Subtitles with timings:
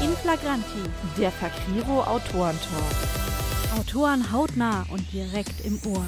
[0.00, 0.84] In Flagranti,
[1.18, 2.94] der Fakriro Autorentalk.
[3.76, 6.04] Autoren hautnah und direkt im Ohr.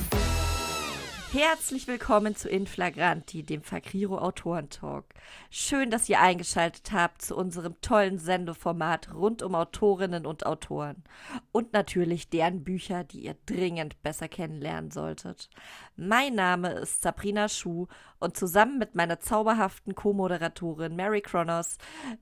[1.32, 5.06] Herzlich willkommen zu Inflagranti, dem Fakriro Autorentalk.
[5.50, 11.02] Schön, dass ihr eingeschaltet habt zu unserem tollen Sendeformat rund um Autorinnen und Autoren.
[11.50, 15.50] Und natürlich deren Bücher, die ihr dringend besser kennenlernen solltet.
[15.96, 17.88] Mein Name ist Sabrina Schuh
[18.20, 21.77] und zusammen mit meiner zauberhaften Co-Moderatorin Mary Kronos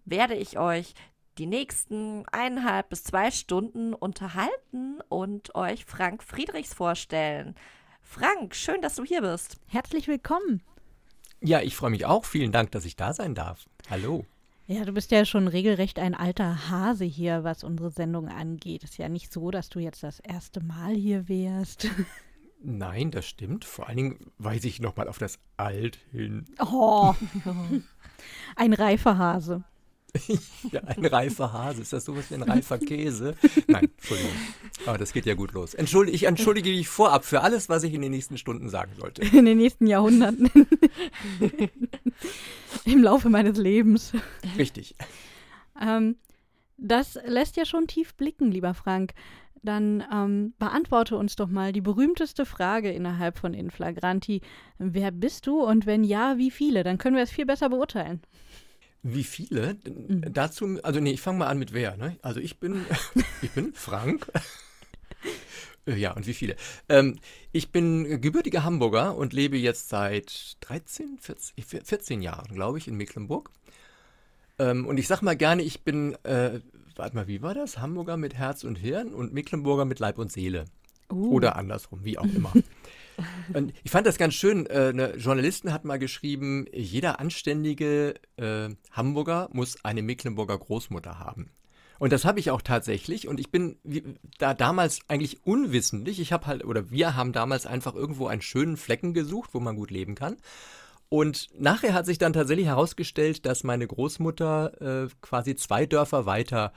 [0.07, 0.95] werde ich euch
[1.39, 7.55] die nächsten eineinhalb bis zwei Stunden unterhalten und euch Frank Friedrichs vorstellen.
[8.03, 9.61] Frank, schön, dass du hier bist.
[9.67, 10.63] Herzlich willkommen.
[11.41, 12.25] Ja, ich freue mich auch.
[12.25, 13.67] Vielen Dank, dass ich da sein darf.
[13.89, 14.25] Hallo.
[14.67, 18.83] Ja, du bist ja schon regelrecht ein alter Hase hier, was unsere Sendung angeht.
[18.83, 21.89] Ist ja nicht so, dass du jetzt das erste Mal hier wärst.
[22.61, 23.65] Nein, das stimmt.
[23.65, 26.45] Vor allen Dingen weise ich nochmal auf das Alt hin.
[26.61, 27.15] Oh,
[28.57, 29.63] ein reifer Hase.
[30.73, 31.83] ja, ein reifer Hase.
[31.83, 33.35] Ist das sowas wie ein reifer Käse?
[33.67, 34.33] Nein, Entschuldigung.
[34.87, 35.75] Aber das geht ja gut los.
[35.75, 39.23] Entschuldige, ich entschuldige dich vorab für alles, was ich in den nächsten Stunden sagen sollte.
[39.37, 40.51] In den nächsten Jahrhunderten.
[42.85, 44.13] Im Laufe meines Lebens.
[44.57, 44.95] Richtig.
[45.81, 46.17] Ähm,
[46.77, 49.15] das lässt ja schon tief blicken, lieber Frank.
[49.63, 54.41] Dann ähm, beantworte uns doch mal die berühmteste Frage innerhalb von Inflagranti.
[54.79, 56.85] Wer bist du und wenn ja, wie viele?
[56.85, 58.21] Dann können wir es viel besser beurteilen.
[59.03, 59.77] Wie viele?
[59.85, 60.33] Mhm.
[60.33, 61.97] Dazu, also nee, ich fange mal an mit wer.
[61.97, 62.17] Ne?
[62.23, 62.85] Also ich bin,
[63.43, 64.27] ich bin Frank.
[65.87, 66.57] ja, und wie viele?
[66.89, 67.19] Ähm,
[67.53, 72.97] ich bin gebürtiger Hamburger und lebe jetzt seit 13, 14, 14 Jahren, glaube ich, in
[72.97, 73.51] Mecklenburg.
[74.59, 76.61] Ähm, und ich sag mal gerne, ich bin, äh,
[76.97, 77.79] warte mal, wie war das?
[77.79, 80.65] Hamburger mit Herz und Hirn und Mecklenburger mit Leib und Seele.
[81.11, 81.31] Uh.
[81.35, 82.53] Oder andersrum, wie auch immer.
[83.53, 84.67] Und ich fand das ganz schön.
[84.67, 91.51] Äh, eine Journalistin hat mal geschrieben, jeder anständige äh, Hamburger muss eine Mecklenburger Großmutter haben.
[91.99, 93.27] Und das habe ich auch tatsächlich.
[93.27, 93.77] Und ich bin
[94.39, 96.21] da damals eigentlich unwissentlich.
[96.21, 99.77] Ich habe halt, oder wir haben damals einfach irgendwo einen schönen Flecken gesucht, wo man
[99.77, 100.37] gut leben kann.
[101.09, 106.73] Und nachher hat sich dann tatsächlich herausgestellt, dass meine Großmutter äh, quasi zwei Dörfer weiter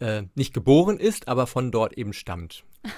[0.00, 2.64] äh, nicht geboren ist, aber von dort eben stammt.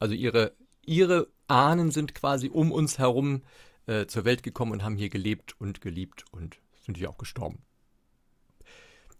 [0.00, 0.52] Also ihre,
[0.86, 3.42] ihre Ahnen sind quasi um uns herum
[3.86, 7.62] äh, zur Welt gekommen und haben hier gelebt und geliebt und sind hier auch gestorben.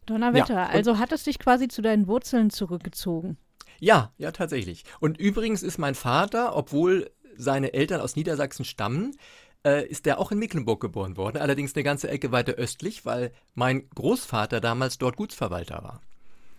[0.07, 3.39] Donnerwetter, ja, also hat es dich quasi zu deinen Wurzeln zurückgezogen?
[3.81, 4.85] Ja, ja, tatsächlich.
[5.01, 9.17] Und übrigens ist mein Vater, obwohl seine Eltern aus Niedersachsen stammen,
[9.65, 13.33] äh, ist er auch in Mecklenburg geboren worden, allerdings eine ganze Ecke weiter östlich, weil
[13.55, 16.01] mein Großvater damals dort Gutsverwalter war.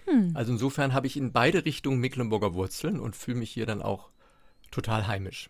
[0.05, 0.31] Hm.
[0.33, 4.09] Also insofern habe ich in beide Richtungen Mecklenburger Wurzeln und fühle mich hier dann auch
[4.71, 5.49] total heimisch.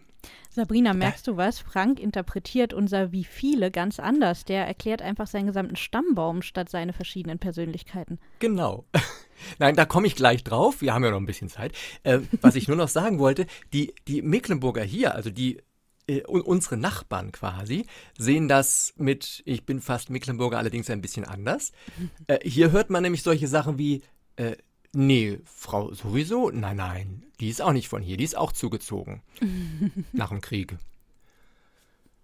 [0.49, 1.59] Sabrina, merkst du was?
[1.59, 4.45] Frank interpretiert unser Wie viele ganz anders.
[4.45, 8.19] Der erklärt einfach seinen gesamten Stammbaum statt seine verschiedenen Persönlichkeiten.
[8.39, 8.85] Genau.
[9.59, 10.81] Nein, da komme ich gleich drauf.
[10.81, 11.73] Wir haben ja noch ein bisschen Zeit.
[12.03, 15.61] Äh, was ich nur noch sagen wollte, die, die Mecklenburger hier, also die
[16.07, 17.85] äh, unsere Nachbarn quasi,
[18.17, 21.71] sehen das mit, ich bin fast Mecklenburger, allerdings ein bisschen anders.
[22.27, 24.01] Äh, hier hört man nämlich solche Sachen wie,
[24.37, 24.55] äh,
[24.95, 26.51] Nee, Frau sowieso?
[26.51, 29.21] Nein, nein, die ist auch nicht von hier, die ist auch zugezogen.
[30.13, 30.77] nach dem Krieg.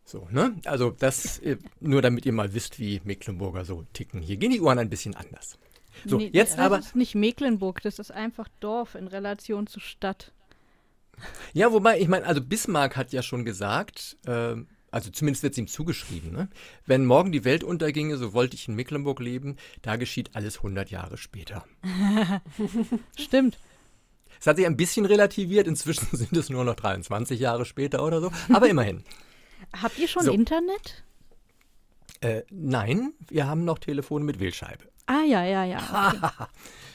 [0.05, 0.55] So, ne?
[0.65, 4.21] Also das, äh, nur damit ihr mal wisst, wie Mecklenburger so ticken.
[4.21, 5.57] Hier gehen die Uhren ein bisschen anders.
[6.05, 6.77] So, nee, jetzt das aber.
[6.77, 10.31] Das ist nicht Mecklenburg, das ist einfach Dorf in Relation zur Stadt.
[11.53, 14.55] Ja, wobei, ich meine, also Bismarck hat ja schon gesagt, äh,
[14.91, 16.49] also zumindest wird es ihm zugeschrieben, ne?
[16.85, 20.91] wenn morgen die Welt unterginge, so wollte ich in Mecklenburg leben, da geschieht alles 100
[20.91, 21.65] Jahre später.
[23.17, 23.57] Stimmt.
[24.39, 28.21] Es hat sich ein bisschen relativiert, inzwischen sind es nur noch 23 Jahre später oder
[28.21, 29.03] so, aber immerhin.
[29.81, 30.31] Habt ihr schon so.
[30.31, 31.03] Internet?
[32.19, 34.85] Äh, nein, wir haben noch Telefone mit Wählscheibe.
[35.05, 35.79] Ah, ja, ja, ja.
[36.23, 36.45] Okay.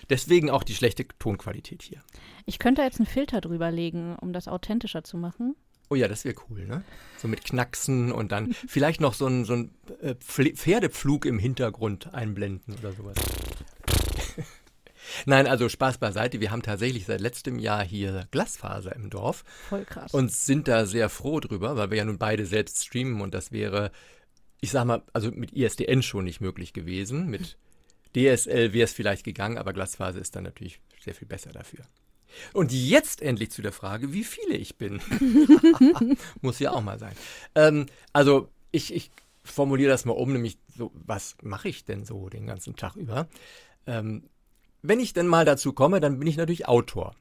[0.08, 2.00] Deswegen auch die schlechte Tonqualität hier.
[2.44, 5.56] Ich könnte jetzt einen Filter drüber legen, um das authentischer zu machen.
[5.88, 6.82] Oh ja, das wäre cool, ne?
[7.18, 12.12] So mit Knacksen und dann vielleicht noch so ein, so ein äh, Pferdepflug im Hintergrund
[12.12, 13.16] einblenden oder sowas.
[15.26, 16.40] Nein, also Spaß beiseite.
[16.40, 19.44] Wir haben tatsächlich seit letztem Jahr hier Glasfaser im Dorf.
[19.68, 20.12] Voll krass.
[20.12, 23.52] Und sind da sehr froh drüber, weil wir ja nun beide selbst streamen und das
[23.52, 23.92] wäre,
[24.60, 27.28] ich sag mal, also mit ISDN schon nicht möglich gewesen.
[27.28, 27.56] Mit
[28.16, 31.84] DSL wäre es vielleicht gegangen, aber Glasfaser ist dann natürlich sehr viel besser dafür.
[32.52, 35.00] Und jetzt endlich zu der Frage, wie viele ich bin.
[36.40, 37.14] Muss ja auch mal sein.
[37.54, 39.10] Ähm, also ich, ich
[39.44, 43.28] formuliere das mal um, nämlich so, was mache ich denn so den ganzen Tag über?
[43.86, 44.24] Ähm,
[44.82, 47.14] wenn ich denn mal dazu komme, dann bin ich natürlich Autor.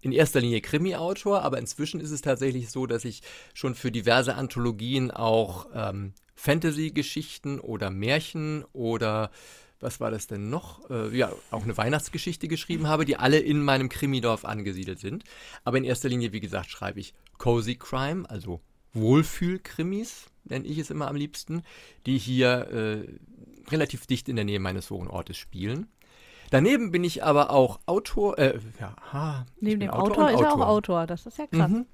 [0.00, 4.36] In erster Linie Krimi-Autor, aber inzwischen ist es tatsächlich so, dass ich schon für diverse
[4.36, 9.30] Anthologien auch ähm, Fantasy-Geschichten oder Märchen oder
[9.80, 10.88] was war das denn noch?
[10.90, 15.24] Äh, ja, auch eine Weihnachtsgeschichte geschrieben habe, die alle in meinem Krimidorf angesiedelt sind.
[15.64, 18.60] Aber in erster Linie, wie gesagt, schreibe ich Cozy Crime, also
[18.92, 21.62] Wohlfühlkrimis, nenne ich es immer am liebsten,
[22.06, 25.88] die hier äh, relativ dicht in der Nähe meines Wohnortes spielen.
[26.50, 30.54] Daneben bin ich aber auch Autor, äh, ja, ha, Neben dem Autor, Autor ist er
[30.54, 31.70] auch Autor, das ist ja krass.
[31.70, 31.86] Mhm.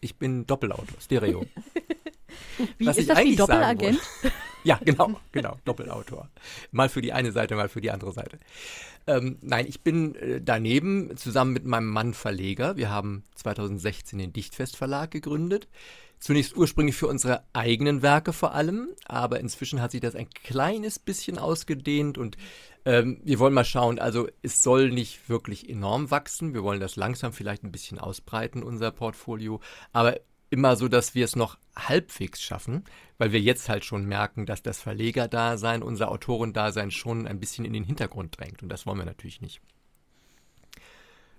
[0.00, 1.44] Ich bin Doppelautor, Stereo.
[2.78, 4.00] Wie Was ist das wie Doppelagent?
[4.64, 6.28] ja, genau, genau, Doppelautor.
[6.70, 8.38] Mal für die eine Seite, mal für die andere Seite.
[9.06, 12.76] Ähm, nein, ich bin äh, daneben zusammen mit meinem Mann Verleger.
[12.76, 15.68] Wir haben 2016 den Dichtfest Verlag gegründet.
[16.18, 20.98] Zunächst ursprünglich für unsere eigenen Werke vor allem, aber inzwischen hat sich das ein kleines
[20.98, 22.36] bisschen ausgedehnt und
[22.84, 23.98] ähm, wir wollen mal schauen.
[23.98, 26.52] Also es soll nicht wirklich enorm wachsen.
[26.52, 29.60] Wir wollen das langsam vielleicht ein bisschen ausbreiten, unser Portfolio.
[29.92, 32.84] Aber immer so, dass wir es noch halbwegs schaffen,
[33.18, 37.72] weil wir jetzt halt schon merken, dass das Verlegerdasein, unser Autorendasein schon ein bisschen in
[37.72, 38.62] den Hintergrund drängt.
[38.62, 39.60] Und das wollen wir natürlich nicht.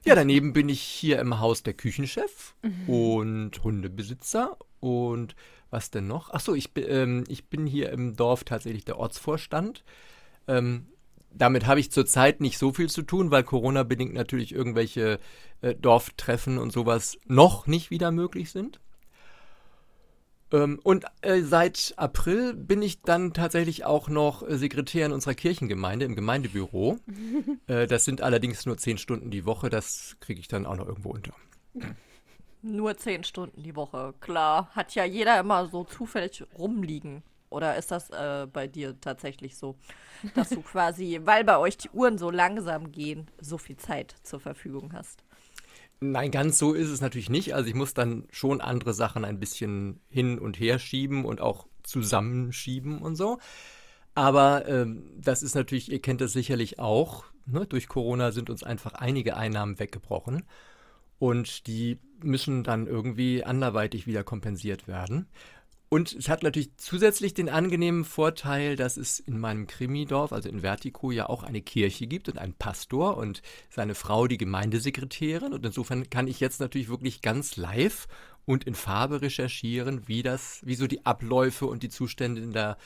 [0.04, 2.90] Ja, daneben bin ich hier im Haus der Küchenchef mhm.
[2.90, 4.58] und Hundebesitzer.
[4.80, 5.36] Und
[5.70, 6.32] was denn noch?
[6.32, 9.84] Achso, ich, ähm, ich bin hier im Dorf tatsächlich der Ortsvorstand.
[10.48, 10.88] Ähm,
[11.34, 15.20] damit habe ich zurzeit nicht so viel zu tun, weil Corona-bedingt natürlich irgendwelche
[15.62, 18.80] äh, Dorftreffen und sowas noch nicht wieder möglich sind.
[20.52, 25.34] Ähm, und äh, seit April bin ich dann tatsächlich auch noch äh, Sekretär in unserer
[25.34, 26.98] Kirchengemeinde im Gemeindebüro.
[27.68, 30.88] äh, das sind allerdings nur zehn Stunden die Woche, das kriege ich dann auch noch
[30.88, 31.34] irgendwo unter.
[32.62, 34.70] Nur zehn Stunden die Woche, klar.
[34.76, 37.24] Hat ja jeder immer so zufällig rumliegen.
[37.50, 39.76] Oder ist das äh, bei dir tatsächlich so,
[40.36, 44.40] dass du quasi, weil bei euch die Uhren so langsam gehen, so viel Zeit zur
[44.40, 45.24] Verfügung hast?
[46.04, 47.54] Nein, ganz so ist es natürlich nicht.
[47.54, 51.68] Also ich muss dann schon andere Sachen ein bisschen hin und her schieben und auch
[51.84, 53.38] zusammenschieben und so.
[54.16, 57.68] Aber ähm, das ist natürlich, ihr kennt das sicherlich auch, ne?
[57.68, 60.44] durch Corona sind uns einfach einige Einnahmen weggebrochen
[61.20, 65.28] und die müssen dann irgendwie anderweitig wieder kompensiert werden.
[65.94, 70.62] Und es hat natürlich zusätzlich den angenehmen Vorteil, dass es in meinem Krimidorf, also in
[70.62, 75.52] Vertico, ja auch eine Kirche gibt und einen Pastor und seine Frau die Gemeindesekretärin.
[75.52, 78.08] Und insofern kann ich jetzt natürlich wirklich ganz live
[78.46, 82.78] und in Farbe recherchieren, wie das, wie so die Abläufe und die Zustände in der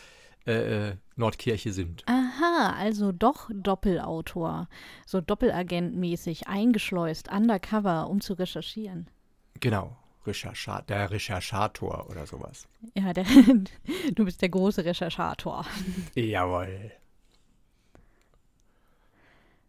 [0.48, 2.04] äh, äh Nordkirche sind.
[2.08, 4.68] Aha, also doch Doppelautor,
[5.06, 9.08] so Doppelagentmäßig eingeschleust, undercover, um zu recherchieren.
[9.60, 9.96] Genau.
[10.26, 12.68] Recherchat, der Recherchator oder sowas.
[12.94, 13.26] Ja, der,
[14.16, 15.66] du bist der große Recherchator.
[16.16, 16.92] Jawohl.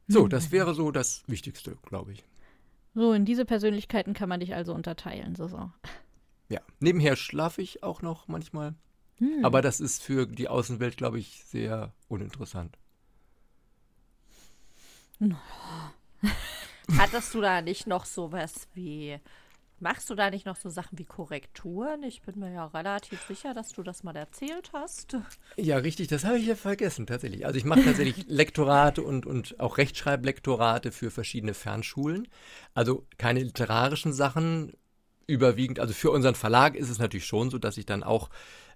[0.08, 2.24] So, das wäre so das Wichtigste, glaube ich.
[2.94, 5.34] So, in diese Persönlichkeiten kann man dich also unterteilen.
[5.34, 5.70] So, so.
[6.48, 8.74] Ja, nebenher schlafe ich auch noch manchmal.
[9.18, 9.44] Hm.
[9.44, 12.78] Aber das ist für die Außenwelt, glaube ich, sehr uninteressant.
[16.96, 19.18] Hattest du da nicht noch sowas wie
[19.78, 22.02] Machst du da nicht noch so Sachen wie Korrekturen?
[22.02, 25.18] Ich bin mir ja relativ sicher, dass du das mal erzählt hast.
[25.56, 27.44] Ja, richtig, das habe ich ja vergessen, tatsächlich.
[27.44, 32.26] Also ich mache tatsächlich Lektorate und, und auch Rechtschreiblektorate für verschiedene Fernschulen.
[32.72, 34.72] Also keine literarischen Sachen
[35.26, 35.78] überwiegend.
[35.78, 38.30] Also für unseren Verlag ist es natürlich schon so, dass ich dann auch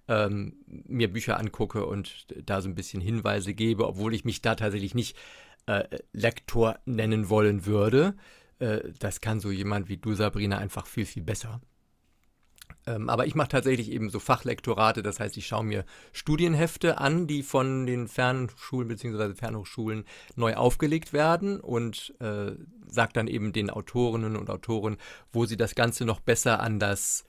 [0.06, 4.54] ähm, mir Bücher angucke und da so ein bisschen Hinweise gebe, obwohl ich mich da
[4.54, 5.16] tatsächlich nicht
[5.66, 8.16] äh, Lektor nennen wollen würde.
[8.60, 11.60] Äh, das kann so jemand wie du, Sabrina, einfach viel, viel besser.
[12.86, 17.26] Ähm, aber ich mache tatsächlich eben so Fachlektorate, das heißt, ich schaue mir Studienhefte an,
[17.26, 19.34] die von den Fernschulen bzw.
[19.34, 20.04] Fernhochschulen
[20.36, 22.52] neu aufgelegt werden und äh,
[22.86, 24.96] sage dann eben den Autorinnen und Autoren,
[25.32, 27.24] wo sie das Ganze noch besser an das,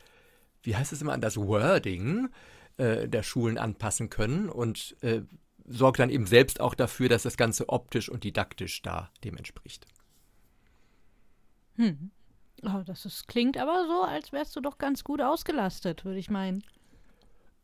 [0.63, 2.29] wie heißt es immer, an das Wording
[2.77, 5.21] äh, der Schulen anpassen können und äh,
[5.67, 9.85] sorge dann eben selbst auch dafür, dass das Ganze optisch und didaktisch da dem entspricht.
[11.75, 12.11] Hm.
[12.63, 16.29] Oh, das ist, klingt aber so, als wärst du doch ganz gut ausgelastet, würde ich
[16.29, 16.63] meinen.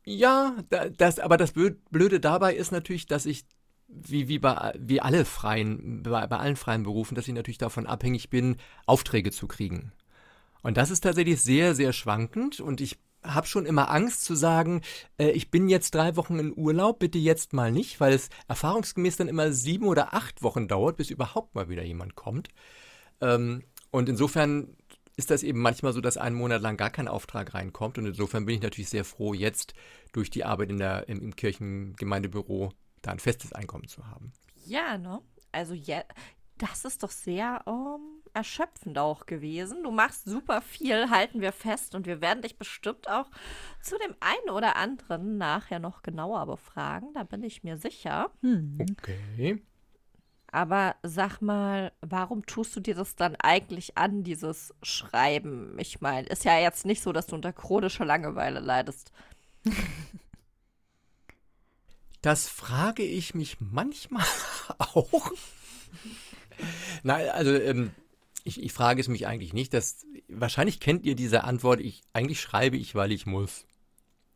[0.04, 0.56] Ja,
[0.96, 3.44] das, aber das Blöde dabei ist natürlich, dass ich,
[3.88, 7.86] wie, wie, bei, wie alle freien, bei, bei allen freien Berufen, dass ich natürlich davon
[7.86, 9.92] abhängig bin, Aufträge zu kriegen.
[10.62, 14.82] Und das ist tatsächlich sehr, sehr schwankend und ich habe schon immer Angst zu sagen,
[15.18, 19.16] äh, ich bin jetzt drei Wochen in Urlaub, bitte jetzt mal nicht, weil es erfahrungsgemäß
[19.16, 22.48] dann immer sieben oder acht Wochen dauert, bis überhaupt mal wieder jemand kommt.
[23.20, 24.76] Ähm, und insofern
[25.16, 27.98] ist das eben manchmal so, dass einen Monat lang gar kein Auftrag reinkommt.
[27.98, 29.74] Und insofern bin ich natürlich sehr froh, jetzt
[30.12, 34.32] durch die Arbeit in der, im, im Kirchengemeindebüro da ein festes Einkommen zu haben.
[34.64, 35.20] Ja, ne?
[35.50, 36.04] Also ja,
[36.58, 39.82] das ist doch sehr, um, ähm, erschöpfend auch gewesen.
[39.82, 41.94] Du machst super viel, halten wir fest.
[41.94, 43.30] Und wir werden dich bestimmt auch
[43.82, 47.12] zu dem einen oder anderen nachher noch genauer befragen.
[47.14, 48.30] Da bin ich mir sicher.
[48.42, 48.78] Hm.
[48.90, 49.62] Okay.
[50.50, 55.78] Aber sag mal, warum tust du dir das dann eigentlich an, dieses Schreiben?
[55.78, 59.12] Ich meine, ist ja jetzt nicht so, dass du unter chronischer Langeweile leidest.
[62.22, 64.24] Das frage ich mich manchmal
[64.78, 65.32] auch.
[67.02, 67.92] Nein, also ähm,
[68.44, 69.74] ich, ich, frage es mich eigentlich nicht.
[69.74, 73.66] Dass, wahrscheinlich kennt ihr diese Antwort, ich, eigentlich schreibe ich, weil ich muss.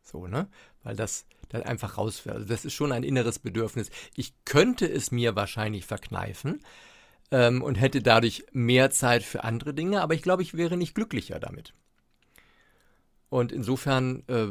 [0.03, 0.47] So, ne?
[0.83, 2.35] Weil das dann einfach rausfällt.
[2.35, 3.89] Also das ist schon ein inneres Bedürfnis.
[4.15, 6.59] Ich könnte es mir wahrscheinlich verkneifen
[7.31, 10.95] ähm, und hätte dadurch mehr Zeit für andere Dinge, aber ich glaube, ich wäre nicht
[10.95, 11.73] glücklicher damit.
[13.29, 14.47] Und insofern, äh,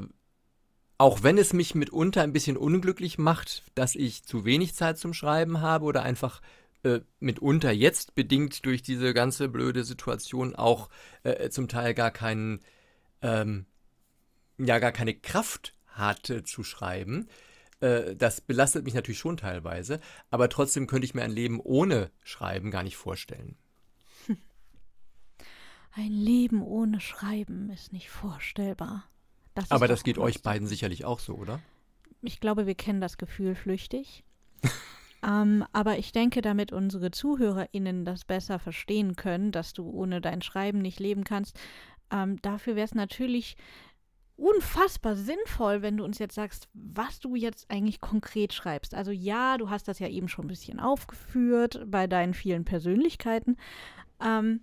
[0.98, 5.14] auch wenn es mich mitunter ein bisschen unglücklich macht, dass ich zu wenig Zeit zum
[5.14, 6.40] Schreiben habe oder einfach
[6.84, 10.88] äh, mitunter jetzt bedingt durch diese ganze blöde Situation auch
[11.24, 12.60] äh, zum Teil gar keinen,
[13.22, 13.66] ähm,
[14.58, 17.28] ja, gar keine Kraft hatte zu schreiben.
[17.80, 22.10] Äh, das belastet mich natürlich schon teilweise, aber trotzdem könnte ich mir ein Leben ohne
[22.22, 23.56] Schreiben gar nicht vorstellen.
[25.94, 29.04] Ein Leben ohne Schreiben ist nicht vorstellbar.
[29.54, 31.60] Das aber das geht euch beiden sicherlich auch so, oder?
[32.22, 34.24] Ich glaube, wir kennen das Gefühl flüchtig.
[35.22, 40.40] ähm, aber ich denke, damit unsere ZuhörerInnen das besser verstehen können, dass du ohne dein
[40.40, 41.58] Schreiben nicht leben kannst,
[42.10, 43.56] ähm, dafür wäre es natürlich
[44.36, 48.94] unfassbar sinnvoll, wenn du uns jetzt sagst, was du jetzt eigentlich konkret schreibst.
[48.94, 53.56] Also ja, du hast das ja eben schon ein bisschen aufgeführt bei deinen vielen Persönlichkeiten.
[54.20, 54.60] Ähm,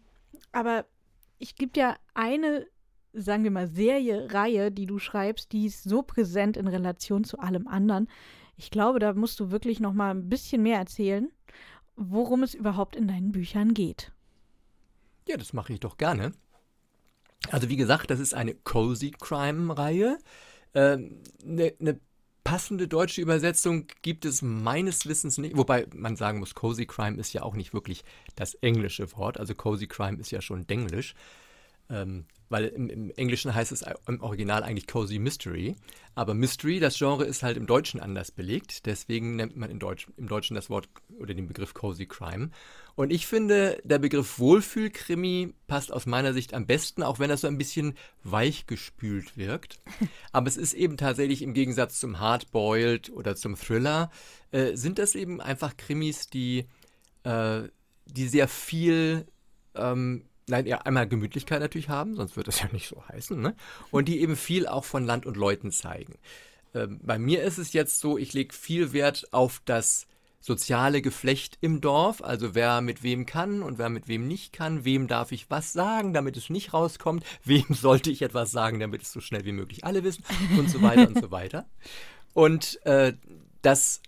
[0.51, 0.85] aber
[1.37, 2.67] ich gebe dir eine,
[3.13, 7.39] sagen wir mal, Serie, Reihe, die du schreibst, die ist so präsent in Relation zu
[7.39, 8.09] allem anderen.
[8.57, 11.31] Ich glaube, da musst du wirklich noch mal ein bisschen mehr erzählen,
[11.95, 14.11] worum es überhaupt in deinen Büchern geht.
[15.27, 16.33] Ja, das mache ich doch gerne.
[17.51, 20.17] Also wie gesagt, das ist eine Cozy Crime-Reihe.
[20.73, 21.99] Eine ähm, ne, ne
[22.43, 27.33] passende deutsche Übersetzung gibt es meines Wissens nicht, wobei man sagen muss, Cozy Crime ist
[27.33, 28.03] ja auch nicht wirklich
[28.35, 29.39] das englische Wort.
[29.39, 31.13] Also Cozy Crime ist ja schon Denglisch.
[31.91, 35.75] Ähm, weil im, im, Englischen heißt es im Original eigentlich Cozy Mystery.
[36.15, 38.85] Aber Mystery, das Genre, ist halt im Deutschen anders belegt.
[38.85, 42.49] Deswegen nennt man Deutsch, im Deutschen das Wort oder den Begriff Cozy Crime.
[42.99, 47.39] Und ich finde, der Begriff Wohlfühlkrimi passt aus meiner Sicht am besten, auch wenn das
[47.39, 47.93] so ein bisschen
[48.25, 49.79] weichgespült wirkt.
[50.33, 54.11] Aber es ist eben tatsächlich im Gegensatz zum Hardboiled oder zum Thriller,
[54.51, 56.65] äh, sind das eben einfach Krimis, die,
[57.23, 57.61] äh,
[58.05, 59.25] die sehr viel
[59.75, 63.55] ähm, nein, ja, einmal Gemütlichkeit natürlich haben, sonst wird das ja nicht so heißen, ne?
[63.91, 66.15] Und die eben viel auch von Land und Leuten zeigen.
[66.75, 70.05] Ähm, bei mir ist es jetzt so, ich lege viel Wert auf das
[70.39, 74.85] soziale Geflecht im Dorf, also wer mit wem kann und wer mit wem nicht kann,
[74.85, 79.01] wem darf ich was sagen, damit es nicht rauskommt, wem sollte ich etwas sagen, damit
[79.01, 80.23] es so schnell wie möglich alle wissen
[80.57, 81.65] und so weiter und so weiter.
[82.33, 83.13] Und äh,
[83.61, 84.01] das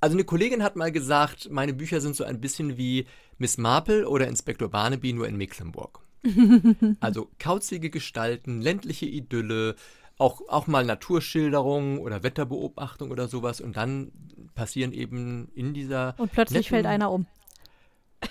[0.00, 3.06] also eine Kollegin hat mal gesagt, meine Bücher sind so ein bisschen wie
[3.38, 6.00] Miss Marple oder Inspektor Barnaby nur in Mecklenburg.
[7.00, 9.76] also kauzige Gestalten, ländliche Idylle,
[10.18, 14.12] auch, auch mal Naturschilderungen oder Wetterbeobachtung oder sowas und dann
[14.58, 16.14] passieren eben in dieser.
[16.18, 17.26] Und plötzlich netten, fällt einer um.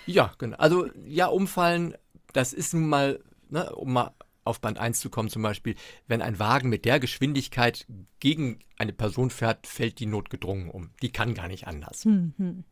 [0.06, 0.58] Ja, genau.
[0.58, 1.96] Also ja, umfallen,
[2.34, 4.12] das ist nun mal, ne, um mal
[4.44, 5.76] auf Band 1 zu kommen, zum Beispiel,
[6.08, 7.88] wenn ein Wagen mit der Geschwindigkeit
[8.20, 10.92] gegen eine Person fährt, fällt die notgedrungen um.
[11.02, 12.04] Die kann gar nicht anders.
[12.04, 12.66] Mhm.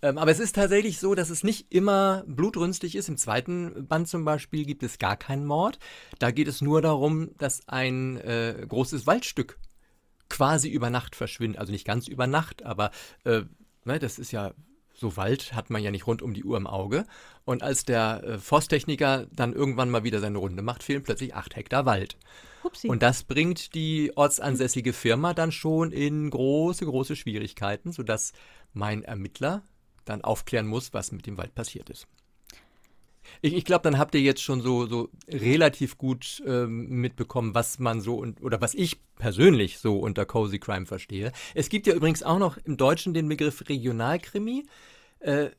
[0.00, 3.08] Ähm, aber es ist tatsächlich so, dass es nicht immer blutrünstig ist.
[3.08, 5.80] Im zweiten Band zum Beispiel gibt es gar keinen Mord.
[6.20, 9.58] Da geht es nur darum, dass ein äh, großes Waldstück
[10.32, 11.60] quasi über Nacht verschwindet.
[11.60, 12.90] Also nicht ganz über Nacht, aber
[13.24, 13.42] äh,
[13.84, 14.52] ne, das ist ja
[14.94, 17.06] so Wald hat man ja nicht rund um die Uhr im Auge.
[17.44, 21.56] Und als der äh, Forsttechniker dann irgendwann mal wieder seine Runde macht, fehlen plötzlich acht
[21.56, 22.16] Hektar Wald.
[22.62, 22.88] Upsi.
[22.88, 28.32] Und das bringt die ortsansässige Firma dann schon in große, große Schwierigkeiten, sodass
[28.72, 29.62] mein Ermittler
[30.04, 32.06] dann aufklären muss, was mit dem Wald passiert ist.
[33.40, 37.78] Ich, ich glaube, dann habt ihr jetzt schon so, so relativ gut ähm, mitbekommen, was
[37.78, 41.32] man so und, oder was ich persönlich so unter Cozy Crime verstehe.
[41.54, 44.66] Es gibt ja übrigens auch noch im Deutschen den Begriff Regionalkrimi.
[45.20, 45.50] Äh,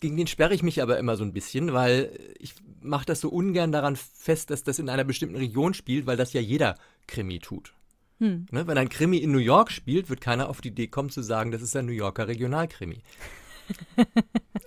[0.00, 3.28] gegen den sperre ich mich aber immer so ein bisschen, weil ich mache das so
[3.28, 7.38] ungern daran fest, dass das in einer bestimmten Region spielt, weil das ja jeder Krimi
[7.38, 7.72] tut.
[8.18, 8.46] Hm.
[8.50, 11.22] Ne, wenn ein Krimi in New York spielt, wird keiner auf die Idee kommen zu
[11.22, 13.02] sagen, das ist ein New Yorker Regionalkrimi.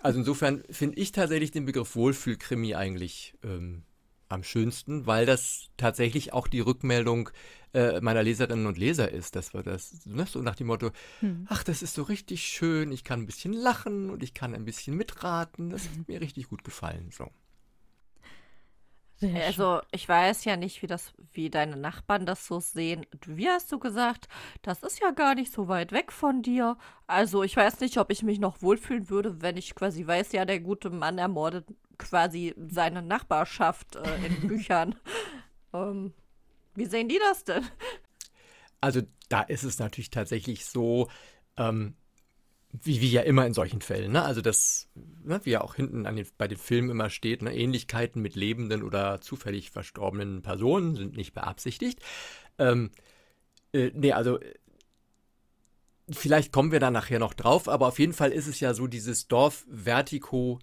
[0.02, 3.84] Also insofern finde ich tatsächlich den Begriff Wohlfühlkrimi eigentlich ähm,
[4.30, 7.30] am schönsten, weil das tatsächlich auch die Rückmeldung
[7.74, 11.46] äh, meiner Leserinnen und Leser ist, dass wir das, ne, so nach dem Motto, hm.
[11.50, 14.66] ach, das ist so richtig schön, ich kann ein bisschen lachen und ich kann ein
[14.66, 17.30] bisschen mitraten, das hat mir richtig gut gefallen, so.
[19.20, 23.06] Sehr also ich weiß ja nicht, wie das, wie deine Nachbarn das so sehen.
[23.26, 24.30] Wie hast du gesagt,
[24.62, 26.78] das ist ja gar nicht so weit weg von dir.
[27.06, 30.46] Also ich weiß nicht, ob ich mich noch wohlfühlen würde, wenn ich quasi weiß, ja,
[30.46, 31.66] der gute Mann ermordet
[31.98, 34.96] quasi seine Nachbarschaft äh, in Büchern.
[35.74, 36.14] ähm,
[36.76, 37.66] wie sehen die das denn?
[38.80, 41.10] Also da ist es natürlich tatsächlich so,
[41.58, 41.98] ähm,
[42.72, 44.24] wie, wie ja immer in solchen Fällen, ne?
[44.24, 44.90] Also das,
[45.24, 47.56] ne, wie ja auch hinten an den, bei den Filmen immer steht, ne?
[47.56, 52.00] Ähnlichkeiten mit lebenden oder zufällig verstorbenen Personen sind nicht beabsichtigt.
[52.58, 52.92] Ähm,
[53.74, 54.40] äh, nee, also
[56.12, 58.88] vielleicht kommen wir da nachher noch drauf, aber auf jeden Fall ist es ja so,
[58.88, 60.60] dieses Dorf Vertigo,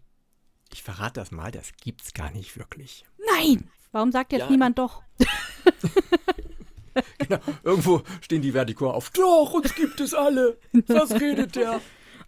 [0.73, 3.05] ich verrate das mal, das gibt's gar nicht wirklich.
[3.35, 3.69] Nein!
[3.93, 5.03] Warum sagt jetzt ja, niemand doch?
[7.19, 9.11] genau, irgendwo stehen die Vertigo auf.
[9.11, 10.59] Doch, uns gibt es alle.
[10.87, 11.81] Was redet der?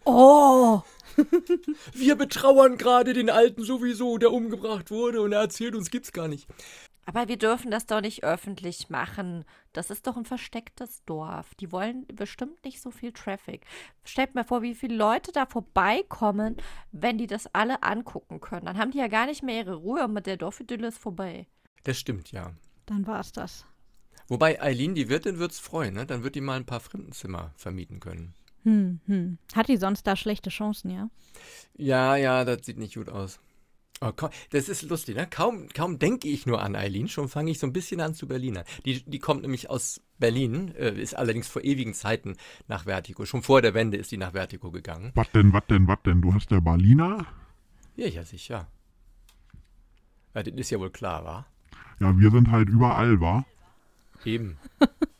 [0.05, 0.81] Oh!
[1.93, 6.27] Wir betrauern gerade den Alten sowieso, der umgebracht wurde und er erzählt uns gibt's gar
[6.27, 6.47] nicht.
[7.05, 9.43] Aber wir dürfen das doch nicht öffentlich machen.
[9.73, 11.55] Das ist doch ein verstecktes Dorf.
[11.55, 13.65] Die wollen bestimmt nicht so viel Traffic.
[14.03, 16.57] Stellt mir vor, wie viele Leute da vorbeikommen,
[16.91, 18.67] wenn die das alle angucken können.
[18.67, 21.47] Dann haben die ja gar nicht mehr ihre Ruhe und mit der Dorfidylle ist vorbei.
[21.83, 22.51] Das stimmt, ja.
[22.85, 23.65] Dann war's das.
[24.27, 26.05] Wobei Eileen, die Wirtin, wird's freuen, ne?
[26.05, 28.35] Dann wird die mal ein paar Fremdenzimmer vermieten können.
[28.63, 29.37] Hm, hm.
[29.53, 31.09] Hat die sonst da schlechte Chancen, ja?
[31.77, 33.39] Ja, ja, das sieht nicht gut aus.
[34.01, 34.13] Oh,
[34.51, 35.27] das ist lustig, ne?
[35.29, 38.27] Kaum, kaum denke ich nur an Eileen, schon fange ich so ein bisschen an zu
[38.27, 38.63] Berliner.
[38.85, 42.37] Die, die kommt nämlich aus Berlin, äh, ist allerdings vor ewigen Zeiten
[42.69, 43.25] nach Vertigo.
[43.25, 45.11] Schon vor der Wende ist die nach Vertigo gegangen.
[45.15, 46.21] Was denn, was denn, was denn?
[46.21, 47.25] Du hast ja Berliner?
[47.97, 48.67] Ja, ja, sicher.
[50.33, 51.45] Ja, das ist ja wohl klar, wa?
[51.99, 53.45] Ja, wir sind halt überall, wa?
[54.23, 54.57] Eben.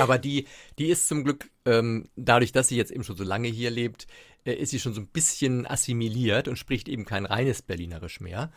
[0.00, 0.46] Aber die,
[0.78, 4.06] die ist zum Glück, ähm, dadurch, dass sie jetzt eben schon so lange hier lebt,
[4.44, 8.50] äh, ist sie schon so ein bisschen assimiliert und spricht eben kein reines Berlinerisch mehr.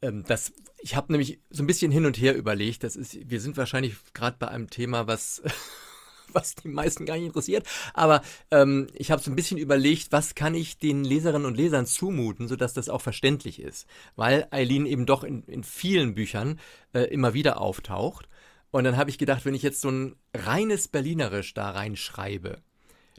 [0.00, 3.40] Ähm, das, ich habe nämlich so ein bisschen hin und her überlegt, das ist, wir
[3.40, 5.42] sind wahrscheinlich gerade bei einem Thema, was,
[6.32, 10.34] was die meisten gar nicht interessiert, aber ähm, ich habe so ein bisschen überlegt, was
[10.34, 15.06] kann ich den Leserinnen und Lesern zumuten, sodass das auch verständlich ist, weil Eileen eben
[15.06, 16.58] doch in, in vielen Büchern
[16.94, 18.28] äh, immer wieder auftaucht
[18.72, 22.62] und dann habe ich gedacht, wenn ich jetzt so ein reines Berlinerisch da reinschreibe,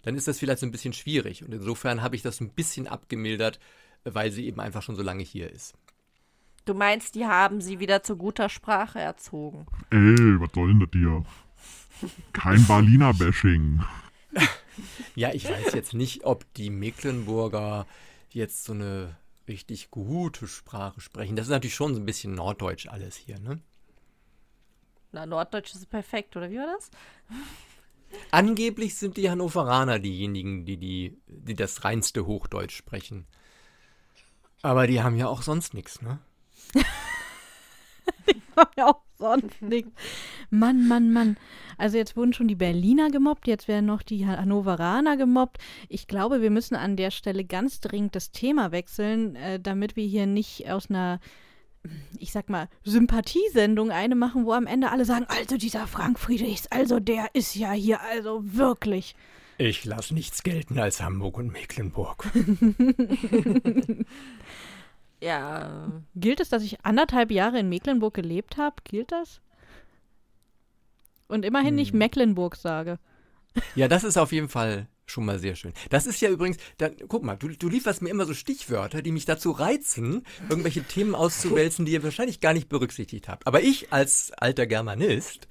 [0.02, 1.46] dann ist das vielleicht so ein bisschen schwierig.
[1.46, 3.60] Und insofern habe ich das ein bisschen abgemildert,
[4.04, 5.76] weil sie eben einfach schon so lange hier ist.
[6.66, 9.68] Du meinst, die haben sie wieder zu guter Sprache erzogen?
[9.92, 11.24] Ey, was soll denn das hier?
[12.34, 13.84] Kein Berliner Bashing.
[15.16, 17.86] ja, ich weiß jetzt nicht, ob die Mecklenburger
[18.30, 19.16] jetzt so eine
[19.48, 21.36] richtig gute Sprache sprechen.
[21.36, 23.62] Das ist natürlich schon so ein bisschen norddeutsch alles hier, ne?
[25.14, 26.90] Na, Norddeutsch ist perfekt, oder wie war das?
[28.32, 33.28] Angeblich sind die Hannoveraner diejenigen, die, die, die das reinste Hochdeutsch sprechen.
[34.64, 36.20] Aber die haben ja auch sonst nichts, ne?
[36.74, 39.92] die haben ja auch sonst nichts.
[40.50, 41.38] Mann, Mann, Mann.
[41.78, 45.60] Also jetzt wurden schon die Berliner gemobbt, jetzt werden noch die Hannoveraner gemobbt.
[45.90, 50.08] Ich glaube, wir müssen an der Stelle ganz dringend das Thema wechseln, äh, damit wir
[50.08, 51.20] hier nicht aus einer
[52.20, 56.68] ich sag mal, Sympathiesendung eine machen, wo am Ende alle sagen, also dieser Frank Friedrichs,
[56.68, 59.16] also der ist ja hier, also wirklich.
[59.58, 62.26] Ich lasse nichts gelten als Hamburg und Mecklenburg.
[65.22, 65.92] ja.
[66.16, 68.76] Gilt es, dass ich anderthalb Jahre in Mecklenburg gelebt habe?
[68.84, 69.42] Gilt das?
[71.28, 71.76] Und immerhin hm.
[71.76, 73.00] nicht Mecklenburg sage.
[73.76, 75.74] Ja, das ist auf jeden Fall Schon mal sehr schön.
[75.90, 79.12] Das ist ja übrigens, dann, guck mal, du, du lieferst mir immer so Stichwörter, die
[79.12, 83.46] mich dazu reizen, irgendwelche Themen auszuwälzen, die ihr wahrscheinlich gar nicht berücksichtigt habt.
[83.46, 85.48] Aber ich als alter Germanist,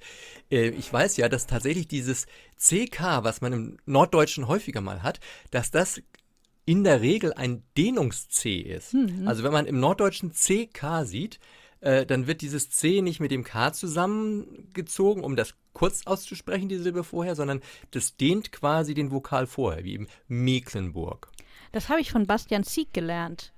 [0.51, 2.25] äh, ich weiß ja, dass tatsächlich dieses
[2.57, 5.19] CK, was man im Norddeutschen häufiger mal hat,
[5.51, 6.01] dass das
[6.65, 8.93] in der Regel ein Dehnungs-C ist.
[8.93, 9.27] Mhm.
[9.27, 11.39] Also wenn man im Norddeutschen CK sieht,
[11.83, 16.77] äh, dann wird dieses C nicht mit dem K zusammengezogen, um das kurz auszusprechen, die
[16.77, 21.29] Silbe vorher, sondern das dehnt quasi den Vokal vorher, wie eben Mecklenburg.
[21.73, 23.51] Das habe ich von Bastian Sieg gelernt.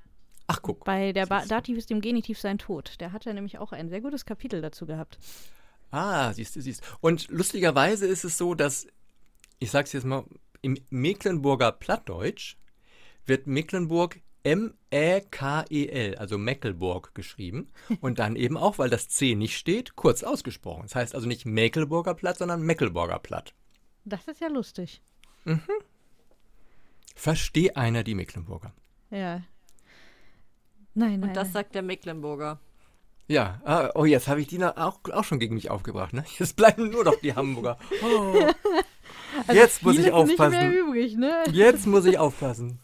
[0.48, 0.86] Ach, guck.
[0.86, 3.00] Bei der ba Dativ ist dem Genitiv sein Tod.
[3.00, 5.20] Der hat ja nämlich auch ein sehr gutes Kapitel dazu gehabt.
[5.92, 6.86] Ah, siehst du, siehst du.
[7.02, 8.88] Und lustigerweise ist es so, dass,
[9.60, 10.26] ich sag's jetzt mal,
[10.62, 12.58] im Mecklenburger Plattdeutsch
[13.26, 17.72] wird Mecklenburg M-E-K-E-L, also Meckelburg geschrieben.
[18.00, 20.84] Und dann eben auch, weil das C nicht steht, kurz ausgesprochen.
[20.84, 23.56] Das heißt also nicht Mecklenburger Platt, sondern Meckelburger Platt.
[24.06, 25.02] Das ist ja lustig.
[25.46, 25.62] Mhm.
[27.16, 28.72] Versteh einer die Mecklenburger.
[29.10, 29.42] Ja.
[30.94, 31.24] Nein, nein.
[31.24, 32.60] Und das sagt der Mecklenburger.
[33.28, 36.14] Ja, ah, oh, jetzt habe ich die auch, auch schon gegen mich aufgebracht.
[36.14, 36.24] Ne?
[36.38, 37.80] Jetzt bleiben nur noch die Hamburger.
[38.04, 38.36] Oh.
[39.48, 40.72] Also jetzt muss ich sind Nicht mehr aufpassen.
[40.72, 41.44] übrig, ne?
[41.52, 42.80] Jetzt muss ich aufpassen.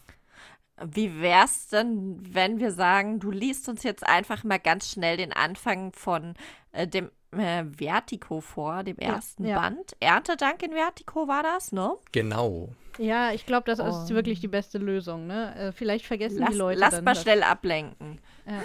[0.84, 5.32] Wie wär's denn, wenn wir sagen, du liest uns jetzt einfach mal ganz schnell den
[5.32, 6.34] Anfang von
[6.72, 9.60] äh, dem äh, Vertigo vor, dem Ja, ersten ja.
[9.60, 9.96] Band?
[10.00, 11.94] Erntedank in Vertigo war das, ne?
[12.12, 12.70] Genau.
[12.98, 14.14] Ja, ich glaube, das ist Oh.
[14.14, 15.54] wirklich die beste Lösung, ne?
[15.56, 17.22] Äh, vielleicht vergessen Lass, die Leute lass dann mal das.
[17.22, 18.20] schnell ablenken.
[18.46, 18.62] Ja.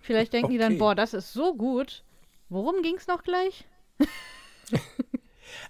[0.00, 0.78] Vielleicht denken die dann, Okay.
[0.78, 2.04] boah, das ist so gut.
[2.48, 3.64] Worum ging's noch gleich?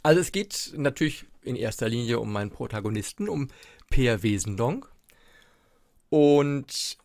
[0.02, 3.48] Also es geht natürlich in erster Linie um meinen Protagonisten, um
[3.90, 4.89] Peer Wesendonck.
[6.10, 6.98] Und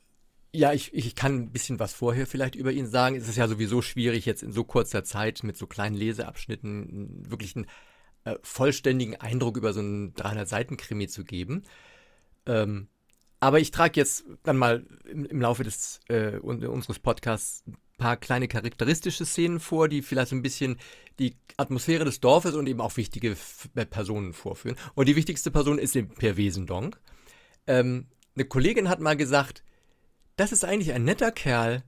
[0.53, 3.15] ja, ich, ich kann ein bisschen was vorher vielleicht über ihn sagen.
[3.15, 7.55] Es ist ja sowieso schwierig, jetzt in so kurzer Zeit mit so kleinen Leseabschnitten wirklich
[7.55, 7.67] einen
[8.25, 11.63] äh, vollständigen Eindruck über so einen 300-Seiten-Krimi zu geben.
[12.45, 12.87] Ähm,
[13.39, 17.77] aber ich trage jetzt dann mal im, im Laufe des, äh, un- unseres Podcasts ein
[17.97, 20.77] paar kleine charakteristische Szenen vor, die vielleicht so ein bisschen
[21.19, 24.77] die Atmosphäre des Dorfes und eben auch wichtige F Personen vorführen.
[24.95, 26.99] Und die wichtigste Person ist eben Per Wesendonck.
[27.67, 29.63] Ähm, eine Kollegin hat mal gesagt,
[30.35, 31.83] das ist eigentlich ein netter Kerl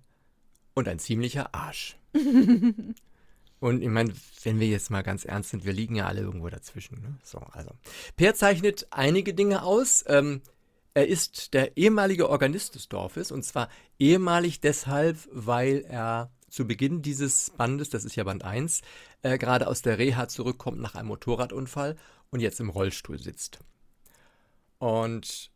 [0.74, 1.98] und ein ziemlicher Arsch.
[3.60, 6.50] und ich meine, wenn wir jetzt mal ganz ernst sind, wir liegen ja alle irgendwo
[6.50, 7.02] dazwischen.
[7.02, 7.18] Ne?
[7.24, 7.72] So, also.
[8.16, 10.06] Per zeichnet einige Dinge aus.
[10.08, 10.42] Ähm,
[10.94, 17.02] er ist der ehemalige Organist des Dorfes und zwar ehemalig deshalb, weil er zu Beginn
[17.02, 18.82] dieses Bandes, das ist ja Band 1,
[19.22, 21.98] äh, gerade aus der Reha zurückkommt nach einem Motorradunfall
[22.32, 23.60] und jetzt im Rollstuhl sitzt.
[24.80, 25.52] Und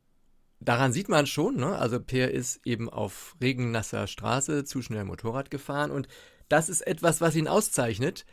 [0.62, 1.78] daran sieht man schon, ne?
[1.78, 6.08] also Per ist eben auf regennasser Straße zu schnell Motorrad gefahren und
[6.48, 8.26] das ist etwas, was ihn auszeichnet,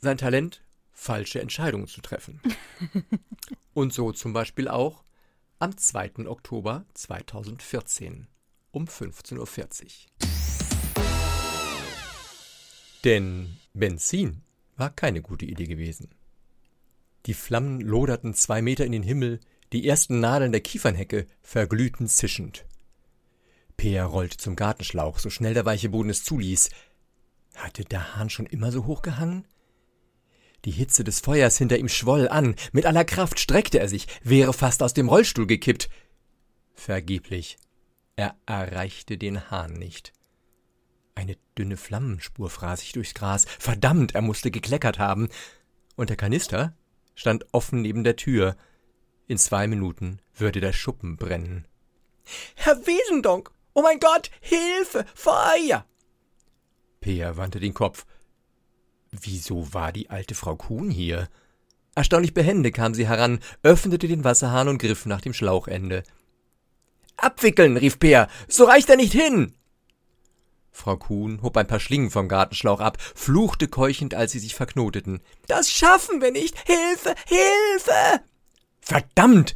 [0.00, 2.40] sein Talent, falsche Entscheidungen zu treffen.
[3.74, 5.04] und so zum Beispiel auch
[5.58, 6.26] am 2.
[6.26, 8.26] Oktober 2014
[8.72, 9.90] um 15.40 Uhr.
[13.04, 14.42] Denn Benzin
[14.76, 16.10] war keine gute Idee gewesen.
[17.26, 19.40] Die Flammen loderten zwei Meter in den Himmel,
[19.72, 22.64] die ersten Nadeln der Kiefernhecke verglühten zischend.
[23.76, 26.70] Peer rollte zum Gartenschlauch, so schnell der weiche Boden es zuließ.
[27.56, 29.46] Hatte der Hahn schon immer so hoch gehangen?
[30.64, 34.52] Die Hitze des Feuers hinter ihm schwoll an, mit aller Kraft streckte er sich, wäre
[34.52, 35.88] fast aus dem Rollstuhl gekippt.
[36.74, 37.56] Vergeblich.
[38.16, 40.12] Er erreichte den Hahn nicht.
[41.14, 43.46] Eine dünne Flammenspur fraß sich durchs Gras.
[43.58, 45.28] Verdammt, er musste gekleckert haben.
[45.96, 46.74] Und der Kanister
[47.14, 48.56] stand offen neben der Tür.
[49.30, 51.64] In zwei Minuten würde der Schuppen brennen.
[52.56, 53.52] Herr Wesendonck!
[53.74, 54.28] Oh mein Gott!
[54.40, 55.06] Hilfe!
[55.14, 55.86] Feuer!
[56.98, 58.06] Peer wandte den Kopf.
[59.12, 61.28] Wieso war die alte Frau Kuhn hier?
[61.94, 66.02] Erstaunlich behende kam sie heran, öffnete den Wasserhahn und griff nach dem Schlauchende.
[67.16, 69.54] Abwickeln, rief Peer, so reicht er nicht hin!
[70.72, 75.22] Frau Kuhn hob ein paar Schlingen vom Gartenschlauch ab, fluchte keuchend, als sie sich verknoteten.
[75.46, 76.58] Das schaffen wir nicht!
[76.66, 77.14] Hilfe!
[77.28, 78.24] Hilfe!
[78.90, 79.54] Verdammt!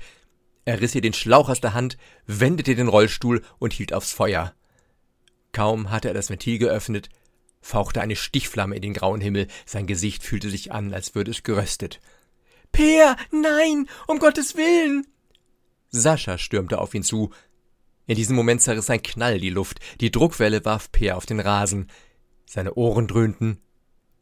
[0.64, 4.54] Er riss ihr den Schlauch aus der Hand, wendete den Rollstuhl und hielt aufs Feuer.
[5.50, 7.08] Kaum hatte er das Ventil geöffnet,
[7.60, 11.42] fauchte eine Stichflamme in den grauen Himmel, sein Gesicht fühlte sich an, als würde es
[11.42, 12.00] geröstet.
[12.70, 15.04] Peer, nein, um Gottes Willen!
[15.90, 17.30] Sascha stürmte auf ihn zu.
[18.06, 21.90] In diesem Moment zerriss ein Knall die Luft, die Druckwelle warf Peer auf den Rasen.
[22.46, 23.60] Seine Ohren dröhnten,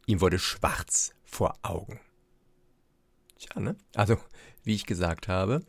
[0.07, 1.99] ihm wurde schwarz vor Augen.
[3.37, 3.75] Tja, ne?
[3.93, 4.17] Also,
[4.63, 5.61] wie ich gesagt habe,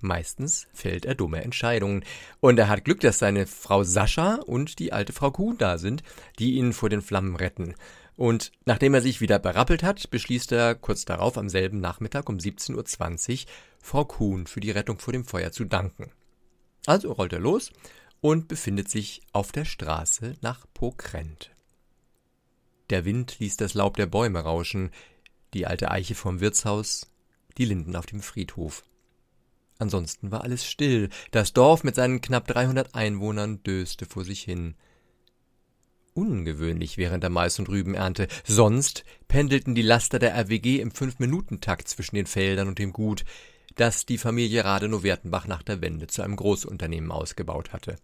[0.00, 2.04] meistens fällt er dumme Entscheidungen.
[2.40, 6.02] Und er hat Glück, dass seine Frau Sascha und die alte Frau Kuhn da sind,
[6.38, 7.74] die ihn vor den Flammen retten.
[8.16, 12.36] Und nachdem er sich wieder berappelt hat, beschließt er kurz darauf am selben Nachmittag um
[12.36, 16.10] 17.20 Uhr Frau Kuhn für die Rettung vor dem Feuer zu danken.
[16.86, 17.72] Also rollt er los
[18.20, 21.50] und befindet sich auf der Straße nach Pokrent.
[22.90, 24.90] Der Wind ließ das Laub der Bäume rauschen,
[25.54, 27.11] die alte Eiche vom Wirtshaus,
[27.58, 28.84] die Linden auf dem Friedhof.
[29.78, 31.08] Ansonsten war alles still.
[31.32, 34.74] Das Dorf mit seinen knapp 300 Einwohnern döste vor sich hin.
[36.14, 38.28] Ungewöhnlich während der Mais- und Rübenernte.
[38.44, 43.24] Sonst pendelten die Laster der RWG im Fünf-Minuten-Takt zwischen den Feldern und dem Gut,
[43.74, 47.96] das die Familie Rathenow-Wertenbach nach der Wende zu einem Großunternehmen ausgebaut hatte.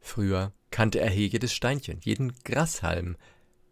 [0.00, 3.16] Früher kannte er jedes Steinchen, jeden Grashalm.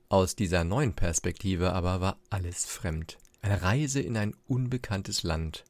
[0.09, 3.19] Aus dieser neuen Perspektive aber war alles fremd.
[3.44, 5.64] Eine Reise in ein unbekanntes Land.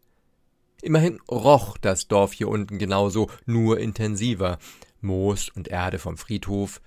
[0.80, 4.60] Immerhin roch das Dorf hier unten genauso, nur intensiver.
[5.00, 6.80] Moos und Erde vom Friedhof.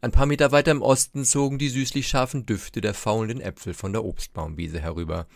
[0.00, 3.92] Ein paar Meter weiter im Osten zogen die süßlich scharfen Düfte der faulenden Äpfel von
[3.92, 5.28] der Obstbaumwiese herüber.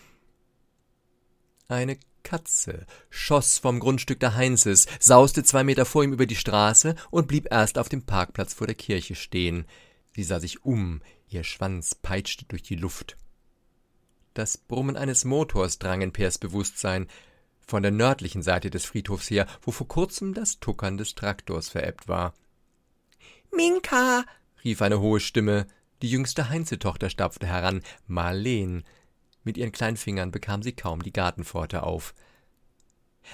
[1.69, 6.97] Eine Katze schoss vom Grundstück der Heinzes, sauste zwei Meter vor ihm über die Straße
[7.13, 9.65] und blieb erst auf dem Parkplatz vor der Kirche stehen.
[10.17, 13.17] Sie sah sich um, ihr Schwanz peitschte durch die Luft.
[14.39, 17.09] Das Brummen eines Motors drang in Peers Bewusstsein,
[17.67, 22.07] von der nördlichen Seite des Friedhofs her, wo vor kurzem das Tuckern des Traktors verebbt
[22.07, 22.35] war.
[23.53, 24.25] Minka!
[24.63, 25.67] rief eine hohe Stimme.
[26.03, 28.85] Die jüngste Heinzeltochter stapfte heran, Marleen.
[29.43, 32.15] Mit ihren kleinen Fingern bekam sie kaum die Gartenpforte auf.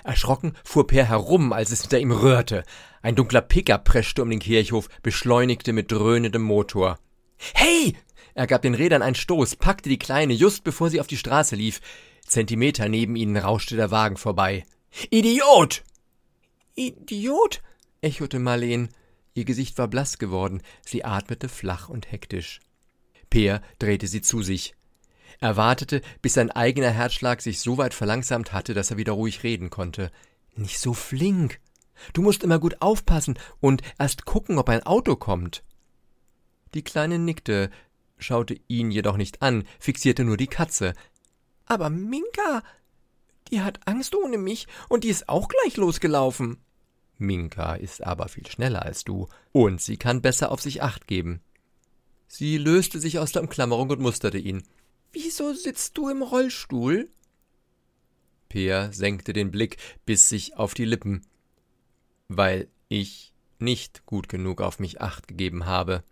[0.05, 2.64] Erschrocken fuhr Per herum, als es hinter ihm rührte.
[3.03, 6.99] Ein dunkler Pickup preschte um den Kirchhof, beschleunigte mit dröhnendem Motor.
[7.53, 7.95] Hey!
[8.35, 11.57] Er gab den Rädern einen Stoß, packte die Kleine just bevor sie auf die Straße
[11.57, 11.81] lief.
[12.27, 14.64] Zentimeter neben ihnen rauschte der Wagen vorbei.
[15.11, 15.85] Idiot!
[16.75, 17.62] Idiot?
[18.01, 18.88] echote Marleen.
[19.35, 22.61] Ihr Gesicht war blass geworden, sie atmete flach und hektisch.
[23.31, 24.75] Peer drehte sie zu sich.
[25.40, 29.42] Er wartete, bis sein eigener Herzschlag sich so weit verlangsamt hatte, dass er wieder ruhig
[29.42, 30.12] reden konnte.
[30.55, 31.61] Nicht so flink.
[32.12, 35.64] Du musst immer gut aufpassen und erst gucken, ob ein Auto kommt.
[36.75, 37.70] Die Kleine nickte,
[38.18, 40.94] schaute ihn jedoch nicht an, fixierte nur die Katze.
[41.66, 42.62] Aber Minka,
[43.50, 46.59] die hat Angst ohne mich und die ist auch gleich losgelaufen.
[47.18, 51.40] Minka ist aber viel schneller als du, und sie kann besser auf sich acht geben.
[52.27, 54.64] Sie löste sich aus der Umklammerung und musterte ihn.
[55.12, 57.09] Wieso sitzt du im Rollstuhl?
[58.48, 61.22] Peer senkte den Blick, biss sich auf die Lippen.
[62.29, 66.03] Weil ich nicht gut genug auf mich acht gegeben habe.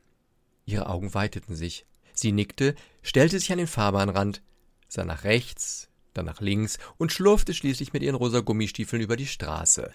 [0.65, 1.87] Ihre Augen weiteten sich.
[2.23, 4.43] Sie nickte, stellte sich an den Fahrbahnrand,
[4.87, 9.27] sah nach rechts, dann nach links und schlurfte schließlich mit ihren rosa Gummistiefeln über die
[9.27, 9.93] Straße.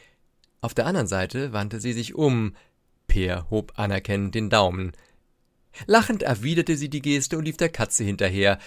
[0.60, 2.54] Auf der anderen Seite wandte sie sich um.
[3.08, 4.92] Peer hob anerkennend den Daumen.
[5.86, 8.60] Lachend erwiderte sie die Geste und lief der Katze hinterher,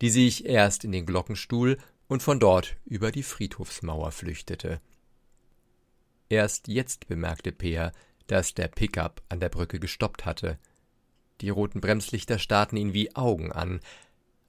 [0.00, 1.76] die sich erst in den Glockenstuhl
[2.08, 4.80] und von dort über die Friedhofsmauer flüchtete.
[6.30, 7.92] Erst jetzt bemerkte Peer,
[8.26, 10.58] dass der Pickup an der Brücke gestoppt hatte.
[11.42, 13.80] Die roten Bremslichter starrten ihn wie Augen an.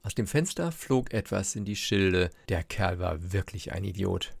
[0.02, 2.30] Aus dem Fenster flog etwas in die Schilde.
[2.48, 4.32] Der Kerl war wirklich ein Idiot.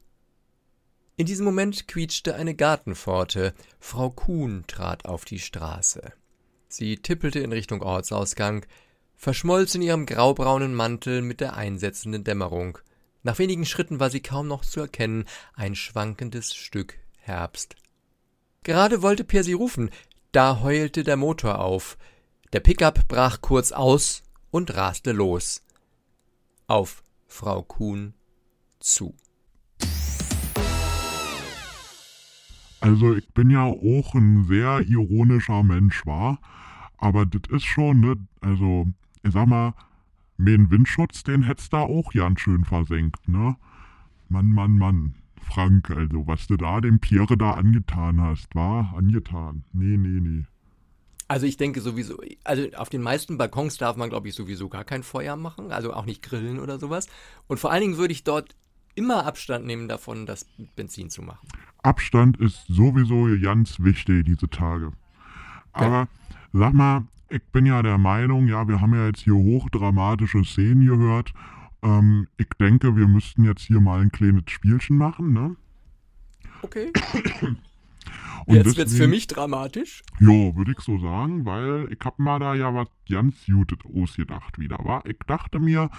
[1.16, 3.54] In diesem Moment quietschte eine Gartenpforte.
[3.80, 6.12] Frau Kuhn trat auf die Straße.
[6.68, 8.64] Sie tippelte in Richtung Ortsausgang,
[9.16, 12.78] verschmolz in ihrem graubraunen Mantel mit der einsetzenden Dämmerung.
[13.24, 17.74] Nach wenigen Schritten war sie kaum noch zu erkennen, ein schwankendes Stück Herbst.
[18.62, 19.90] Gerade wollte Per sie rufen,
[20.30, 21.96] da heulte der Motor auf.
[22.54, 25.66] Der Pickup brach kurz aus und raste los.
[26.68, 28.14] Auf Frau Kuhn
[28.78, 29.16] zu.
[32.80, 36.38] Also ich bin ja auch ein sehr ironischer Mensch, war.
[36.96, 38.14] Aber das ist schon, ne?
[38.40, 38.86] Also,
[39.24, 39.74] ich sag mal,
[40.38, 43.56] den Windschutz, den hätt's da auch ganz schön versenkt, ne?
[44.28, 45.16] Mann, Mann, Mann.
[45.42, 49.64] Frank, also, was du da dem Pierre da angetan hast, war angetan.
[49.72, 50.44] Nee, nee, nee.
[51.26, 54.84] Also ich denke sowieso, also auf den meisten Balkons darf man, glaube ich, sowieso gar
[54.84, 57.08] kein Feuer machen, also auch nicht grillen oder sowas.
[57.46, 58.54] Und vor allen Dingen würde ich dort
[58.94, 61.48] immer Abstand nehmen davon, das Benzin zu machen.
[61.82, 64.92] Abstand ist sowieso ganz wichtig diese Tage.
[65.72, 66.08] Aber
[66.52, 70.86] sag mal, ich bin ja der Meinung, ja, wir haben ja jetzt hier hochdramatische Szenen
[70.86, 71.32] gehört.
[71.82, 75.56] Ähm, ich denke, wir müssten jetzt hier mal ein kleines Spielchen machen, ne?
[76.62, 76.92] Okay.
[78.46, 80.02] Und Jetzt wird's für deswegen- mich dramatisch.
[80.20, 84.58] Ja, würde ich so sagen, weil ich hab mal da ja was ganz Gutes ausgedacht
[84.58, 85.02] wieder, wa?
[85.06, 85.90] Ich dachte mir,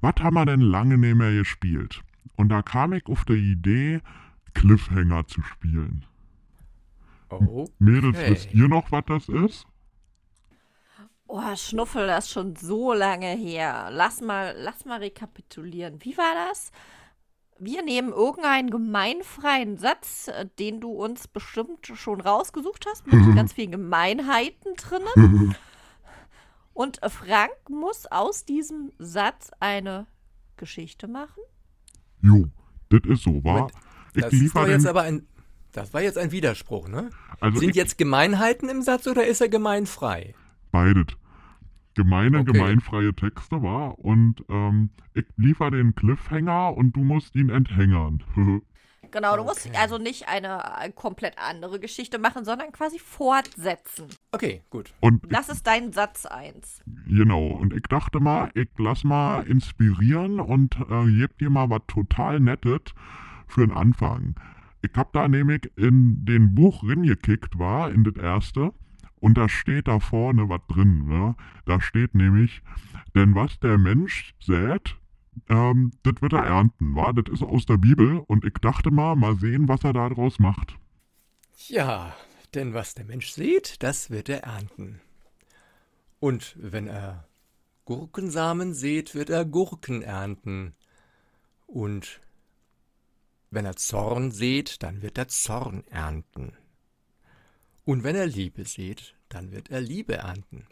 [0.00, 2.02] was haben wir denn lange nicht mehr gespielt?
[2.36, 4.00] Und da kam ich auf die Idee,
[4.54, 6.04] Cliffhanger zu spielen.
[7.30, 7.66] Oh.
[7.78, 8.30] Mädels, Okay.
[8.30, 9.66] wisst ihr noch, was das ist?
[11.26, 13.88] Oh, Schnuffel, das ist schon so lange her.
[13.92, 16.02] Lass mal, lass mal rekapitulieren.
[16.02, 16.72] Wie war das?
[17.62, 23.52] Wir nehmen irgendeinen gemeinfreien Satz, äh, den du uns bestimmt schon rausgesucht hast, mit ganz
[23.52, 25.54] vielen Gemeinheiten drinnen.
[26.72, 30.06] Und äh, Frank muss aus diesem Satz eine
[30.56, 31.42] Geschichte machen.
[32.22, 32.46] Jo,
[32.88, 33.52] das ist so, wa?
[33.52, 33.72] Moment,
[34.14, 35.26] Ich Das ist jetzt aber ein,
[35.72, 37.10] das war jetzt ein Widerspruch, ne?
[37.40, 40.34] also Sind jetzt Gemeinheiten im Satz oder ist er gemeinfrei?
[40.72, 41.06] beides.
[41.94, 42.52] Gemeine, Okay.
[42.52, 48.22] gemeinfreie Texte, war Und ähm, ich liefer den Cliffhanger und du musst ihn enthängern.
[49.12, 49.76] Genau, du musst Okay.
[49.76, 54.06] also nicht eine äh, komplett andere Geschichte machen, sondern quasi fortsetzen.
[54.30, 54.92] Okay, gut.
[55.00, 56.82] und Das ist dein Satz 1.
[57.08, 61.80] Genau, und ich dachte mal, ich lass mal inspirieren und äh, geb dir mal was
[61.88, 62.82] total Nettes
[63.48, 64.36] für den Anfang.
[64.82, 68.72] Ich hab da nämlich in den Buch reingekickt, war, in das erste,
[69.20, 71.36] und da steht da vorne was drin, ne?
[71.66, 72.62] Da steht nämlich,
[73.14, 74.96] denn was der Mensch sät,
[75.48, 76.94] ähm, das wird er ernten.
[77.14, 80.76] Das ist aus der Bibel und ich dachte mal, mal sehen, was er daraus macht.
[81.68, 82.14] Ja,
[82.54, 85.00] denn was der Mensch sieht, das wird er ernten.
[86.18, 87.26] Und wenn er
[87.84, 90.74] Gurkensamen sät, wird er Gurken ernten.
[91.66, 92.20] Und
[93.50, 96.52] wenn er Zorn sät, dann wird er Zorn ernten.
[97.84, 100.64] Und wenn er Liebe sät, dann wird er Liebe ernten.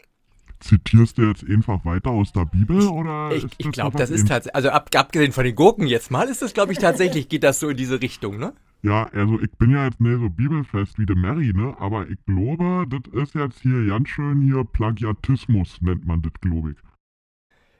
[0.59, 3.31] Zitierst du jetzt einfach weiter aus der Bibel oder?
[3.33, 6.27] Ich, ich das glaube, das ist tatsächlich, also ab, abgesehen von den Gurken jetzt mal,
[6.27, 8.53] ist das, glaube ich, tatsächlich, geht das so in diese Richtung, ne?
[8.81, 11.75] Ja, also ich bin ja jetzt nicht so bibelfest wie der Mary, ne?
[11.79, 16.71] Aber ich glaube, das ist jetzt hier ganz schön hier Plagiatismus, nennt man das, glaube
[16.71, 16.77] ich.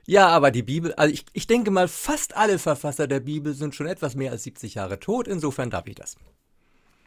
[0.05, 3.75] Ja, aber die Bibel, also ich, ich denke mal, fast alle Verfasser der Bibel sind
[3.75, 6.17] schon etwas mehr als 70 Jahre tot, insofern darf ich das.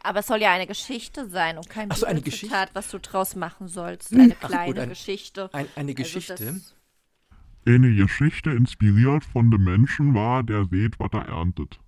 [0.03, 2.99] Aber es soll ja eine Geschichte sein und kein Ach so, eine Bibelzitat, was du
[2.99, 4.13] draus machen sollst.
[4.13, 5.49] Eine Ach, kleine gut, ein- Geschichte.
[5.53, 6.35] Ein, eine Also Geschichte.
[6.35, 6.75] das-
[7.65, 11.79] Eine Geschichte inspiriert von dem Menschen war, der seht, was er erntet.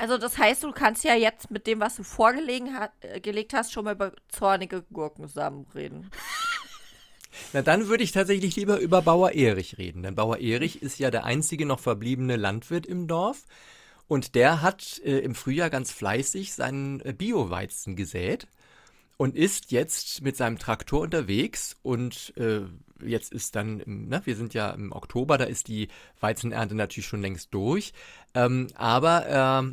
[0.00, 3.54] Also das heißt, du kannst ja jetzt mit dem, was du vorgelegen ha äh, gelegt
[3.54, 6.10] hast, schon mal über zornige Gurkensamen reden.
[7.52, 11.10] Na, dann würde ich tatsächlich lieber über Bauer Erich reden, denn Bauer Erich ist ja
[11.12, 13.44] der einzige noch verbliebene Landwirt im Dorf
[14.08, 18.46] und der hat äh, im Frühjahr ganz fleißig seinen äh, Bioweizen gesät
[19.16, 22.62] und ist jetzt mit seinem Traktor unterwegs und äh,
[23.04, 25.88] jetzt ist dann, ne, wir sind ja im Oktober, da ist die
[26.20, 27.92] Weizenernte natürlich schon längst durch,
[28.34, 29.72] ähm, aber er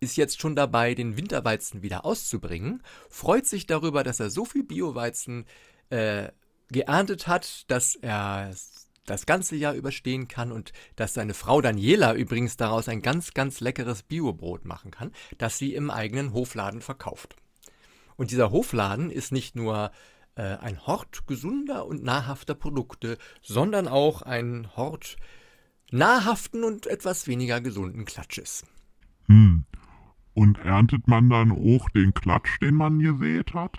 [0.00, 4.62] ist jetzt schon dabei, den Winterweizen wieder auszubringen, freut sich darüber, dass er so viel
[4.62, 5.46] Bioweizen
[5.90, 6.28] äh,
[6.70, 8.54] geerntet hat, dass er
[9.06, 13.60] das ganze Jahr überstehen kann und dass seine Frau Daniela übrigens daraus ein ganz, ganz
[13.60, 17.36] leckeres Biobrot machen kann, das sie im eigenen Hofladen verkauft.
[18.16, 19.90] Und dieser Hofladen ist nicht nur
[20.34, 25.16] äh, ein Hort gesunder und nahrhafter Produkte, sondern auch ein Hort
[25.90, 28.64] nahrhaften und etwas weniger gesunden Klatsches.
[29.26, 29.64] Hm.
[30.34, 33.78] Und erntet man dann auch den Klatsch, den man gesät hat?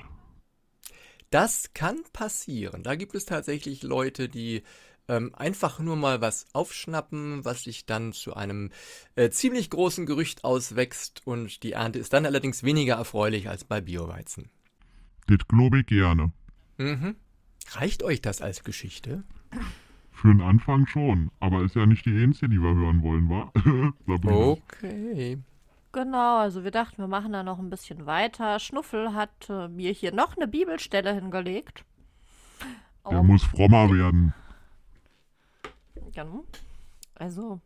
[1.29, 2.83] Das kann passieren.
[2.83, 4.63] Da gibt es tatsächlich Leute, die
[5.07, 8.71] ähm, einfach nur mal was aufschnappen, was sich dann zu einem
[9.15, 13.81] äh, ziemlich großen Gerücht auswächst und die Ernte ist dann allerdings weniger erfreulich als bei
[13.81, 14.49] Bioweizen.
[15.27, 16.31] Das glaube ich gerne.
[16.77, 17.15] Mhm.
[17.71, 19.23] Reicht euch das als Geschichte?
[20.11, 21.31] Für den Anfang schon.
[21.39, 23.51] Aber ist ja nicht die einzige, die wir hören wollen, wa?
[24.07, 25.37] Okay.
[25.91, 28.59] Genau, also wir dachten, wir machen da noch ein bisschen weiter.
[28.59, 31.85] Schnuffel hat äh, mir hier noch eine Bibelstelle hingelegt.
[33.09, 34.33] Der Um, muss frommer werden.
[36.25, 36.43] Genau.
[37.15, 37.59] Also,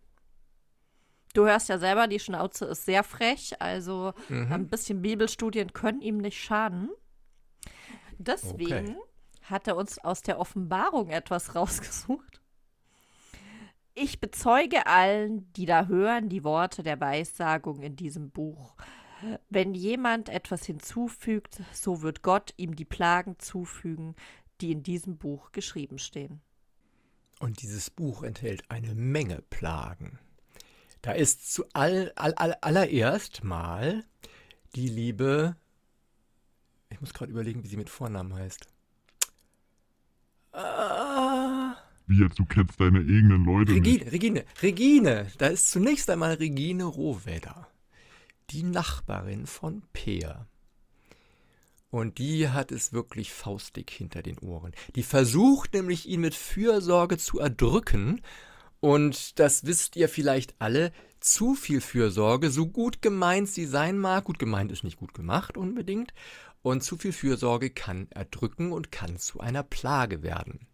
[1.33, 4.51] du hörst ja selber, die Schnauze ist sehr frech, also Mhm.
[4.51, 6.89] ein bisschen Bibelstudien können ihm nicht schaden.
[8.17, 8.95] Deswegen Okay.
[9.43, 12.39] hat er uns aus der Offenbarung etwas rausgesucht.
[13.93, 18.75] Ich bezeuge allen, die da hören, die Worte der Weissagung in diesem Buch.
[19.49, 24.15] Wenn jemand etwas hinzufügt, so wird Gott ihm die Plagen zufügen,
[24.61, 26.41] die in diesem Buch geschrieben stehen.
[27.41, 30.19] Und dieses Buch enthält eine Menge Plagen.
[31.01, 34.05] Da ist zu all, all, all, allererst mal
[34.75, 35.55] die liebe.
[36.89, 38.67] Ich muss gerade überlegen, wie sie mit Vornamen heißt.
[40.51, 44.05] Ah, Wie jetzt, du kennst deine eigenen Leute nicht.
[44.05, 45.27] Regine, Regine, Regine.
[45.39, 47.67] Da ist zunächst einmal Regine Rohwedder,
[48.51, 50.45] die Nachbarin von Peer.
[51.91, 54.71] Und die hat es wirklich faustig hinter den Ohren.
[54.95, 58.21] Die versucht nämlich, ihn mit Fürsorge zu erdrücken.
[58.79, 64.23] Und das wisst ihr vielleicht alle, zu viel Fürsorge, so gut gemeint sie sein mag,
[64.23, 66.13] gut gemeint ist nicht gut gemacht unbedingt,
[66.63, 70.67] und zu viel Fürsorge kann erdrücken und kann zu einer Plage werden.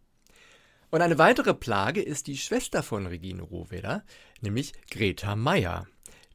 [0.89, 4.05] Und eine weitere Plage ist die Schwester von Regine Rohwedder,
[4.39, 5.85] nämlich Greta Meyer,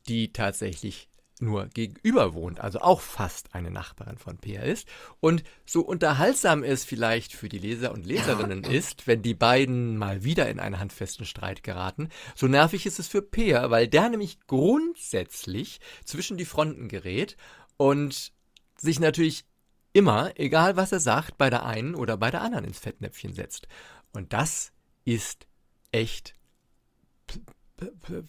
[0.09, 1.09] die tatsächlich
[1.42, 4.88] nur gegenüber wohnt, also auch fast eine Nachbarin von Peer ist.
[5.20, 10.24] Und so unterhaltsam es vielleicht für die Leser und Leserinnen ist, wenn die beiden mal
[10.24, 14.38] wieder in einen handfesten Streit geraten, so nervig ist es für Peer, weil der nämlich
[14.46, 17.37] grundsätzlich zwischen die Fronten gerät
[17.76, 18.33] und
[18.78, 19.44] sich natürlich
[19.92, 23.68] immer, egal was er sagt, bei der einen oder bei der anderen ins Fettnäpfchen setzt.
[24.12, 24.72] Und das
[25.05, 25.46] ist
[25.90, 26.35] echt.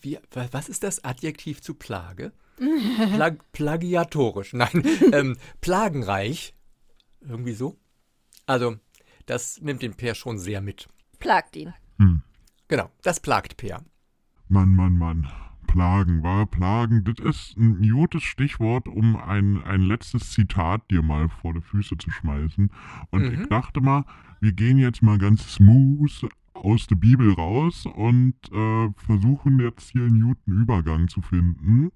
[0.01, 2.31] Wie, wa- was ist das Adjektiv zu Plage?
[3.15, 6.53] Plag, plagiatorisch, nein, ähm, plagenreich.
[7.21, 7.77] Irgendwie so.
[8.45, 8.75] Also,
[9.25, 10.87] das nimmt den Peer schon sehr mit.
[11.19, 11.73] Plagt ihn.
[11.97, 12.21] Hm.
[12.67, 13.83] Genau, das plagt Peer.
[14.49, 15.27] Mann, Mann, Mann.
[15.67, 17.03] Plagen, war Plagen.
[17.03, 21.97] Das ist ein gutes Stichwort, um ein, ein letztes Zitat dir mal vor die Füße
[21.97, 22.69] zu schmeißen.
[23.09, 23.41] Und Mhm.
[23.41, 24.05] ich dachte mal,
[24.39, 30.03] wir gehen jetzt mal ganz smooth aus der Bibel raus und äh, versuchen jetzt hier
[30.03, 31.91] einen guten Übergang zu finden.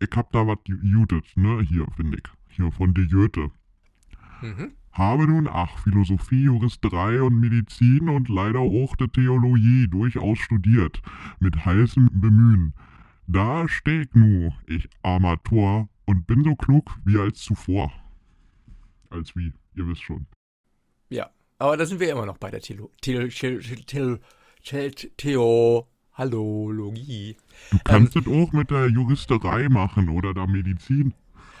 [0.00, 1.62] Ich hab da was jutet, ne?
[1.62, 2.56] Hier, finde ich.
[2.56, 3.50] Hier von der Jöte.
[4.40, 4.72] Mhm.
[4.92, 11.00] Habe nun ach Philosophie, Juristerei und Medizin und leider auch die Theologie durchaus studiert,
[11.38, 12.74] mit heißem Bemühen.
[13.26, 17.92] Da steh ich nu, ich armer Tor, und bin so klug wie als zuvor.
[19.10, 20.26] Als wie, ihr wisst schon.
[21.08, 24.18] Ja, aber da sind wir immer noch bei der Theo, Theo, Theo, Theo,
[25.16, 25.88] Theo,
[26.20, 27.36] Theo Hallologie.
[27.70, 31.14] Du kannst ähm, das auch mit der Juristerei machen oder der Medizin.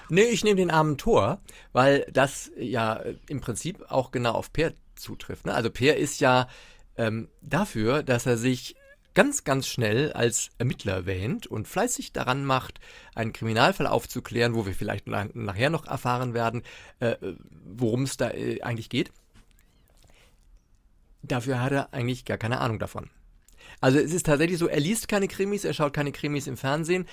[0.08, 1.40] Nee, ich nehme den armen Tor,
[1.72, 5.46] weil das ja im Prinzip auch genau auf Peer zutrifft.
[5.46, 5.54] Ne?
[5.54, 6.48] Also Peer ist ja
[6.96, 8.74] ähm, dafür, dass er sich
[9.14, 12.80] ganz, ganz schnell als Ermittler wähnt und fleißig daran macht,
[13.14, 16.62] einen Kriminalfall aufzuklären, wo wir vielleicht nachher noch erfahren werden,
[17.00, 17.16] äh,
[17.50, 19.12] worum es da äh, eigentlich geht.
[21.22, 23.10] Dafür hat er eigentlich gar keine Ahnung davon.
[23.80, 27.06] Also es ist tatsächlich so, er liest keine Krimis, er schaut keine Krimis im Fernsehen,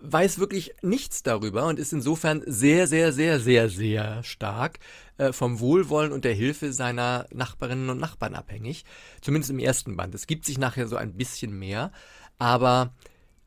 [0.00, 4.78] weiß wirklich nichts darüber und ist insofern sehr, sehr, sehr, sehr, sehr stark
[5.16, 8.84] äh, vom Wohlwollen und der Hilfe seiner Nachbarinnen und Nachbarn abhängig.
[9.22, 10.14] Zumindest im ersten Band.
[10.14, 11.90] Es gibt sich nachher so ein bisschen mehr,
[12.38, 12.94] aber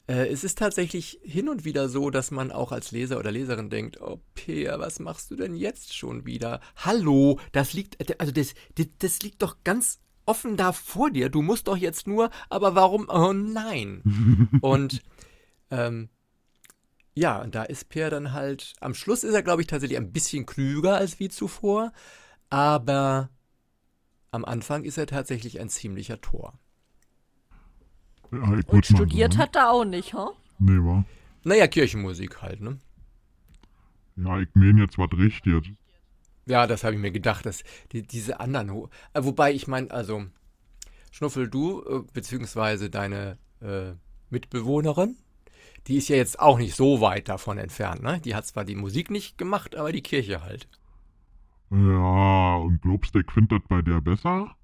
[0.07, 3.69] äh, es ist tatsächlich hin und wieder so, dass man auch als Leser oder Leserin
[3.69, 6.59] denkt, oh Peer, was machst du denn jetzt schon wieder?
[6.77, 11.29] Hallo, das liegt, also das, das, das liegt doch ganz offen da vor dir.
[11.29, 13.07] Du musst doch jetzt nur, aber warum?
[13.09, 14.49] Oh nein.
[14.61, 15.01] und
[15.71, 16.09] ähm,
[17.15, 20.11] ja, und da ist Per dann halt, am Schluss ist er, glaube ich, tatsächlich ein
[20.11, 21.91] bisschen klüger als wie zuvor,
[22.51, 23.29] aber
[24.29, 26.59] am Anfang ist er tatsächlich ein ziemlicher Tor.
[28.31, 30.31] Ja, und studiert hat er auch nicht, ha?
[30.59, 31.05] Nee, wa?
[31.43, 32.79] Naja, Kirchenmusik halt, ne?
[34.17, 35.73] Ja, ich meine jetzt was richtig.
[36.47, 38.69] Ja, das habe ich mir gedacht, dass die, diese anderen,
[39.13, 40.25] äh, wobei ich meine, also
[41.11, 43.93] Schnuffel, du, äh, beziehungsweise deine äh,
[44.29, 45.17] Mitbewohnerin,
[45.87, 48.01] die ist ja jetzt auch nicht so weit davon entfernt.
[48.01, 48.19] Ne?
[48.21, 50.67] Die hat zwar die Musik nicht gemacht, aber die Kirche halt.
[51.69, 54.55] Ja, und glaubst du, ich finde das bei der besser?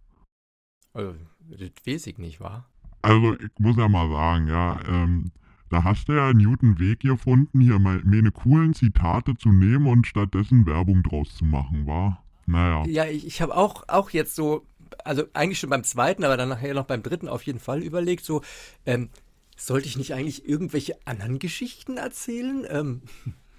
[0.93, 1.15] Also,
[1.49, 2.69] das weiß ich nicht, wahr?
[3.01, 5.31] Also, ich muss ja mal sagen, ja, ähm,
[5.73, 10.05] da hast du ja einen guten Weg gefunden, hier meine coolen Zitate zu nehmen und
[10.05, 12.23] stattdessen Werbung draus zu machen, war?
[12.45, 12.85] Naja.
[12.85, 14.67] Ja, ich, ich habe auch, auch jetzt so,
[15.03, 18.23] also eigentlich schon beim zweiten, aber dann nachher noch beim dritten auf jeden Fall überlegt,
[18.23, 18.43] so,
[18.85, 19.09] ähm,
[19.57, 22.65] sollte ich nicht eigentlich irgendwelche anderen Geschichten erzählen?
[22.69, 23.01] Ähm.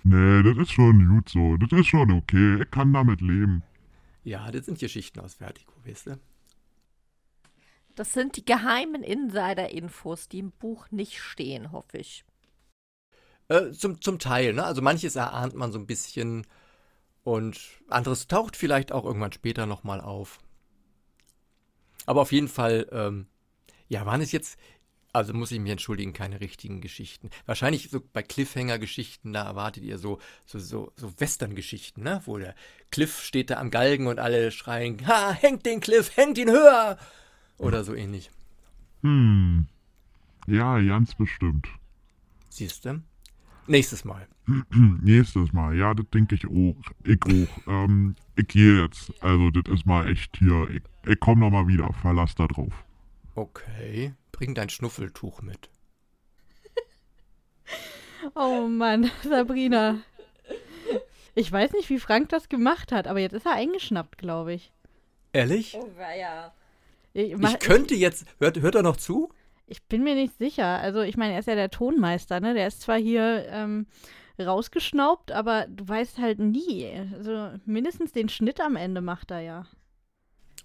[0.04, 1.56] Nee, das ist schon gut so.
[1.56, 2.62] Das ist schon okay.
[2.62, 3.62] Ich kann damit leben.
[4.22, 6.18] Ja, das sind Geschichten aus Vertigo, weißt du?
[7.94, 12.24] Das sind die geheimen Insider-Infos, die im Buch nicht stehen, hoffe ich.
[13.48, 14.64] Äh, zum, zum Teil, ne?
[14.64, 16.46] Also manches erahnt man so ein bisschen
[17.22, 20.38] und anderes taucht vielleicht auch irgendwann später nochmal auf.
[22.06, 23.26] Aber auf jeden Fall, ähm,
[23.88, 24.58] ja, waren es jetzt
[25.14, 27.30] also muss ich mich entschuldigen, keine richtigen Geschichten.
[27.46, 32.20] Wahrscheinlich so bei Cliffhanger-Geschichten, da erwartet ihr so, so, so, so Western-Geschichten, ne?
[32.24, 32.56] Wo der
[32.90, 36.98] Cliff steht da am Galgen und alle schreien, ha, hängt den Cliff, hängt ihn höher!
[37.58, 38.30] Oder so ähnlich.
[39.02, 39.66] Hm.
[40.46, 41.68] Ja, ganz bestimmt.
[42.48, 43.02] Siehst du?
[43.66, 44.26] Nächstes Mal.
[45.02, 46.76] Nächstes Mal, ja, das denke ich auch.
[47.04, 47.66] Ich auch.
[47.66, 49.12] Ähm, ich gehe jetzt.
[49.22, 50.68] Also, das ist mal echt hier.
[50.70, 51.92] Ich, ich komme nochmal wieder.
[52.02, 52.84] Verlass da drauf.
[53.34, 54.12] Okay.
[54.32, 55.70] Bring dein Schnuffeltuch mit.
[58.34, 59.98] oh Mann, Sabrina.
[61.34, 64.72] Ich weiß nicht, wie Frank das gemacht hat, aber jetzt ist er eingeschnappt, glaube ich.
[65.32, 65.76] Ehrlich?
[65.76, 66.52] Oh, ja.
[67.14, 68.26] Ich, ich könnte jetzt.
[68.38, 69.30] Hört, hört er noch zu?
[69.66, 70.66] Ich bin mir nicht sicher.
[70.66, 72.52] Also, ich meine, er ist ja der Tonmeister, ne?
[72.52, 73.86] Der ist zwar hier ähm,
[74.38, 76.86] rausgeschnaubt, aber du weißt halt nie.
[77.16, 79.66] Also, mindestens den Schnitt am Ende macht er ja.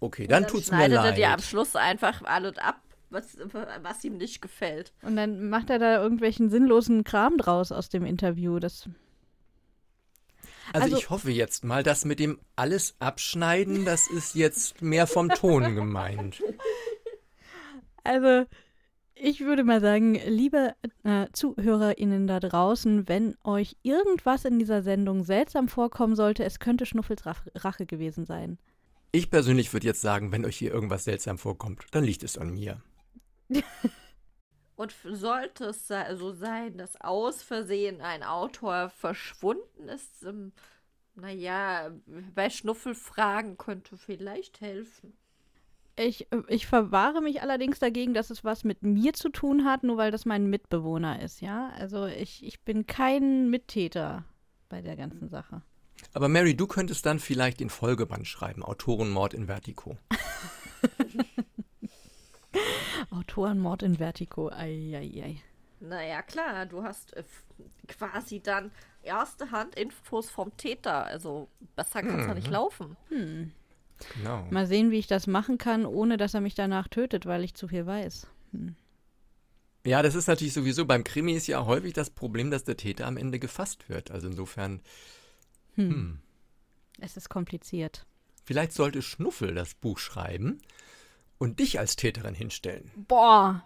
[0.01, 0.91] Okay, dann, dann tut's mir leid.
[0.91, 3.37] Schneidet er dir am Schluss einfach alles ab was,
[3.81, 4.93] was ihm nicht gefällt.
[5.01, 8.59] Und dann macht er da irgendwelchen sinnlosen Kram draus aus dem Interview.
[8.59, 8.89] Das
[10.73, 15.07] also, also, ich hoffe jetzt mal, dass mit dem alles abschneiden, das ist jetzt mehr
[15.07, 16.41] vom Ton gemeint.
[18.03, 18.45] Also,
[19.15, 25.23] ich würde mal sagen, liebe äh, ZuhörerInnen da draußen, wenn euch irgendwas in dieser Sendung
[25.23, 28.57] seltsam vorkommen sollte, es könnte Schnuffels Rache gewesen sein.
[29.11, 32.53] Ich persönlich würde jetzt sagen, wenn euch hier irgendwas seltsam vorkommt, dann liegt es an
[32.53, 32.81] mir.
[34.79, 40.53] Und sollte es so sein, dass aus Versehen ein Autor verschwunden ist, ähm,
[41.15, 41.91] naja,
[42.33, 45.17] bei Schnuffelfragen könnte vielleicht helfen.
[45.97, 49.97] Ich, ich verwahre mich allerdings dagegen, dass es was mit mir zu tun hat, nur
[49.97, 51.73] weil das mein Mitbewohner ist, ja?
[51.77, 54.23] Also ich, ich bin kein Mittäter
[54.69, 55.61] bei der ganzen Sache.
[56.13, 59.97] Aber Mary, du könntest dann vielleicht den Folgeband schreiben, Autorenmord in Vertigo.
[63.11, 64.49] Autorenmord in Vertigo.
[64.51, 65.41] Eieiei.
[65.79, 67.23] Naja, klar, du hast äh,
[67.87, 68.71] quasi dann
[69.01, 71.05] erste Hand Infos vom Täter.
[71.05, 72.53] Also besser kann es ja nicht Mhm.
[72.53, 72.97] laufen.
[73.09, 73.51] Hm.
[74.15, 74.47] Genau.
[74.49, 77.53] Mal sehen, wie ich das machen kann, ohne dass er mich danach tötet, weil ich
[77.53, 78.27] zu viel weiß.
[78.51, 78.75] Hm.
[79.85, 83.07] Ja, das ist natürlich sowieso, beim Krimi ist ja häufig das Problem, dass der Täter
[83.07, 84.11] am Ende gefasst wird.
[84.11, 84.81] Also insofern,
[85.75, 85.89] Hm.
[85.89, 86.19] hm.
[86.99, 88.05] Es ist kompliziert.
[88.43, 90.61] Vielleicht sollte Schnuffel das Buch schreiben
[91.39, 92.91] und dich als Täterin hinstellen.
[93.07, 93.63] Boah.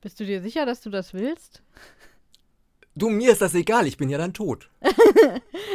[0.00, 1.62] Bist du dir sicher, dass du das willst?
[2.94, 4.70] Du, mir ist das egal, ich bin ja dann tot.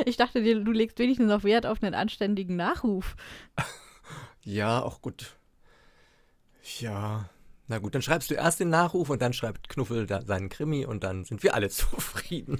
[0.05, 3.15] Ich dachte dir, du legst wenigstens noch Wert auf einen anständigen Nachruf.
[4.43, 5.37] Ja, auch gut.
[6.79, 7.29] Ja,
[7.67, 10.83] na gut, dann schreibst du erst den Nachruf und dann schreibt Knuffel da seinen Krimi
[10.83, 12.59] und dann sind wir alle zufrieden.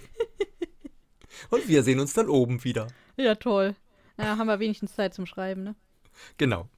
[1.50, 2.86] und wir sehen uns dann oben wieder.
[3.18, 3.76] Ja, toll.
[4.20, 5.76] Ja, haben wir wenigstens Zeit zum Schreiben, ne?
[6.38, 6.70] Genau.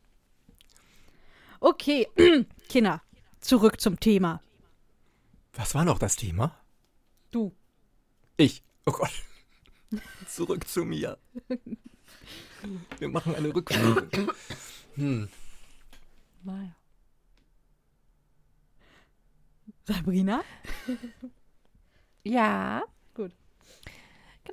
[1.63, 2.09] Okay,
[2.67, 3.01] Kinder,
[3.39, 4.41] zurück zum Thema.
[5.53, 6.59] Was war noch das Thema?
[7.31, 7.55] Du.
[8.35, 8.65] Ich.
[8.85, 9.13] Oh Gott.
[10.27, 11.17] Zurück zu mir.
[12.99, 14.09] Wir machen eine Rückführung.
[14.95, 15.27] Hm.
[16.43, 16.75] Naja.
[19.85, 20.43] Sabrina?
[22.23, 22.83] Ja.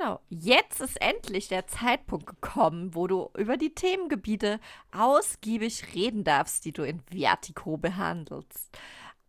[0.01, 0.21] Genau.
[0.31, 4.59] Jetzt ist endlich der Zeitpunkt gekommen, wo du über die Themengebiete
[4.93, 8.79] ausgiebig reden darfst, die du in Vertigo behandelst.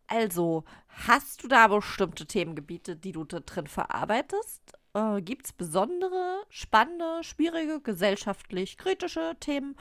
[0.07, 4.61] Also, hast du da bestimmte Themengebiete, die du da drin verarbeitest?
[4.93, 9.75] Äh, Gibt es besondere, spannende, schwierige, gesellschaftlich kritische Themen?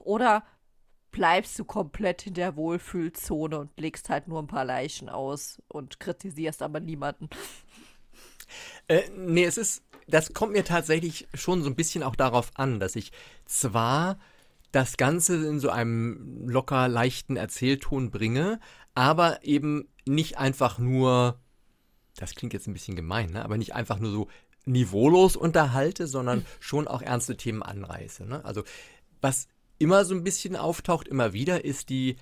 [0.00, 0.44] Oder
[1.12, 5.98] bleibst du komplett in der Wohlfühlzone und legst halt nur ein paar Leichen aus und
[5.98, 7.30] kritisierst aber niemanden?
[8.88, 12.80] Äh, nee, es ist, das kommt mir tatsächlich schon so ein bisschen auch darauf an,
[12.80, 13.12] dass ich
[13.46, 14.18] zwar
[14.72, 18.60] das Ganze in so einem locker leichten Erzählton bringe,
[18.94, 21.40] aber eben nicht einfach nur,
[22.16, 23.44] das klingt jetzt ein bisschen gemein, ne?
[23.44, 24.28] aber nicht einfach nur so
[24.64, 28.24] niveaulos unterhalte, sondern schon auch ernste Themen anreiße.
[28.24, 28.44] Ne?
[28.44, 28.62] Also
[29.20, 29.48] was
[29.78, 32.16] immer so ein bisschen auftaucht, immer wieder, ist die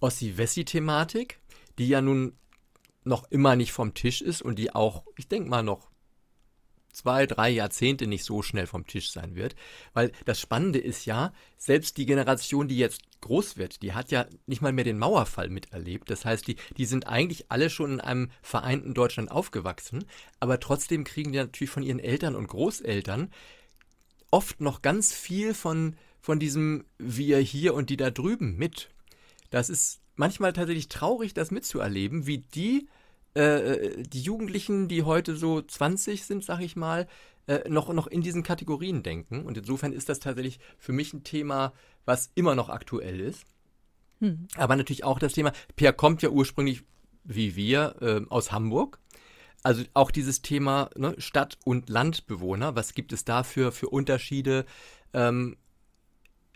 [0.00, 1.40] Ossi-Wessi-Thematik,
[1.78, 2.32] die ja nun
[3.04, 5.90] noch immer nicht vom Tisch ist und die auch, ich denke mal, noch
[6.96, 9.54] zwei, drei Jahrzehnte nicht so schnell vom Tisch sein wird.
[9.92, 14.26] Weil das Spannende ist ja, selbst die Generation, die jetzt groß wird, die hat ja
[14.46, 16.08] nicht mal mehr den Mauerfall miterlebt.
[16.08, 20.06] Das heißt, die, die sind eigentlich alle schon in einem vereinten Deutschland aufgewachsen,
[20.40, 23.30] aber trotzdem kriegen die natürlich von ihren Eltern und Großeltern
[24.30, 28.88] oft noch ganz viel von, von diesem Wir hier und die da drüben mit.
[29.50, 32.88] Das ist manchmal tatsächlich traurig, das mitzuerleben, wie die,
[33.36, 37.06] äh, die Jugendlichen, die heute so 20 sind, sag ich mal,
[37.46, 39.44] äh, noch, noch in diesen Kategorien denken.
[39.44, 41.72] Und insofern ist das tatsächlich für mich ein Thema,
[42.04, 43.44] was immer noch aktuell ist.
[44.20, 44.48] Hm.
[44.56, 46.82] Aber natürlich auch das Thema, Pierre kommt ja ursprünglich,
[47.24, 48.98] wie wir, äh, aus Hamburg.
[49.62, 54.64] Also auch dieses Thema ne, Stadt- und Landbewohner, was gibt es da für, für Unterschiede?
[55.12, 55.56] Ähm,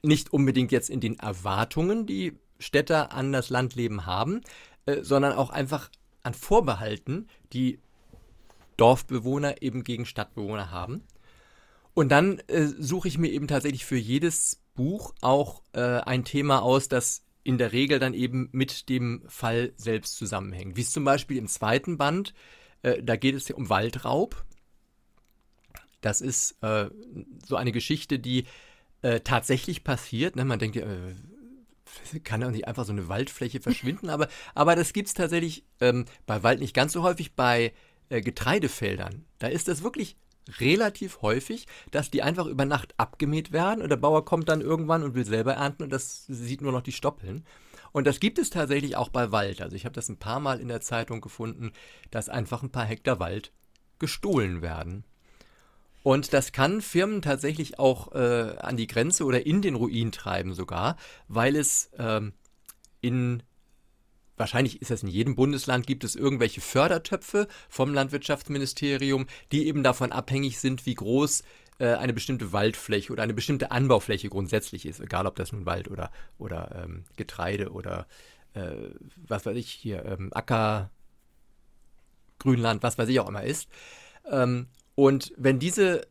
[0.03, 4.41] nicht unbedingt jetzt in den Erwartungen, die Städter an das Landleben haben,
[4.87, 5.91] äh, sondern auch einfach
[6.23, 7.79] an Vorbehalten, die
[8.77, 11.03] Dorfbewohner eben gegen Stadtbewohner haben.
[11.95, 16.63] Und dann äh, suche ich mir eben tatsächlich für jedes Buch auch äh, ein Thema
[16.63, 20.77] aus, das in der Regel dann eben mit dem Fall selbst zusammenhängt.
[20.77, 22.35] Wie es zum Beispiel im zweiten Band,
[22.83, 24.45] äh, da geht es ja um Waldraub.
[26.01, 26.89] Das ist äh,
[27.47, 28.45] so eine Geschichte, die
[29.03, 30.37] äh, tatsächlich passiert.
[30.37, 30.45] Ne?
[30.45, 31.15] Man denkt ja, äh,
[32.25, 36.05] kann doch nicht einfach so eine Waldfläche verschwinden, aber, aber das gibt es tatsächlich ähm,
[36.27, 37.73] bei Wald nicht ganz so häufig, bei
[38.09, 39.25] äh, Getreidefeldern.
[39.39, 40.17] Da ist das wirklich
[40.59, 45.03] relativ häufig, dass die einfach über Nacht abgemäht werden und der Bauer kommt dann irgendwann
[45.03, 47.45] und will selber ernten und das sieht nur noch die Stoppeln.
[47.93, 49.61] Und das gibt es tatsächlich auch bei Wald.
[49.61, 51.73] Also ich habe das ein paar Mal in der Zeitung gefunden,
[52.11, 53.53] dass einfach ein paar Hektar Wald
[53.99, 55.05] gestohlen werden.
[56.03, 60.55] Und das kann Firmen tatsächlich auch äh, an die Grenze oder in den Ruin treiben
[60.55, 60.97] sogar,
[61.29, 62.33] weil es ähm,
[63.01, 63.43] in,
[64.37, 70.13] wahrscheinlich ist das in jedem Bundesland, gibt es irgendwelche Fördertöpfe vom Landwirtschaftsministerium, die eben davon
[70.13, 71.43] abhängig sind, wie groß
[71.79, 75.91] äh, eine bestimmte Waldfläche oder eine bestimmte Anbaufläche grundsätzlich ist, egal ob das nun Wald
[75.91, 78.07] oder, oder ähm, Getreide oder
[78.55, 78.73] äh,
[79.29, 80.91] was weiß ich hier, ähm, Acker,
[82.39, 83.69] Grünland, was weiß ich auch immer ist.
[84.31, 86.07] Ähm, und wenn diese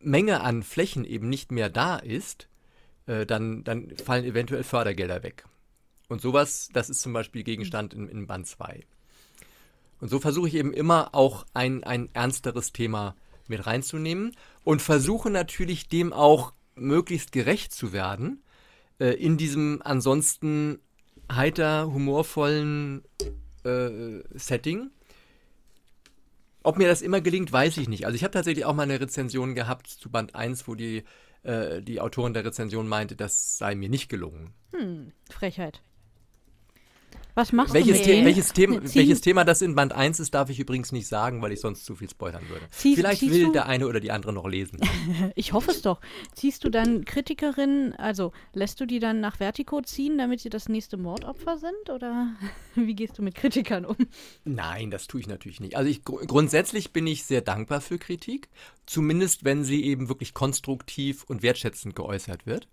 [0.00, 2.48] Menge an Flächen eben nicht mehr da ist,
[3.06, 5.44] äh, dann, dann fallen eventuell Fördergelder weg.
[6.08, 8.84] Und sowas, das ist zum Beispiel Gegenstand in, in Band 2.
[10.00, 13.14] Und so versuche ich eben immer auch ein, ein ernsteres Thema
[13.46, 18.42] mit reinzunehmen und versuche natürlich dem auch möglichst gerecht zu werden,
[18.98, 20.80] äh, in diesem ansonsten
[21.30, 23.02] heiter, humorvollen
[23.64, 24.90] äh, Setting.
[26.62, 28.06] Ob mir das immer gelingt, weiß ich nicht.
[28.06, 31.04] Also ich habe tatsächlich auch mal eine Rezension gehabt zu Band 1, wo die,
[31.42, 34.54] äh, die Autorin der Rezension meinte, das sei mir nicht gelungen.
[34.72, 35.82] Hm, Frechheit.
[37.34, 40.34] Was machst welches, du mit The welches, Thema, welches Thema das in Band 1 ist,
[40.34, 42.66] darf ich übrigens nicht sagen, weil ich sonst zu viel spoilern würde.
[42.70, 44.78] Ziehst- Vielleicht ziehst will du- der eine oder die andere noch lesen.
[45.34, 46.00] Ich hoffe es doch.
[46.34, 50.68] Ziehst du dann Kritikerinnen, also lässt du die dann nach Vertigo ziehen, damit sie das
[50.68, 51.88] nächste Mordopfer sind?
[51.90, 52.34] Oder
[52.74, 53.96] wie gehst du mit Kritikern um?
[54.44, 55.76] Nein, das tue ich natürlich nicht.
[55.76, 58.48] Also ich, gru- grundsätzlich bin ich sehr dankbar für Kritik,
[58.84, 62.68] zumindest wenn sie eben wirklich konstruktiv und wertschätzend geäußert wird,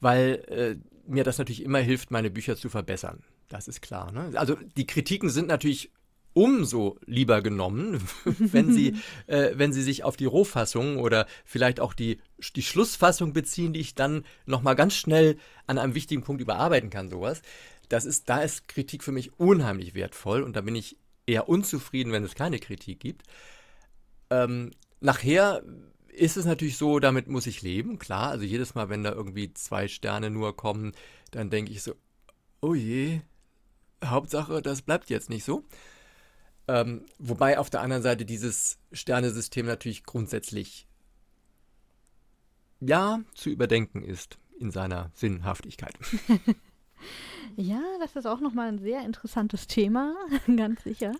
[0.00, 0.76] weil äh,
[1.06, 3.22] mir das natürlich immer hilft, meine Bücher zu verbessern.
[3.54, 4.10] Das ist klar.
[4.10, 4.32] Ne?
[4.34, 5.92] Also die Kritiken sind natürlich
[6.32, 8.96] umso lieber genommen, wenn sie,
[9.28, 12.18] äh, wenn sie sich auf die Rohfassung oder vielleicht auch die,
[12.56, 15.36] die Schlussfassung beziehen, die ich dann nochmal ganz schnell
[15.68, 17.42] an einem wichtigen Punkt überarbeiten kann, sowas.
[17.88, 22.10] Das ist, da ist Kritik für mich unheimlich wertvoll und da bin ich eher unzufrieden,
[22.10, 23.22] wenn es keine Kritik gibt.
[24.30, 25.62] Ähm, nachher
[26.08, 28.30] ist es natürlich so, damit muss ich leben, klar.
[28.30, 30.90] Also jedes Mal, wenn da irgendwie zwei Sterne nur kommen,
[31.30, 31.94] dann denke ich so,
[32.60, 33.20] oh je,
[34.04, 35.64] Hauptsache, das bleibt jetzt nicht so.
[36.66, 40.86] Ähm, wobei auf der anderen Seite dieses Sternesystem natürlich grundsätzlich
[42.80, 45.94] ja zu überdenken ist in seiner Sinnhaftigkeit.
[47.56, 50.14] Ja, das ist auch nochmal ein sehr interessantes Thema,
[50.56, 51.12] ganz sicher.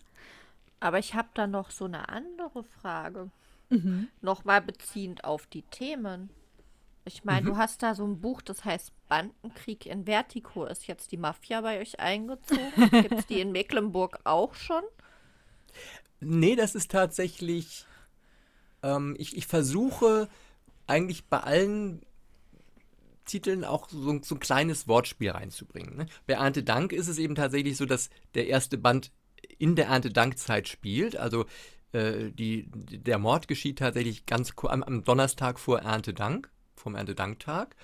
[0.80, 3.30] Aber ich habe da noch so eine andere Frage.
[3.70, 4.08] Mhm.
[4.20, 6.30] Nochmal beziehend auf die Themen.
[7.06, 10.64] Ich meine, du hast da so ein Buch, das heißt Bandenkrieg in Vertigo.
[10.64, 12.72] Ist jetzt die Mafia bei euch eingezogen?
[12.90, 14.82] Gibt es die in Mecklenburg auch schon?
[16.20, 17.84] Nee, das ist tatsächlich.
[18.82, 20.28] Ähm, ich, ich versuche
[20.86, 22.02] eigentlich bei allen
[23.26, 25.96] Titeln auch so, so ein kleines Wortspiel reinzubringen.
[25.96, 26.06] Ne?
[26.26, 29.10] Bei Erntedank ist es eben tatsächlich so, dass der erste Band
[29.58, 31.16] in der Erntedankzeit spielt.
[31.16, 31.44] Also
[31.92, 36.50] äh, die, der Mord geschieht tatsächlich ganz am, am Donnerstag vor Erntedank,
[36.84, 37.74] vom Erntedanktag.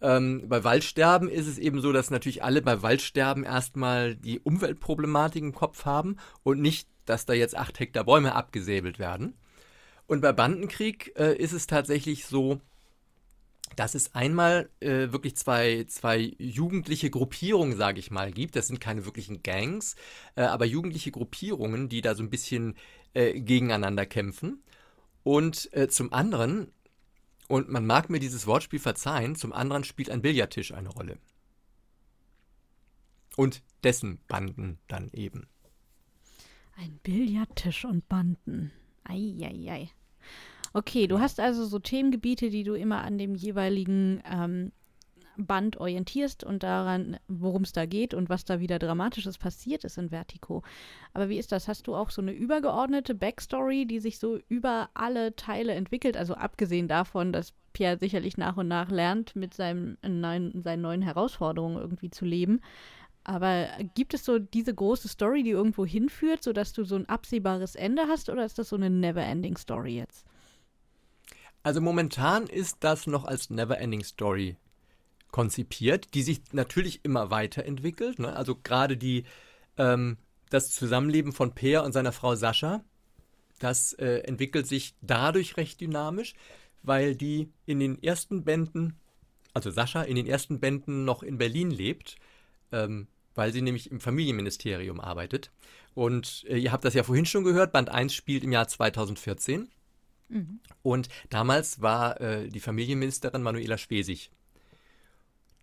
[0.00, 5.42] Ähm, bei Waldsterben ist es eben so, dass natürlich alle bei Waldsterben erstmal die Umweltproblematik
[5.42, 9.34] im Kopf haben und nicht, dass da jetzt acht Hektar Bäume abgesäbelt werden.
[10.06, 12.60] Und bei Bandenkrieg äh, ist es tatsächlich so,
[13.76, 18.56] dass es einmal äh, wirklich zwei, zwei jugendliche Gruppierungen, sage ich mal, gibt.
[18.56, 19.96] Das sind keine wirklichen Gangs,
[20.36, 22.76] äh, aber jugendliche Gruppierungen, die da so ein bisschen
[23.14, 24.62] äh, gegeneinander kämpfen.
[25.22, 26.72] Und äh, zum anderen,
[27.48, 31.18] und man mag mir dieses Wortspiel verzeihen, zum anderen spielt ein Billardtisch eine Rolle.
[33.36, 35.48] Und dessen Banden dann eben.
[36.76, 38.70] Ein Billardtisch und Banden.
[39.04, 39.90] Eieiei.
[40.74, 44.72] Okay, du hast also so Themengebiete, die du immer an dem jeweiligen ähm,
[45.38, 49.96] Band orientierst und daran, worum es da geht und was da wieder Dramatisches passiert ist
[49.96, 50.62] in Vertigo.
[51.14, 51.68] Aber wie ist das?
[51.68, 56.16] Hast du auch so eine übergeordnete Backstory, die sich so über alle Teile entwickelt?
[56.16, 61.02] Also abgesehen davon, dass Pierre sicherlich nach und nach lernt, mit seinem neuen, seinen neuen
[61.02, 62.60] Herausforderungen irgendwie zu leben.
[63.24, 67.74] Aber gibt es so diese große Story, die irgendwo hinführt, sodass du so ein absehbares
[67.74, 70.26] Ende hast, oder ist das so eine Never-Ending Story jetzt?
[71.62, 74.56] Also momentan ist das noch als Neverending Story
[75.30, 78.18] konzipiert, die sich natürlich immer weiterentwickelt.
[78.18, 78.34] Ne?
[78.34, 79.24] Also gerade die
[79.76, 80.16] ähm,
[80.50, 82.82] das Zusammenleben von Peer und seiner Frau Sascha,
[83.58, 86.34] das äh, entwickelt sich dadurch recht dynamisch,
[86.82, 88.96] weil die in den ersten Bänden,
[89.52, 92.16] also Sascha in den ersten Bänden noch in Berlin lebt,
[92.72, 95.50] ähm, weil sie nämlich im Familienministerium arbeitet.
[95.94, 99.68] Und äh, ihr habt das ja vorhin schon gehört, Band 1 spielt im Jahr 2014.
[100.82, 104.30] Und damals war äh, die Familienministerin Manuela Schwesig,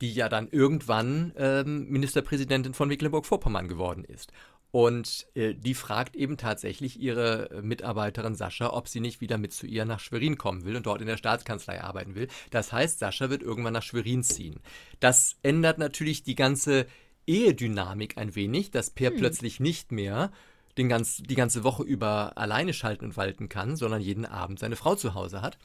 [0.02, 4.32] die ja dann irgendwann ähm, Ministerpräsidentin von Mecklenburg-Vorpommern geworden ist.
[4.72, 9.54] Und äh, die fragt eben tatsächlich ihre äh, Mitarbeiterin Sascha, ob sie nicht wieder mit
[9.54, 12.28] zu ihr nach Schwerin kommen will und dort in der Staatskanzlei arbeiten will.
[12.52, 14.60] Das heißt, Sascha wird irgendwann nach Schwerin ziehen.
[15.00, 16.88] Das ändert natürlich die ganze
[17.26, 20.32] Ehedynamik ein wenig, dass Per plötzlich nicht mehr
[20.78, 24.76] den ganz, die ganze Woche über alleine schalten und walten kann, sondern jeden Abend seine
[24.76, 25.58] Frau zu Hause hat.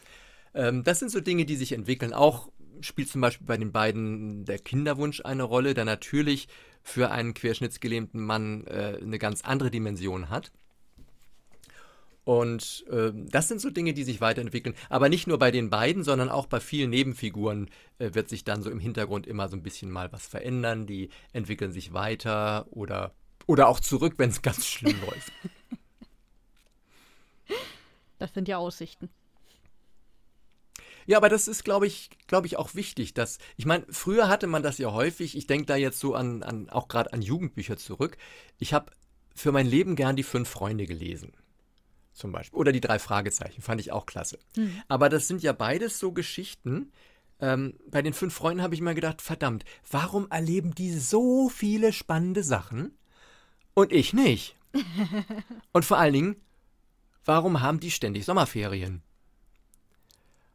[0.54, 2.12] Ähm, das sind so Dinge, die sich entwickeln.
[2.12, 2.50] Auch
[2.82, 6.48] spielt zum Beispiel bei den beiden der Kinderwunsch eine Rolle, der natürlich
[6.82, 10.50] für einen querschnittsgelähmten Mann äh, eine ganz andere Dimension hat.
[12.24, 14.74] Und äh, das sind so Dinge, die sich weiterentwickeln.
[14.88, 18.62] Aber nicht nur bei den beiden, sondern auch bei vielen Nebenfiguren äh, wird sich dann
[18.62, 20.86] so im Hintergrund immer so ein bisschen mal was verändern.
[20.86, 23.14] Die entwickeln sich weiter oder,
[23.46, 25.32] oder auch zurück, wenn es ganz schlimm läuft.
[28.18, 29.08] Das sind ja Aussichten.
[31.10, 34.46] Ja, aber das ist, glaube ich, glaube ich, auch wichtig, dass, ich meine, früher hatte
[34.46, 37.76] man das ja häufig, ich denke da jetzt so an, an auch gerade an Jugendbücher
[37.76, 38.16] zurück.
[38.60, 38.92] Ich habe
[39.34, 41.32] für mein Leben gern die fünf Freunde gelesen.
[42.12, 42.56] Zum Beispiel.
[42.56, 44.38] Oder die drei Fragezeichen, fand ich auch klasse.
[44.54, 44.72] Hm.
[44.86, 46.92] Aber das sind ja beides so Geschichten.
[47.40, 51.92] Ähm, bei den fünf Freunden habe ich immer gedacht, verdammt, warum erleben die so viele
[51.92, 52.96] spannende Sachen
[53.74, 54.54] und ich nicht?
[55.72, 56.36] und vor allen Dingen,
[57.24, 59.02] warum haben die ständig Sommerferien?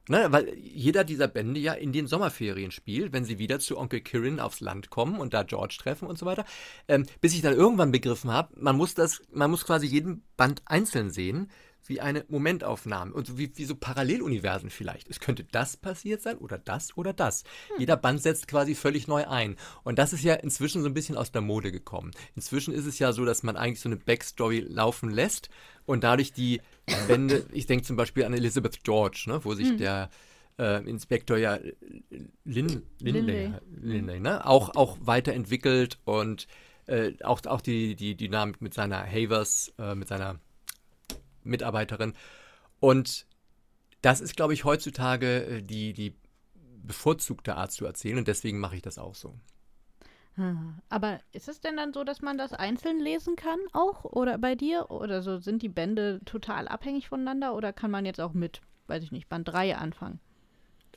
[0.07, 4.01] Ne, weil jeder dieser Bände ja in den Sommerferien spielt, wenn sie wieder zu Onkel
[4.01, 6.45] Kirin aufs Land kommen und da George treffen und so weiter.
[6.87, 10.61] Ähm, bis ich dann irgendwann begriffen habe, man muss das, man muss quasi jeden Band
[10.65, 11.49] einzeln sehen,
[11.87, 15.09] wie eine Momentaufnahme und so wie, wie so Paralleluniversen vielleicht.
[15.09, 17.43] Es könnte das passiert sein oder das oder das.
[17.77, 19.55] Jeder Band setzt quasi völlig neu ein.
[19.83, 22.11] Und das ist ja inzwischen so ein bisschen aus der Mode gekommen.
[22.35, 25.49] Inzwischen ist es ja so, dass man eigentlich so eine Backstory laufen lässt
[25.85, 26.61] und dadurch die
[27.07, 30.09] Bände, ich denke zum Beispiel an Elizabeth George, ne, wo sich der
[30.57, 31.59] äh, Inspektor ja
[32.43, 33.53] Lin, Lindley.
[33.81, 36.47] Lindley ne, auch, auch weiterentwickelt und
[36.87, 40.39] äh, auch, auch die, die Dynamik mit seiner Havers, äh, mit seiner
[41.45, 42.13] Mitarbeiterin.
[42.79, 43.25] Und
[44.01, 46.15] das ist, glaube ich, heutzutage äh, die, die
[46.83, 49.33] bevorzugte Art zu erzählen und deswegen mache ich das auch so.
[50.89, 54.03] Aber ist es denn dann so, dass man das einzeln lesen kann auch?
[54.03, 54.91] Oder bei dir?
[54.91, 57.55] Oder so sind die Bände total abhängig voneinander?
[57.55, 60.19] Oder kann man jetzt auch mit, weiß ich nicht, Band 3 anfangen?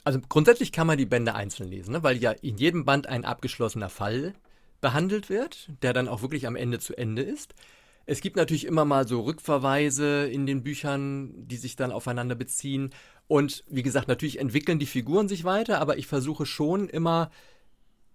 [0.03, 2.03] Also grundsätzlich kann man die Bände einzeln lesen, ne?
[2.03, 4.35] weil ja in jedem Band ein abgeschlossener Fall
[4.81, 7.55] behandelt wird, der dann auch wirklich am Ende zu Ende ist.
[8.09, 12.89] Es gibt natürlich immer mal so Rückverweise in den Büchern, die sich dann aufeinander beziehen.
[13.27, 17.31] Und wie gesagt, natürlich entwickeln die Figuren sich weiter, aber ich versuche schon immer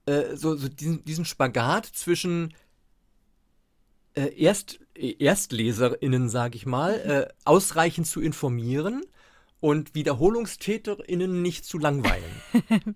[0.07, 2.55] äh, so, so diesen, diesen Spagat zwischen
[4.15, 6.93] äh, Erst, ErstleserInnen, sage ich mal,
[7.29, 9.03] äh, ausreichend zu informieren
[9.59, 12.95] und WiederholungstäterInnen nicht zu langweilen.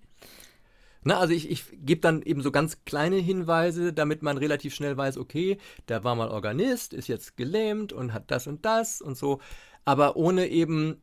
[1.08, 4.94] Na, also ich, ich gebe dann eben so ganz kleine Hinweise, damit man relativ schnell
[4.94, 5.56] weiß, okay,
[5.88, 9.40] der war mal Organist, ist jetzt gelähmt und hat das und das und so,
[9.86, 11.00] aber ohne eben,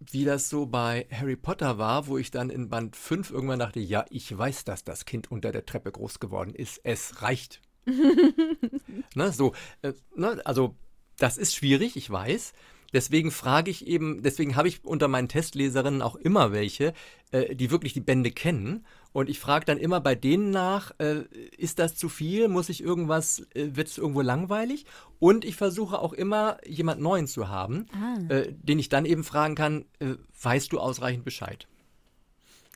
[0.00, 3.80] wie das so bei Harry Potter war, wo ich dann in Band 5 irgendwann dachte,
[3.80, 7.62] ja, ich weiß, dass das Kind unter der Treppe groß geworden ist, es reicht.
[9.14, 10.76] ne, so, äh, ne, also
[11.16, 12.52] das ist schwierig, ich weiß.
[12.92, 16.92] Deswegen frage ich eben, deswegen habe ich unter meinen Testleserinnen auch immer welche,
[17.30, 18.84] äh, die wirklich die Bände kennen.
[19.12, 21.22] Und ich frage dann immer bei denen nach, äh,
[21.56, 22.48] ist das zu viel?
[22.48, 24.86] Muss ich irgendwas, äh, wird es irgendwo langweilig?
[25.18, 29.24] Und ich versuche auch immer, jemand Neuen zu haben, Ah, äh, den ich dann eben
[29.24, 31.66] fragen kann, äh, weißt du ausreichend Bescheid?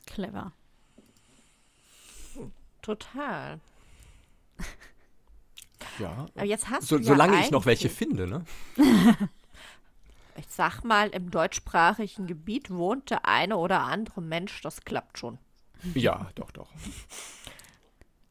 [0.05, 0.51] clever.
[2.81, 3.59] Total.
[5.99, 6.27] Ja.
[6.35, 8.45] Aber jetzt hast So, du ja solange ich noch welche finde, ne?
[10.37, 15.37] Ich sag mal, im deutschsprachigen Gebiet wohnt der eine oder andere Mensch, das klappt schon.
[15.93, 16.69] Ja, doch, doch.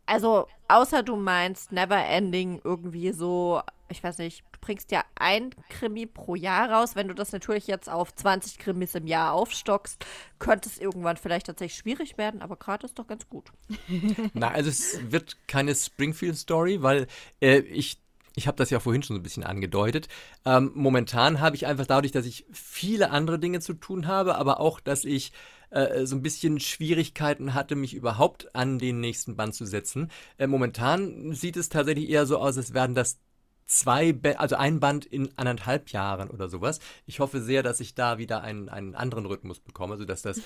[0.07, 6.05] Also, außer du meinst Neverending irgendwie so, ich weiß nicht, du bringst ja ein Krimi
[6.05, 6.95] pro Jahr raus.
[6.95, 10.05] Wenn du das natürlich jetzt auf 20 Krimis im Jahr aufstockst,
[10.39, 13.51] könnte es irgendwann vielleicht tatsächlich schwierig werden, aber gerade ist doch ganz gut.
[14.35, 17.07] Na, also es wird keine Springfield-Story, weil
[17.41, 17.99] äh, ich,
[18.37, 20.09] ich habe das ja vorhin schon so ein bisschen angedeutet.
[20.45, 24.61] Ähm, momentan habe ich einfach dadurch, dass ich viele andere Dinge zu tun habe, aber
[24.61, 25.33] auch, dass ich
[25.71, 30.11] äh, so ein bisschen Schwierigkeiten hatte, mich überhaupt an den nächsten Band zu setzen.
[30.39, 33.19] Äh, momentan sieht es tatsächlich eher so aus, als wären das
[33.67, 36.81] zwei, Ba- also ein Band in anderthalb Jahren oder sowas.
[37.07, 40.41] Ich hoffe sehr, dass ich da wieder einen, einen anderen Rhythmus bekomme, sodass das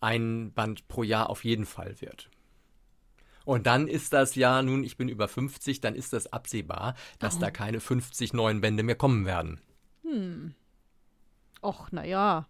[0.00, 2.30] ein Band pro Jahr auf jeden Fall wird.
[3.44, 7.38] Und dann ist das ja, nun, ich bin über 50, dann ist das absehbar, dass
[7.38, 9.60] da keine 50 neuen Bände mehr kommen werden.
[10.02, 10.54] Hm.
[11.62, 12.46] Och, naja.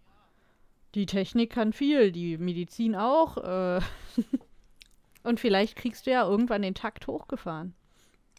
[0.95, 3.37] Die Technik kann viel, die Medizin auch.
[3.37, 3.81] Äh.
[5.23, 7.73] Und vielleicht kriegst du ja irgendwann den Takt hochgefahren.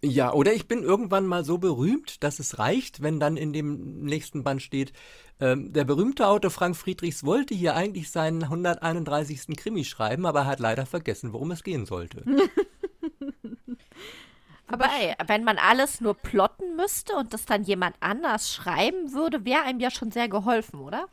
[0.04, 4.02] Ja, oder ich bin irgendwann mal so berühmt, dass es reicht, wenn dann in dem
[4.04, 4.92] nächsten Band steht,
[5.40, 9.56] ähm, der berühmte Autor Frank Friedrichs wollte hier eigentlich seinen 131.
[9.56, 12.22] Krimi schreiben, aber er hat leider vergessen, worum es gehen sollte.
[14.66, 19.44] Aber ey, wenn man alles nur plotten müsste und das dann jemand anders schreiben würde,
[19.44, 21.06] wäre einem ja schon sehr geholfen, oder?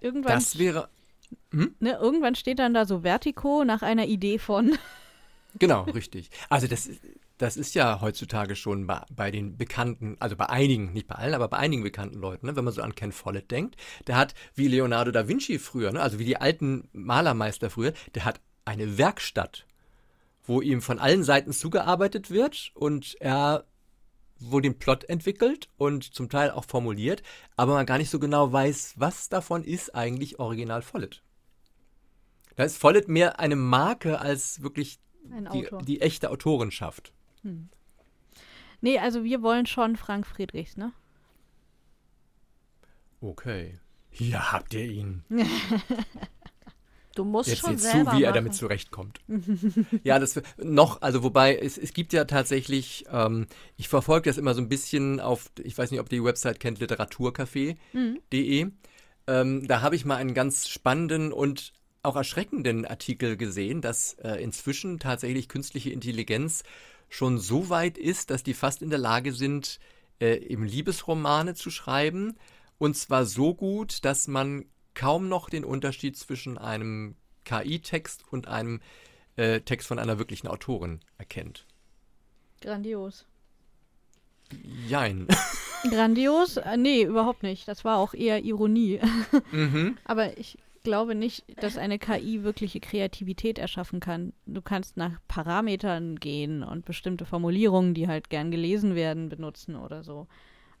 [0.00, 0.88] Irgendwann, Das wäre,
[1.52, 4.76] ne, irgendwann steht dann da so Vertigo nach einer Idee von.
[5.58, 6.30] Genau, richtig.
[6.48, 6.90] Also das,
[7.38, 11.34] das ist ja heutzutage schon bei, bei den bekannten, also bei einigen, nicht bei allen,
[11.34, 12.56] aber bei einigen bekannten Leuten, ne?
[12.56, 13.76] wenn man so an Ken Follett denkt,
[14.06, 16.00] der hat wie Leonardo da Vinci früher, ne?
[16.00, 19.66] also wie die alten Malermeister früher, der hat eine Werkstatt,
[20.44, 23.64] wo ihm von allen Seiten zugearbeitet wird und er
[24.38, 27.22] wohl den Plot entwickelt und zum Teil auch formuliert,
[27.56, 31.22] aber man gar nicht so genau weiß, was davon ist eigentlich Original Follett.
[32.56, 34.98] Da ist Follett mehr eine Marke als wirklich
[35.30, 37.12] Ein die, die echte Autorenschaft.
[38.80, 40.92] Nee, also wir wollen schon Frank Friedrichs, ne?
[43.20, 43.78] Okay.
[44.10, 45.24] Hier habt ihr ihn.
[47.14, 48.36] Du musst Jetzt schon seht selber zu, wie er machen.
[48.36, 49.20] damit zurechtkommt.
[50.02, 54.54] ja, das noch, also wobei, es, es gibt ja tatsächlich, ähm, ich verfolge das immer
[54.54, 58.66] so ein bisschen auf, ich weiß nicht, ob ihr die Website kennt, literaturcafé.de.
[59.26, 64.42] Ähm, da habe ich mal einen ganz spannenden und auch erschreckenden Artikel gesehen, dass äh,
[64.42, 66.64] inzwischen tatsächlich künstliche Intelligenz
[67.12, 69.78] schon so weit ist, dass die fast in der Lage sind,
[70.18, 72.38] äh, eben Liebesromane zu schreiben.
[72.78, 78.80] Und zwar so gut, dass man kaum noch den Unterschied zwischen einem KI-Text und einem
[79.36, 81.66] äh, Text von einer wirklichen Autorin erkennt.
[82.62, 83.26] Grandios.
[84.88, 85.28] Jein.
[85.90, 86.56] Grandios?
[86.56, 87.68] Äh, nee, überhaupt nicht.
[87.68, 89.00] Das war auch eher Ironie.
[89.50, 89.98] mhm.
[90.04, 94.32] Aber ich glaube nicht, dass eine KI wirkliche Kreativität erschaffen kann.
[94.46, 100.02] Du kannst nach Parametern gehen und bestimmte Formulierungen, die halt gern gelesen werden, benutzen oder
[100.02, 100.26] so.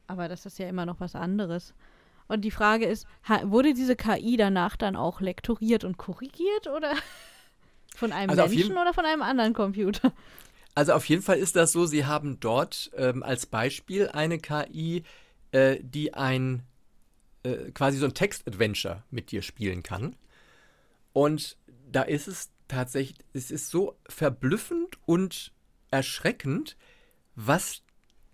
[0.06, 1.74] Aber das ist ja immer noch was anderes.
[2.28, 3.06] Und die Frage ist,
[3.44, 6.94] wurde diese KI danach dann auch lektoriert und korrigiert oder
[7.96, 10.12] von einem Also Menschen oder von einem anderen Computer?
[10.74, 15.02] Also auf jeden Fall ist das so, sie haben dort ähm, als Beispiel eine KI,
[15.50, 16.62] äh, die ein
[17.42, 20.16] äh, quasi so ein Text-Adventure mit dir spielen kann.
[21.12, 21.56] Und
[21.90, 25.52] da ist es tatsächlich, es ist so verblüffend und
[25.90, 26.76] erschreckend,
[27.34, 27.82] was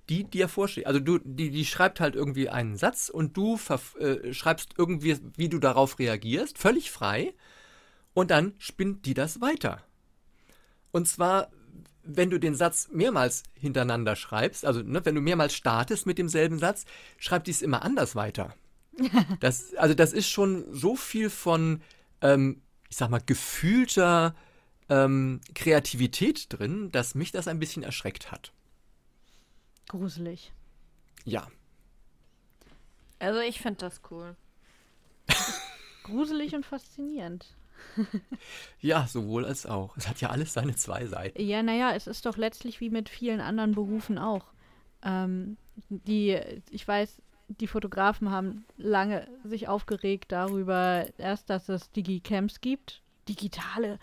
[0.08, 0.86] die dir vorschlägt.
[0.86, 3.58] Also du, die, die schreibt halt irgendwie einen Satz und du
[3.98, 7.34] äh, schreibst irgendwie, wie du darauf reagierst, völlig frei.
[8.14, 9.82] Und dann spinnt die das weiter.
[10.92, 11.50] Und zwar,
[12.02, 16.58] wenn du den Satz mehrmals hintereinander schreibst, also ne, wenn du mehrmals startest mit demselben
[16.58, 16.86] Satz,
[17.18, 18.54] schreibt die es immer anders weiter.
[19.40, 21.82] Das, also das ist schon so viel von,
[22.20, 24.34] ähm, ich sag mal, gefühlter
[24.88, 28.52] ähm, Kreativität drin, dass mich das ein bisschen erschreckt hat.
[29.88, 30.52] Gruselig.
[31.24, 31.48] Ja.
[33.18, 34.36] Also ich finde das cool.
[36.04, 37.46] Gruselig und faszinierend.
[38.80, 39.96] Ja, sowohl als auch.
[39.96, 41.40] Es hat ja alles seine zwei Seiten.
[41.40, 44.46] Ja, naja, es ist doch letztlich wie mit vielen anderen Berufen auch.
[45.02, 45.56] Ähm,
[45.88, 46.38] die,
[46.70, 53.98] ich weiß, die Fotografen haben lange sich aufgeregt darüber, erst, dass es Digicams gibt, digitale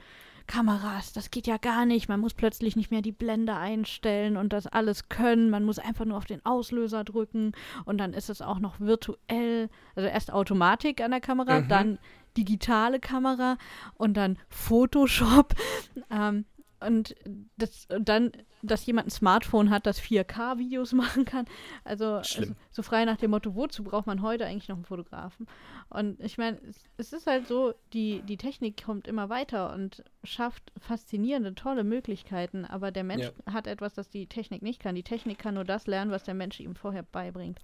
[0.47, 2.07] Kameras, das geht ja gar nicht.
[2.07, 5.49] Man muss plötzlich nicht mehr die Blende einstellen und das alles können.
[5.49, 7.53] Man muss einfach nur auf den Auslöser drücken
[7.85, 9.69] und dann ist es auch noch virtuell.
[9.95, 11.67] Also erst Automatik an der Kamera, Mhm.
[11.67, 11.99] dann
[12.37, 13.57] digitale Kamera
[13.95, 15.55] und dann Photoshop.
[16.11, 16.45] Ähm,
[16.85, 17.15] und,
[17.57, 18.31] das, und dann,
[18.61, 21.45] dass jemand ein Smartphone hat, das 4K-Videos machen kann.
[21.83, 25.47] Also, also so frei nach dem Motto, wozu braucht man heute eigentlich noch einen Fotografen?
[25.89, 30.03] Und ich meine, es, es ist halt so, die, die Technik kommt immer weiter und
[30.23, 34.95] schafft faszinierende, tolle Möglichkeiten, aber der Mensch hat etwas, das die Technik nicht kann.
[34.95, 37.59] Die Technik kann nur das lernen, was der Mensch ihm vorher beibringt.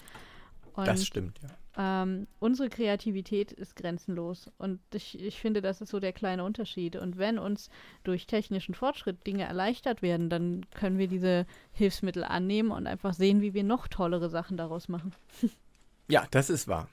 [0.74, 2.04] Und Das stimmt, ja.
[2.04, 4.50] ähm, unsere Kreativität ist grenzenlos.
[4.58, 6.96] Und ich, ich finde, das ist so der kleine Unterschied.
[6.96, 7.70] Und wenn uns
[8.04, 13.42] durch technischen Fortschritt Dinge erleichtert werden, dann können wir diese Hilfsmittel annehmen und einfach sehen,
[13.42, 15.14] wie wir noch tollere Sachen daraus machen.
[16.08, 16.90] Ja, das ist wahr.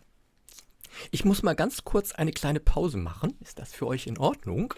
[1.11, 3.35] Ich muss mal ganz kurz eine kleine Pause machen.
[3.41, 4.75] Ist das für euch in Ordnung?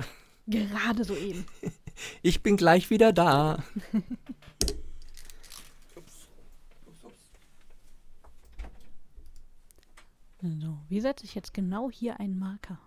[0.47, 1.45] Gerade so eben.
[2.23, 3.63] Ich bin gleich wieder da.
[10.43, 12.79] So, wie setze ich jetzt genau hier einen Marker?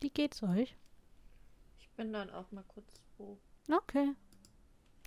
[0.00, 0.76] Wie geht's euch?
[1.80, 3.38] Ich bin dann auch mal kurz wo.
[3.70, 4.14] Okay.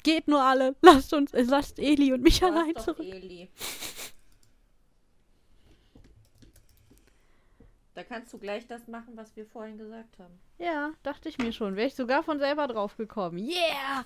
[0.04, 0.76] Geht nur alle.
[0.82, 3.00] Lasst uns, lasst Eli und mich allein zurück.
[3.00, 3.50] Eli.
[7.94, 10.40] Da kannst du gleich das machen, was wir vorhin gesagt haben.
[10.58, 11.76] Ja, dachte ich mir schon.
[11.76, 13.38] Wäre ich sogar von selber drauf gekommen.
[13.38, 14.06] Yeah!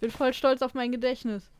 [0.00, 1.50] Bin voll stolz auf mein Gedächtnis.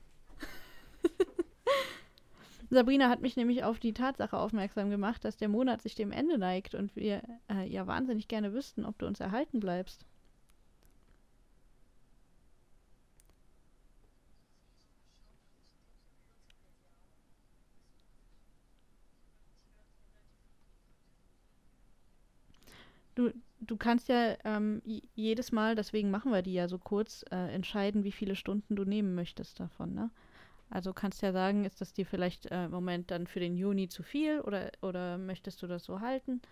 [2.71, 6.37] Sabrina hat mich nämlich auf die Tatsache aufmerksam gemacht, dass der Monat sich dem Ende
[6.37, 10.05] neigt und wir äh, ja wahnsinnig gerne wüssten, ob du uns erhalten bleibst.
[23.17, 24.81] Du, du kannst ja ähm,
[25.15, 28.85] jedes Mal, deswegen machen wir die ja so kurz, äh, entscheiden, wie viele Stunden du
[28.85, 30.11] nehmen möchtest davon, ne?
[30.71, 33.89] Also kannst ja sagen, ist das dir vielleicht äh, im Moment dann für den Juni
[33.89, 36.43] zu viel oder, oder möchtest du das so halten?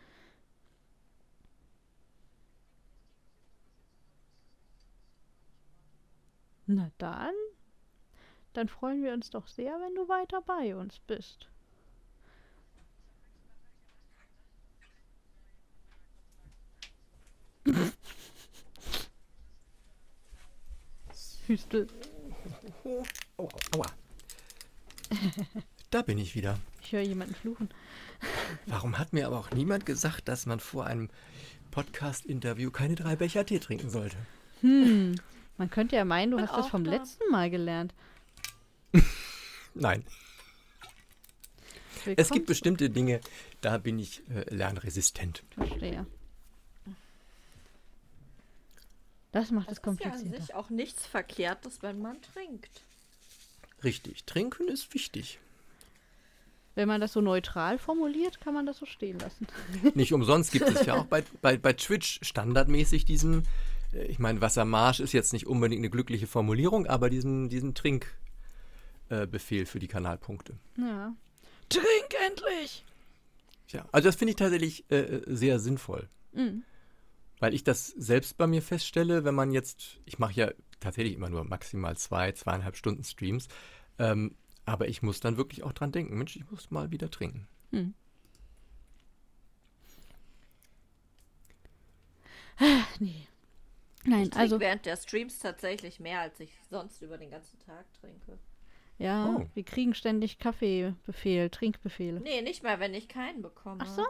[6.66, 7.34] Na dann,
[8.54, 11.50] dann freuen wir uns doch sehr, wenn du weiter bei uns bist.
[21.46, 21.86] Hüstel.
[23.36, 23.86] Oh, aua.
[25.90, 26.58] Da bin ich wieder.
[26.82, 27.68] Ich höre jemanden fluchen.
[28.66, 31.08] Warum hat mir aber auch niemand gesagt, dass man vor einem
[31.70, 34.16] Podcast-Interview keine drei Becher Tee trinken sollte?
[34.60, 35.14] Hm.
[35.56, 36.90] Man könnte ja meinen, du Bin hast das vom da.
[36.90, 37.94] letzten Mal gelernt.
[39.74, 40.04] Nein.
[42.00, 43.20] Es Willkommen gibt bestimmte Dinge,
[43.60, 45.42] da bin ich äh, lernresistent.
[45.54, 46.06] Verstehe.
[49.34, 50.40] Das macht es Das ist ja an komplizierter.
[50.40, 52.82] sich auch nichts Verkehrtes, wenn man trinkt.
[53.82, 54.24] Richtig.
[54.24, 55.40] Trinken ist wichtig.
[56.76, 59.46] Wenn man das so neutral formuliert, kann man das so stehen lassen.
[59.94, 63.46] Nicht umsonst gibt es ja auch bei, bei, bei Twitch standardmäßig diesen,
[63.92, 69.62] äh, ich meine, Wassermarsch ist jetzt nicht unbedingt eine glückliche Formulierung, aber diesen, diesen Trinkbefehl
[69.62, 70.54] äh, für die Kanalpunkte.
[70.76, 71.14] Ja.
[71.68, 72.84] Trink endlich!
[73.68, 76.08] Ja, also das finde ich tatsächlich äh, sehr sinnvoll.
[76.32, 76.64] Mhm.
[77.44, 81.28] Weil ich das selbst bei mir feststelle, wenn man jetzt, ich mache ja tatsächlich immer
[81.28, 83.48] nur maximal zwei, zweieinhalb Stunden Streams,
[83.98, 84.34] ähm,
[84.64, 87.46] aber ich muss dann wirklich auch dran denken, Mensch, ich muss mal wieder trinken.
[92.98, 93.26] Nee.
[94.06, 97.58] Nein, Ich trinke also, während der Streams tatsächlich mehr, als ich sonst über den ganzen
[97.58, 98.38] Tag trinke.
[98.96, 99.46] ja, Oh.
[99.52, 102.20] wir kriegen ständig Kaffeebefehl, Trinkbefehle.
[102.20, 103.84] Nee, nicht mal, wenn ich keinen bekomme.
[103.86, 104.02] Ach so.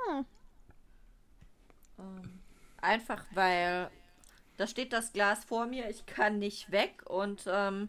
[1.98, 2.43] Ähm,
[2.84, 3.90] einfach weil
[4.56, 7.88] da steht das Glas vor mir, ich kann nicht weg und, ähm,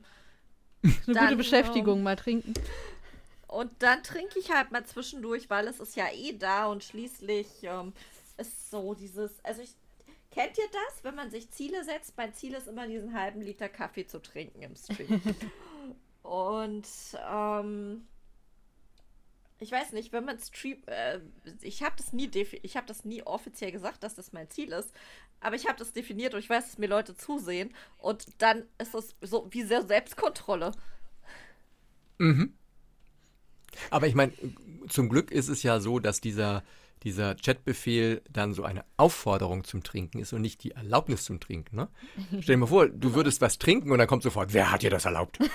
[0.84, 2.54] Eine gute Dann, Beschäftigung, mal trinken.
[3.48, 7.48] und dann trinke ich halt mal zwischendurch, weil es ist ja eh da und schließlich
[7.64, 7.94] ähm,
[8.38, 9.76] ist so dieses, also ich,
[10.32, 12.18] kennt ihr das, wenn man sich Ziele setzt?
[12.18, 15.22] Mein Ziel ist immer diesen halben Liter Kaffee zu trinken im Stream.
[16.24, 16.88] und
[17.32, 18.08] ähm,
[19.60, 21.20] ich weiß nicht, wenn man Stream, äh,
[21.62, 24.72] ich habe das nie, defi- ich habe das nie offiziell gesagt, dass das mein Ziel
[24.74, 24.92] ist,
[25.40, 28.94] aber ich habe das definiert und ich weiß, dass mir Leute zusehen und dann ist
[28.96, 30.72] es so wie sehr Selbstkontrolle.
[32.18, 32.54] Mhm.
[33.90, 34.32] Aber ich meine,
[34.90, 36.64] zum Glück ist es ja so, dass dieser,
[37.04, 41.76] dieser Chatbefehl dann so eine Aufforderung zum Trinken ist und nicht die Erlaubnis zum Trinken.
[41.76, 41.90] Ne?
[42.42, 44.90] Stell dir mal vor, du würdest was trinken und dann kommt sofort, wer hat dir
[44.90, 45.40] das erlaubt?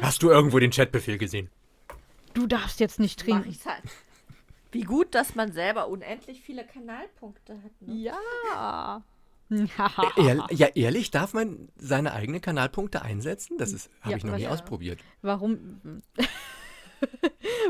[0.00, 1.50] Hast du irgendwo den Chatbefehl gesehen?
[2.34, 3.50] Du darfst jetzt nicht Mach trinken.
[3.50, 3.82] ich's halt.
[4.72, 7.72] Wie gut, dass man selber unendlich viele Kanalpunkte hat.
[7.82, 7.94] Ne?
[7.94, 9.02] Ja.
[9.48, 13.58] Ja, ehrlich, darf man seine eigenen Kanalpunkte einsetzen?
[13.58, 14.50] Das ist, habe Ja, ich noch nie ja.
[14.50, 15.00] ausprobiert.
[15.22, 16.02] Warum?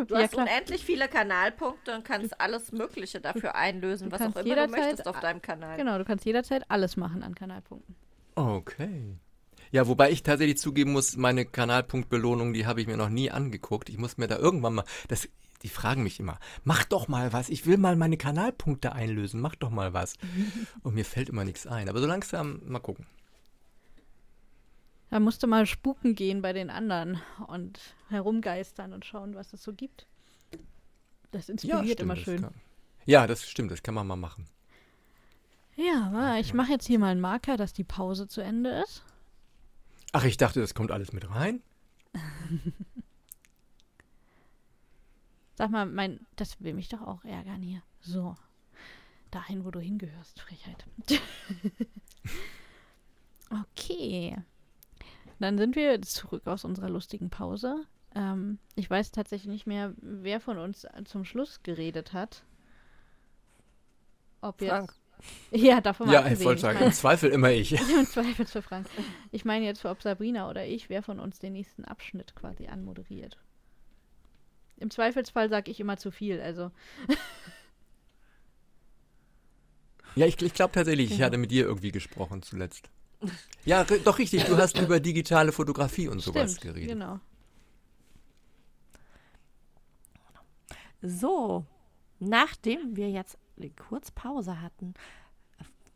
[0.09, 0.45] Du Ja, hast klar.
[0.47, 4.71] unendlich viele Kanalpunkte und kannst alles Mögliche dafür einlösen, du was auch immer du jederzeit
[4.81, 5.77] möchtest auf deinem Kanal.
[5.77, 7.95] Genau, du kannst jederzeit alles machen an Kanalpunkten.
[8.35, 9.17] Okay.
[9.73, 13.89] Ja, wobei ich tatsächlich zugeben muss, meine Kanalpunktbelohnung, die habe ich mir noch nie angeguckt.
[13.89, 15.29] Ich muss mir da irgendwann mal, das,
[15.63, 19.55] die fragen mich immer, mach doch mal was, ich will mal meine Kanalpunkte einlösen, mach
[19.55, 20.15] doch mal was.
[20.83, 21.89] Und mir fällt immer nichts ein.
[21.89, 23.07] Aber so langsam, mal gucken.
[25.11, 29.61] Da musst du mal spuken gehen bei den anderen und herumgeistern und schauen, was es
[29.61, 30.07] so gibt.
[31.33, 32.43] Das inspiriert immer das schön.
[32.43, 32.55] Kann,
[33.07, 34.47] ja, das stimmt, das kann man mal machen.
[35.75, 39.03] Ja, ich mache jetzt hier mal einen Marker, dass die Pause zu Ende ist.
[40.13, 41.63] Ach, ich dachte, das kommt alles mit rein.
[45.55, 47.83] Sag mal, mein, das will mich doch auch ärgern hier.
[48.01, 48.35] So.
[49.31, 50.85] Dahin, wo du hingehörst, Frechheit.
[53.51, 54.37] okay.
[55.39, 57.87] Dann sind wir zurück aus unserer lustigen Pause.
[58.15, 62.45] Ähm, ich weiß tatsächlich nicht mehr, wer von uns zum Schluss geredet hat.
[64.41, 65.00] Ob jetzt.
[65.51, 67.73] Ja, davon mal Ja, ich wollte Ich sagen, im Zweifel immer ich.
[67.91, 68.87] Im Zweifel für Frank.
[69.33, 73.39] Ich meine jetzt, ob Sabrina oder ich, wer von uns den nächsten Abschnitt quasi anmoderiert.
[74.77, 76.71] Im Zweifelsfall sage ich immer zu viel, also.
[80.15, 82.89] Ja, ich, ich glaube tatsächlich, ich hatte mit dir irgendwie gesprochen zuletzt.
[83.65, 86.89] Ja, doch richtig, du hast über digitale Fotografie und sowas Stimmt, geredet.
[86.89, 87.21] genau.
[91.03, 91.67] So,
[92.19, 94.95] nachdem wir jetzt eine Kurzpause hatten,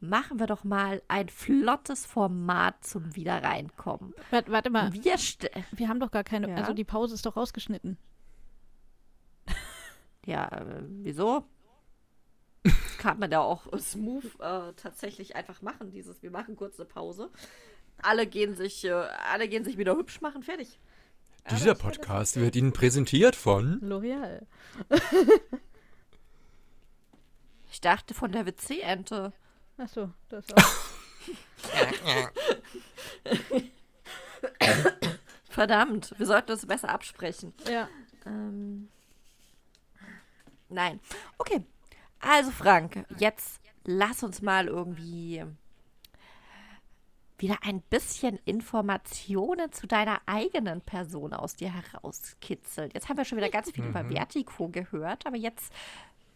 [0.00, 4.14] machen wir doch mal ein flottes Format zum Wiederreinkommen.
[4.30, 5.16] Warte, warte mal, Wir
[5.72, 6.50] wir haben doch gar keine.
[6.50, 6.56] Ja?
[6.56, 7.96] Also die Pause ist doch rausgeschnitten.
[10.26, 11.44] Ja, äh, wieso?
[12.62, 16.88] Das kann man ja auch smooth äh, tatsächlich einfach machen, dieses, wir machen kurz eine
[16.88, 17.28] Pause.
[17.98, 20.78] Alle gehen sich, äh, alle gehen sich wieder hübsch machen, fertig.
[21.50, 23.78] Dieser Podcast wird Ihnen präsentiert von.
[23.82, 24.46] L'Oreal.
[27.74, 29.32] Ich dachte von der WC-Ente.
[29.78, 30.62] Achso, das auch.
[35.48, 37.52] Verdammt, wir sollten uns besser absprechen.
[37.68, 37.88] ja.
[38.26, 38.88] Ähm,
[40.68, 41.00] nein.
[41.36, 41.64] Okay.
[42.20, 45.44] Also, Frank, jetzt lass uns mal irgendwie
[47.38, 52.92] wieder ein bisschen Informationen zu deiner eigenen Person aus dir herauskitzeln.
[52.94, 55.72] Jetzt haben wir schon wieder ganz viel über Vertigo gehört, aber jetzt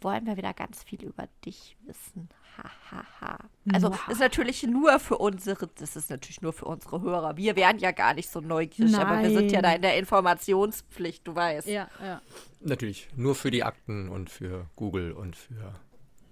[0.01, 2.29] wollen wir wieder ganz viel über dich wissen.
[2.57, 3.39] Ha, ha, ha.
[3.73, 4.09] Also Wow.
[4.09, 7.37] ist natürlich nur für unsere, das ist natürlich nur für unsere Hörer.
[7.37, 9.77] Wir wären ja gar nicht so neugierig, aber wir sind ja da Nein.
[9.77, 11.69] in der Informationspflicht, du weißt.
[11.69, 12.21] Ja, ja.
[12.61, 15.55] Natürlich, nur für die Akten und für Google und für,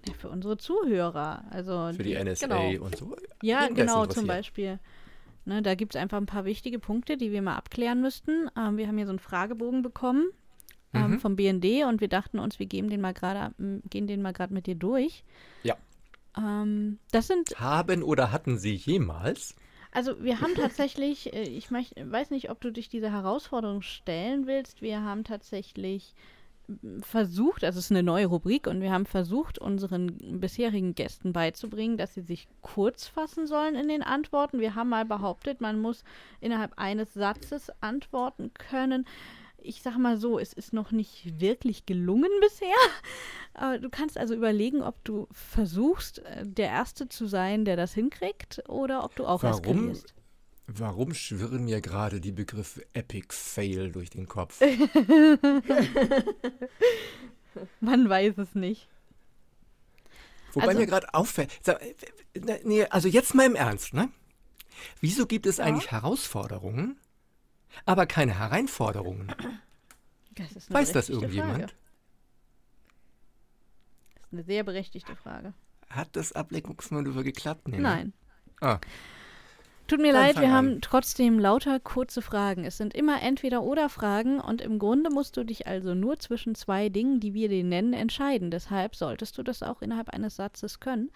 [0.05, 1.43] Ja, Für unsere Zuhörer.
[1.49, 2.85] Also für die NSA Genau.
[2.85, 3.15] und so.
[3.41, 4.27] Ja, genau, zum.
[4.27, 4.79] Beispiel.
[5.45, 8.49] Ne, da gibt es einfach ein paar wichtige Punkte, die wir mal abklären müssten.
[8.57, 10.25] Ähm, wir haben hier so einen Fragebogen bekommen
[11.05, 11.19] ähm, Mhm.
[11.19, 13.53] vom BND und wir dachten uns, wir geben den mal gerade,
[13.89, 15.23] gehen den mal gerade mit dir durch.
[15.63, 15.75] Ja.
[16.37, 19.55] Ähm, das sind, Haben oder hatten Sie jemals?
[19.91, 24.45] also wir haben tatsächlich, äh, ich mech, weiß nicht, ob du dich dieser Herausforderung stellen
[24.45, 24.81] willst.
[24.81, 26.13] Wir haben tatsächlich
[27.01, 31.97] versucht, also es ist eine neue Rubrik und wir haben versucht, unseren bisherigen Gästen beizubringen,
[31.97, 34.59] dass sie sich kurz fassen sollen in den Antworten.
[34.59, 36.03] Wir haben mal behauptet, man muss
[36.41, 39.05] innerhalb eines Satzes antworten können.
[39.67, 42.73] Ich sag mal so, es ist noch nicht wirklich gelungen bisher.
[43.53, 47.93] Aber du kannst also überlegen, ob du versuchst, äh, der Erste zu sein, der das
[47.93, 49.55] hinkriegt, oder ob du auch Warum?
[49.89, 50.13] eskalierst.
[50.67, 54.59] Warum schwirren mir gerade die Begriffe Epic Fail durch den Kopf?
[57.79, 58.87] Man weiß es nicht.
[60.53, 61.73] Wobei Also- mir gerade auffällt, äh,
[62.33, 64.09] äh, nee, also jetzt mal im Ernst, ne?
[65.01, 66.99] Wieso gibt es eigentlich Herausforderungen,
[67.85, 69.33] aber keine Hereinforderungen?
[70.35, 71.71] Das ist eine Weiß das irgendjemand?
[71.71, 71.73] Frage.
[74.15, 75.53] Das ist eine sehr berechtigte Frage.
[75.89, 77.67] Hat das Ablenkungsmanöver geklappt?
[77.67, 77.83] Nee, ne?
[77.83, 78.13] Nein.
[78.61, 78.79] Ah,
[79.87, 80.53] Tut mir Dann leid, wir an.
[80.53, 82.65] haben trotzdem lauter kurze Fragen.
[82.65, 86.55] Es sind immer entweder oder Fragen und im Grunde musst du dich also nur zwischen
[86.55, 88.51] zwei Dingen, die wir dir nennen, entscheiden.
[88.51, 91.09] Deshalb solltest du das auch innerhalb eines Satzes können.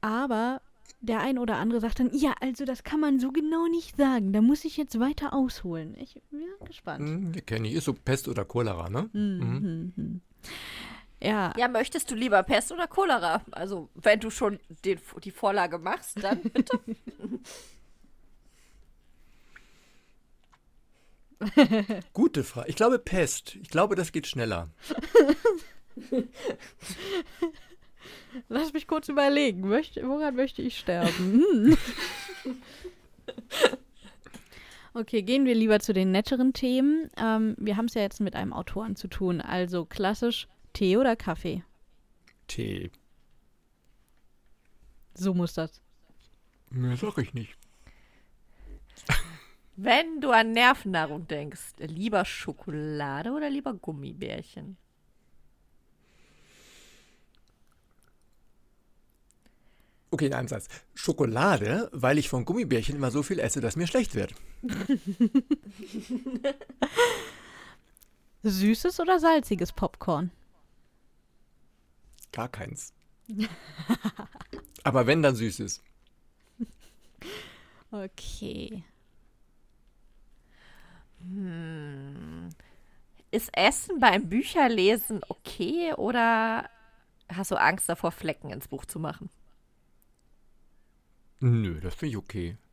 [0.00, 0.62] Aber
[1.00, 4.32] der ein oder andere sagt dann, ja, also das kann man so genau nicht sagen.
[4.32, 5.94] Da muss ich jetzt weiter ausholen.
[5.98, 7.08] Ich bin gespannt.
[7.08, 7.74] hm, kenne ich.
[7.74, 9.08] Ist so Pest oder Cholera, ne?
[9.12, 9.92] Mhm.
[9.96, 10.20] Mhm.
[11.22, 13.42] Ja, Ja, möchtest du lieber Pest oder Cholera?
[13.50, 16.78] Also, wenn du schon den, die Vorlage machst, dann bitte.
[22.12, 22.68] Gute Frage.
[22.68, 23.56] Ich glaube Pest.
[23.62, 24.68] Ich glaube, das geht schneller.
[28.48, 29.60] Lass mich kurz überlegen.
[29.68, 31.76] Möchte, woran möchte ich sterben?
[32.44, 32.56] Hm.
[34.94, 37.10] okay, gehen wir lieber zu den netteren Themen.
[37.16, 39.40] Ähm, wir haben es ja jetzt mit einem Autoren zu tun.
[39.40, 41.64] Also klassisch Tee oder Kaffee.
[42.46, 42.90] Tee.
[45.14, 45.80] So muss das.
[46.70, 47.56] Nee, sag ich nicht.
[49.76, 54.76] Wenn du an Nervennahrung denkst, lieber Schokolade oder lieber Gummibärchen?
[60.10, 60.68] Okay, in einem Satz.
[60.94, 64.34] Schokolade, weil ich von Gummibärchen immer so viel esse, dass mir schlecht wird.
[68.42, 70.30] Süßes oder salziges Popcorn?
[72.32, 72.92] Gar keins.
[74.84, 75.82] Aber wenn, dann süßes.
[77.90, 78.84] Okay.
[81.22, 82.50] Hm.
[83.30, 86.68] Ist Essen beim Bücherlesen okay oder
[87.30, 89.30] hast du Angst davor, Flecken ins Buch zu machen?
[91.40, 92.56] Nö, das finde ich okay.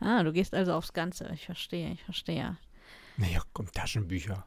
[0.00, 1.30] Ah, du gehst also aufs Ganze.
[1.32, 2.56] Ich verstehe, ich verstehe.
[3.16, 4.44] Naja, komm, Taschenbücher.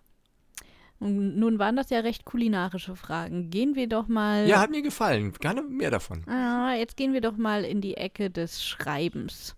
[1.00, 3.50] Nun waren das ja recht kulinarische Fragen.
[3.50, 4.48] Gehen wir doch mal.
[4.48, 5.34] Ja, hat mir gefallen.
[5.34, 6.28] Gerne mehr davon.
[6.28, 9.56] Ah, jetzt gehen wir doch mal in die Ecke des Schreibens.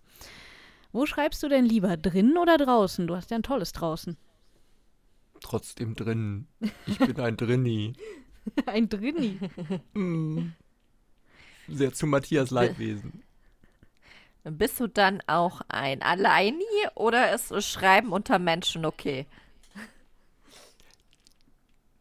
[0.92, 3.06] Wo schreibst du denn lieber, drinnen oder draußen?
[3.06, 4.16] Du hast ja ein tolles draußen.
[5.40, 6.48] Trotzdem drin.
[6.86, 7.92] Ich bin ein Drinni.
[8.66, 9.38] ein Drinni.
[9.94, 10.48] Mm.
[11.68, 13.22] Sehr zu Matthias Leidwesen.
[14.44, 16.64] Bist du dann auch ein Alleini
[16.94, 19.26] oder ist Schreiben unter Menschen okay?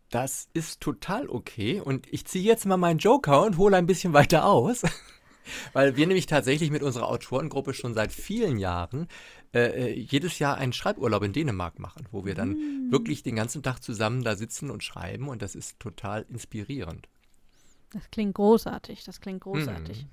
[0.10, 1.82] Das ist total okay.
[1.82, 4.84] Und ich ziehe jetzt mal meinen Joker und hole ein bisschen weiter aus.
[5.74, 9.08] Weil wir nämlich tatsächlich mit unserer Autorengruppe schon seit vielen Jahren
[9.54, 13.64] äh, äh, jedes Jahr einen Schreiburlaub in Dänemark machen, wo wir dann wirklich den ganzen
[13.64, 17.08] Tag zusammen da sitzen und schreiben und das ist total inspirierend.
[17.92, 19.04] Das klingt großartig.
[19.04, 20.08] Das klingt großartig.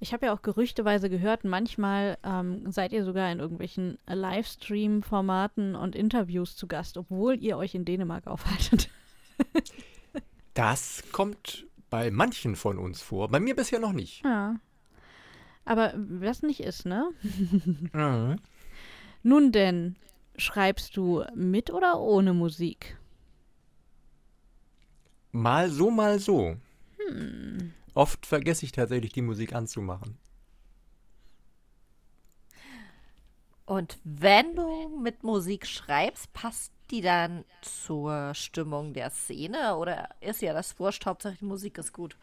[0.00, 5.94] Ich habe ja auch gerüchteweise gehört, manchmal ähm, seid ihr sogar in irgendwelchen Livestream-Formaten und
[5.94, 8.90] Interviews zu Gast, obwohl ihr euch in Dänemark aufhaltet.
[10.54, 14.24] Das kommt bei manchen von uns vor, bei mir bisher noch nicht.
[14.24, 14.56] Ja.
[15.64, 17.10] Aber was nicht ist, ne?
[17.92, 18.36] Mhm.
[19.22, 19.96] Nun denn,
[20.36, 22.98] schreibst du mit oder ohne Musik?
[25.32, 26.56] Mal so, mal so.
[27.94, 30.18] Oft vergesse ich tatsächlich, die Musik anzumachen.
[33.66, 40.42] Und wenn du mit Musik schreibst, passt die dann zur Stimmung der Szene oder ist
[40.42, 42.18] ja das Wurscht, Hauptsache die Musik ist gut?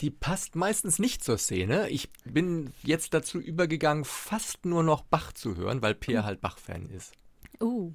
[0.00, 1.88] Die passt meistens nicht zur Szene.
[1.88, 6.90] Ich bin jetzt dazu übergegangen, fast nur noch Bach zu hören, weil Peer halt Bach-Fan
[6.90, 7.14] ist.
[7.60, 7.94] Uh.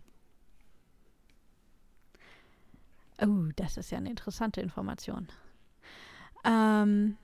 [3.21, 5.27] Oh, das ist ja eine interessante Information.
[6.43, 7.17] Ähm,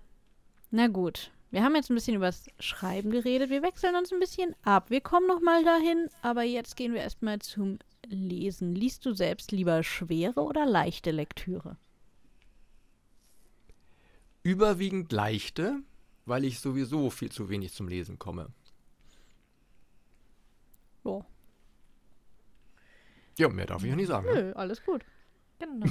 [0.71, 1.31] na gut.
[1.51, 3.49] Wir haben jetzt ein bisschen über das Schreiben geredet.
[3.49, 4.91] Wir wechseln uns ein bisschen ab.
[4.91, 8.75] Wir kommen noch mal dahin, aber jetzt gehen wir erstmal zum Lesen.
[8.75, 11.77] Liest du selbst lieber schwere oder leichte Lektüre?
[14.43, 15.79] Überwiegend leichte,
[16.25, 18.49] weil ich sowieso viel zu wenig zum Lesen komme.
[21.03, 21.23] Oh.
[23.39, 24.27] Ja, mehr darf ich ja nicht sagen.
[24.27, 24.33] Ne?
[24.33, 25.03] Nö, alles gut.
[25.59, 25.87] Genau.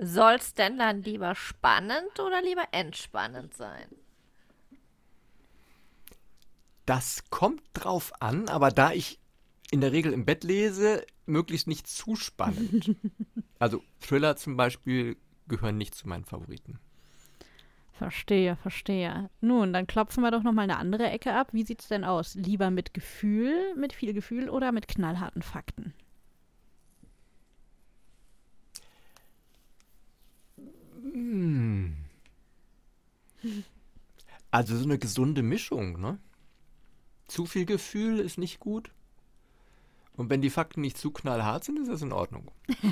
[0.00, 3.86] Soll es denn dann lieber spannend oder lieber entspannend sein?
[6.84, 9.18] Das kommt drauf an, aber da ich
[9.70, 12.96] in der Regel im Bett lese, möglichst nicht zu spannend.
[13.58, 15.16] also Thriller zum Beispiel
[15.48, 16.78] gehören nicht zu meinen Favoriten.
[17.92, 19.30] Verstehe, verstehe.
[19.40, 21.52] Nun, dann klopfen wir doch noch mal eine andere Ecke ab.
[21.52, 22.34] Wie sieht's denn aus?
[22.34, 25.94] Lieber mit Gefühl, mit viel Gefühl oder mit knallharten Fakten?
[31.14, 31.94] Hm.
[34.50, 36.18] Also so eine gesunde Mischung, ne?
[37.28, 38.90] Zu viel Gefühl ist nicht gut.
[40.16, 42.50] Und wenn die Fakten nicht zu knallhart sind, ist das in Ordnung.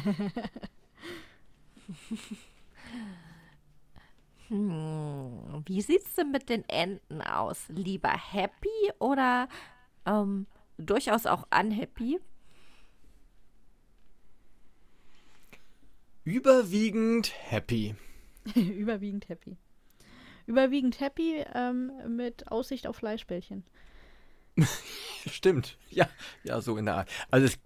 [4.49, 7.65] hm, wie sieht's denn mit den Enden aus?
[7.69, 9.49] Lieber happy oder
[10.07, 10.47] ähm,
[10.79, 12.21] durchaus auch unhappy?
[16.25, 17.97] Überwiegend happy.
[18.55, 19.57] Überwiegend happy.
[20.47, 23.65] Überwiegend happy ähm, mit Aussicht auf Fleischbällchen.
[25.27, 26.09] Stimmt, ja,
[26.45, 27.11] ja, so in der Art.
[27.31, 27.59] Also, es,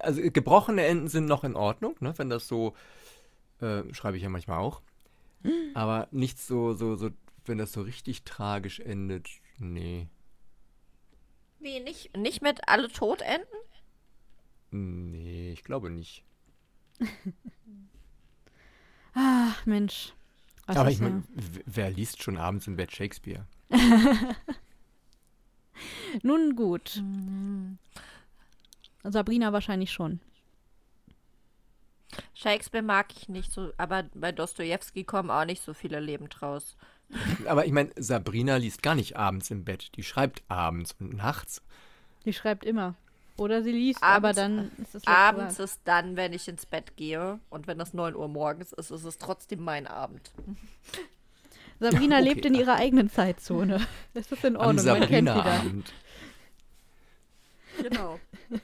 [0.00, 2.12] also gebrochene Enden sind noch in Ordnung, ne?
[2.16, 2.74] wenn das so,
[3.60, 4.82] äh, schreibe ich ja manchmal auch.
[5.74, 7.10] Aber nicht so, so, so,
[7.44, 9.28] wenn das so richtig tragisch endet,
[9.58, 10.08] nee.
[11.60, 13.46] Wie, nicht, nicht mit alle tot enden?
[14.70, 16.24] Nee, ich glaube nicht.
[19.14, 20.12] Ach, Mensch.
[20.66, 21.22] Was Aber ich meine,
[21.66, 23.46] wer liest schon abends im Bett Shakespeare?
[26.22, 27.02] Nun gut.
[29.02, 30.20] Sabrina wahrscheinlich schon.
[32.34, 36.76] Shakespeare mag ich nicht so, aber bei Dostoevsky kommen auch nicht so viele lebend raus.
[37.46, 39.96] Aber ich meine, Sabrina liest gar nicht abends im Bett.
[39.96, 41.62] Die schreibt abends und nachts.
[42.24, 42.94] Die schreibt immer.
[43.36, 46.96] Oder sie liest, aber Abends- dann ist es Abends ist dann, wenn ich ins Bett
[46.96, 50.30] gehe und wenn es 9 Uhr morgens ist, ist es trotzdem mein Abend.
[51.80, 52.28] Sabrina Okay.
[52.28, 53.84] lebt in ihrer eigenen Zeitzone.
[54.14, 55.34] Das ist in Ordnung, man kennt sie da.
[55.42, 55.92] Sabrina-Abend.
[57.82, 58.20] Genau.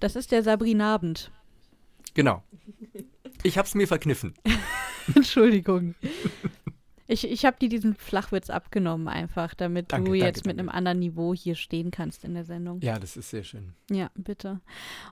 [0.00, 1.30] Das ist der Sabrinabend.
[2.14, 2.44] Genau.
[3.42, 4.32] Ich hab's mir verkniffen.
[5.14, 5.96] Entschuldigung.
[7.10, 10.60] Ich, ich habe dir diesen Flachwitz abgenommen einfach, damit Danke, du danke, jetzt mit danke.
[10.60, 12.82] einem anderen Niveau hier stehen kannst in der Sendung.
[12.82, 13.72] Ja, das ist sehr schön.
[13.90, 14.60] Ja, bitte.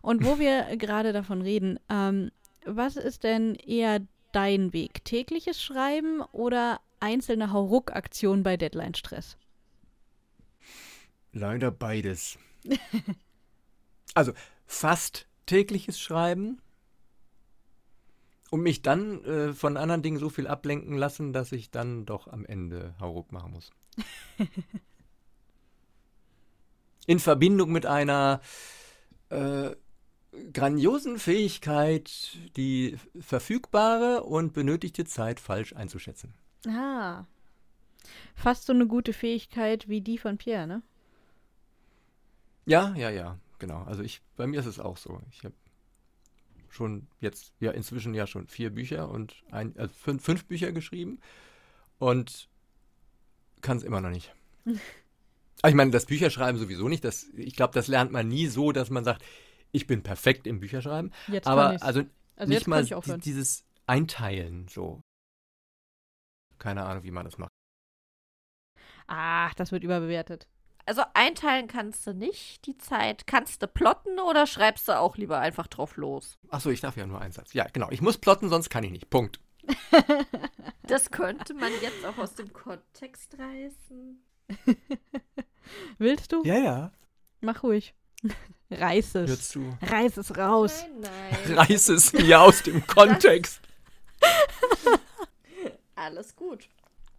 [0.02, 2.30] Und wo wir gerade davon reden, ähm,
[2.66, 4.00] was ist denn eher
[4.32, 5.06] dein Weg?
[5.06, 9.38] Tägliches Schreiben oder einzelne Hauruck-Aktionen bei Deadline-Stress?
[11.32, 12.38] Leider beides.
[14.14, 14.32] also
[14.66, 16.60] fast tägliches Schreiben
[18.50, 22.28] und mich dann äh, von anderen Dingen so viel ablenken lassen, dass ich dann doch
[22.28, 23.70] am Ende Hauruck machen muss.
[27.06, 28.40] In Verbindung mit einer
[29.30, 29.70] äh,
[30.52, 36.34] grandiosen Fähigkeit, die verfügbare und benötigte Zeit falsch einzuschätzen.
[36.66, 37.24] Ah.
[38.34, 40.82] Fast so eine gute Fähigkeit wie die von Pierre, ne?
[42.66, 43.82] Ja, ja, ja, genau.
[43.84, 45.20] Also ich, bei mir ist es auch so.
[45.30, 45.54] Ich habe
[46.76, 51.20] schon jetzt, ja, inzwischen ja schon vier Bücher und ein, also fünf, fünf Bücher geschrieben
[51.98, 52.48] und
[53.62, 54.32] kann es immer noch nicht.
[54.64, 54.76] Aber
[55.68, 57.04] ich meine, das Bücherschreiben sowieso nicht.
[57.04, 59.24] Das, ich glaube, das lernt man nie so, dass man sagt,
[59.72, 61.12] ich bin perfekt im Bücherschreiben.
[61.26, 61.82] Jetzt kann Aber ich's.
[61.82, 62.02] also,
[62.36, 65.00] also nicht mal kann die, dieses Einteilen so.
[66.58, 67.50] Keine Ahnung, wie man das macht.
[69.06, 70.48] Ach, das wird überbewertet.
[70.86, 73.26] Also einteilen kannst du nicht die Zeit.
[73.26, 76.38] Kannst du plotten oder schreibst du auch lieber einfach drauf los?
[76.48, 77.52] Achso, ich darf ja nur einen Satz.
[77.54, 77.90] Ja, genau.
[77.90, 79.10] Ich muss plotten, sonst kann ich nicht.
[79.10, 79.40] Punkt.
[80.88, 84.24] Das könnte man jetzt auch aus dem Kontext reißen.
[85.98, 86.44] Willst du?
[86.44, 86.92] Ja, ja.
[87.40, 87.92] Mach ruhig.
[88.70, 89.48] Reiß Hör es.
[89.48, 89.76] zu.
[89.82, 90.84] Reiß es raus.
[91.00, 91.10] Nein,
[91.48, 91.58] nein.
[91.58, 93.60] Reiß es mir aus dem Kontext.
[95.96, 96.68] Alles gut.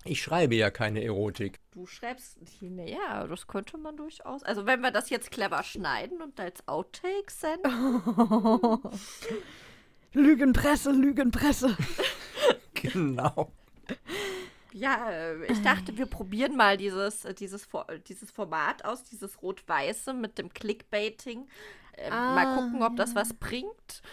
[0.05, 1.59] Ich schreibe ja keine Erotik.
[1.71, 4.43] Du schreibst, naja, das könnte man durchaus.
[4.43, 8.81] Also wenn wir das jetzt clever schneiden und als Outtakes senden.
[10.13, 11.75] Lügenpresse, Lügenpresse.
[12.79, 13.51] Genau.
[14.71, 17.67] Ja, äh, ich dachte, wir probieren mal dieses, äh, dieses,
[18.07, 21.47] dieses Format aus, dieses Rot-Weiße mit dem Clickbaiting.
[21.93, 24.03] Äh, Mal Ah, gucken, ob das was bringt.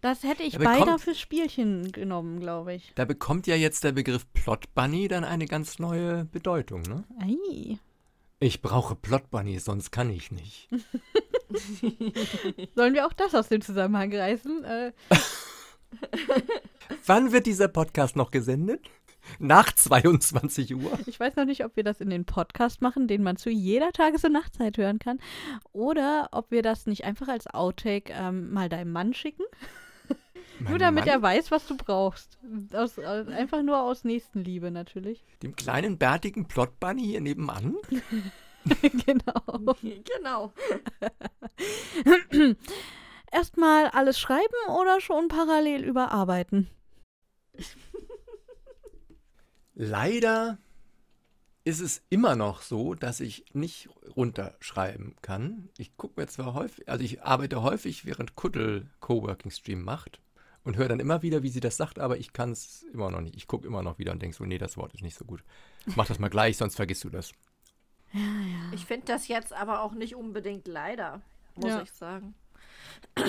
[0.00, 2.92] Das hätte ich Ja, bekommt- beinahe fürs Spielchen genommen, glaube ich.
[2.94, 7.04] Da bekommt ja jetzt der Begriff Plot Bunny dann eine ganz neue Bedeutung, ne?
[7.20, 7.76] Ei.
[8.40, 10.68] Ich brauche Plot Bunny, sonst kann ich nicht.
[12.74, 14.64] Sollen wir auch das aus dem Zusammenhang reißen?
[14.64, 14.92] Äh,
[17.06, 18.88] Wann wird dieser Podcast noch gesendet?
[19.38, 20.98] Nach 22 Uhr?
[21.06, 23.92] ich weiß noch nicht, ob wir das in den Podcast machen, den man zu jeder
[23.92, 25.18] Tages- und Nachtzeit hören kann.
[25.72, 29.44] Oder ob wir das nicht einfach als Outtake ähm, mal deinem Mann schicken.
[30.60, 32.38] Mein nur damit Mann, er weiß, was du brauchst.
[32.72, 35.24] Aus, aus, einfach nur aus Nächstenliebe natürlich.
[35.42, 37.76] Dem kleinen bärtigen Plot Bunny hier nebenan?
[39.06, 39.74] genau.
[39.74, 40.52] genau.
[43.32, 46.68] Erstmal alles schreiben oder schon parallel überarbeiten?
[49.74, 50.58] Leider
[51.64, 55.70] ist es immer noch so, dass ich nicht runterschreiben kann.
[55.78, 60.20] Ich gucke mir zwar häufig, also ich arbeite häufig, während Kuddel Coworking Stream macht
[60.64, 63.20] und höre dann immer wieder, wie sie das sagt, aber ich kann es immer noch
[63.20, 63.36] nicht.
[63.36, 65.42] Ich gucke immer noch wieder und denke so, nee, das Wort ist nicht so gut.
[65.96, 67.32] Mach das mal gleich, sonst vergisst du das.
[68.72, 71.22] Ich finde das jetzt aber auch nicht unbedingt leider,
[71.54, 71.82] muss Ja.
[71.82, 72.34] ich sagen.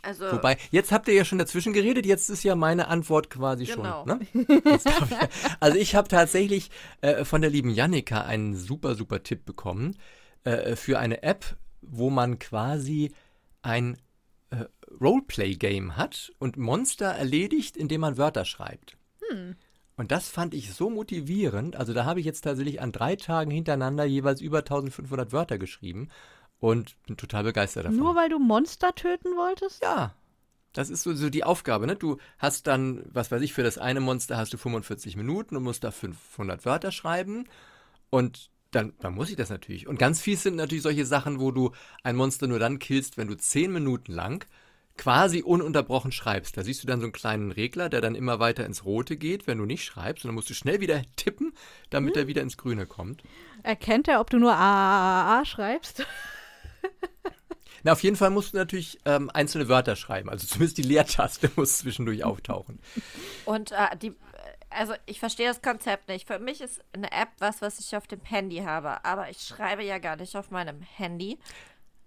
[0.00, 3.64] Also, Wobei, jetzt habt ihr ja schon dazwischen geredet, jetzt ist ja meine Antwort quasi
[3.64, 4.04] Genau.
[4.06, 4.18] schon.
[4.20, 4.26] Ne?
[4.32, 4.84] Ich,
[5.60, 6.70] also ich habe tatsächlich
[7.00, 9.96] äh, von der lieben Jannika einen super, super Tipp bekommen
[10.44, 13.12] äh, für eine App, wo man quasi
[13.62, 13.98] ein
[15.00, 18.96] Roleplay-Game hat und Monster erledigt, indem man Wörter schreibt.
[19.96, 21.76] Und das fand ich so motivierend.
[21.76, 26.08] Also da habe ich jetzt tatsächlich an drei Tagen hintereinander jeweils über 1500 Wörter geschrieben
[26.60, 27.98] und bin total begeistert davon.
[27.98, 29.82] Nur weil du Monster töten wolltest?
[29.82, 30.14] Ja,
[30.72, 31.86] das ist so, so die Aufgabe.
[31.86, 31.96] Ne?
[31.96, 35.64] Du hast dann, was weiß ich, für das eine Monster hast du 45 Minuten und
[35.64, 37.48] musst da 500 Wörter schreiben.
[38.10, 39.88] Und dann, dann muss ich das natürlich.
[39.88, 41.72] Und ganz fies sind natürlich solche Sachen, wo du
[42.04, 44.46] ein Monster nur dann killst, wenn du 10 Minuten lang
[44.98, 46.56] quasi ununterbrochen schreibst.
[46.56, 49.46] Da siehst du dann so einen kleinen Regler, der dann immer weiter ins Rote geht,
[49.46, 50.24] wenn du nicht schreibst.
[50.24, 51.54] Und dann musst du schnell wieder tippen,
[51.90, 53.22] damit er wieder ins Grüne kommt.
[53.62, 56.04] Erkennt er, ob du nur A, A, A, A schreibst?
[57.84, 60.28] Na, auf jeden Fall musst du natürlich ähm, einzelne Wörter schreiben.
[60.28, 62.80] Also zumindest die Leertaste muss zwischendurch auftauchen.
[63.44, 64.14] und äh, die,
[64.70, 66.26] also ich verstehe das Konzept nicht.
[66.26, 69.84] Für mich ist eine App was, was ich auf dem Handy habe, aber ich schreibe
[69.84, 71.38] ja gar nicht auf meinem Handy.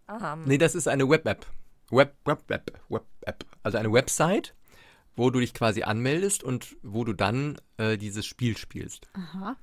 [0.09, 1.45] Ähm, Nee, das ist eine Web-App.
[1.91, 3.45] Web, Web, Web, Web-App.
[3.63, 4.55] Also eine Website,
[5.15, 9.09] wo du dich quasi anmeldest und wo du dann äh, dieses Spiel spielst.
[9.13, 9.55] Aha.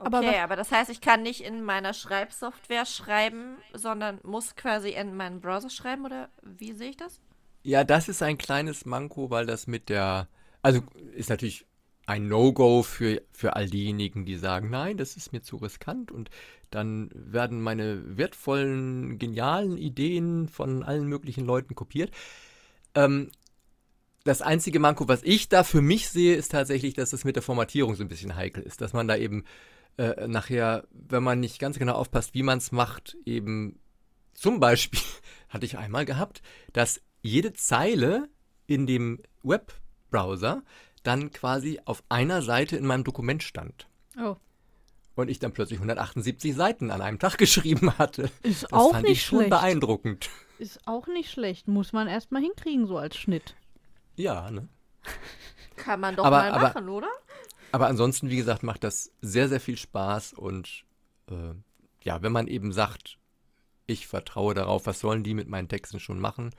[0.00, 4.90] Okay, Aber aber, das heißt, ich kann nicht in meiner Schreibsoftware schreiben, sondern muss quasi
[4.90, 7.20] in meinen Browser schreiben oder wie sehe ich das?
[7.64, 10.28] Ja, das ist ein kleines Manko, weil das mit der,
[10.62, 10.82] also
[11.14, 11.66] ist natürlich
[12.06, 16.30] ein No-Go für, für all diejenigen, die sagen, nein, das ist mir zu riskant und
[16.70, 22.10] dann werden meine wertvollen, genialen Ideen von allen möglichen Leuten kopiert.
[22.94, 23.30] Ähm,
[24.24, 27.42] das einzige Manko, was ich da für mich sehe, ist tatsächlich, dass es mit der
[27.42, 29.44] Formatierung so ein bisschen heikel ist, dass man da eben
[29.96, 33.78] äh, nachher, wenn man nicht ganz genau aufpasst, wie man es macht, eben
[34.34, 35.00] zum Beispiel
[35.48, 36.42] hatte ich einmal gehabt,
[36.72, 38.28] dass jede Zeile
[38.66, 40.62] in dem Webbrowser
[41.02, 43.88] dann quasi auf einer Seite in meinem Dokument stand.
[44.20, 44.36] Oh.
[45.18, 48.30] Und ich dann plötzlich 178 Seiten an einem Tag geschrieben hatte.
[48.44, 49.50] Ist Das auch fand nicht ich schon schlecht.
[49.50, 50.30] beeindruckend.
[50.60, 51.66] Ist auch nicht schlecht.
[51.66, 53.56] Muss man erstmal hinkriegen, so als Schnitt.
[54.14, 54.68] Ja, ne?
[55.76, 57.08] Kann man doch Aber- mal aber- machen, oder?
[57.72, 60.84] Aber ansonsten, wie gesagt, macht das sehr, sehr viel Spaß und
[61.30, 61.52] äh,
[62.04, 63.18] ja, wenn man eben sagt,
[63.86, 66.50] ich vertraue darauf, was sollen die mit meinen Texten schon machen?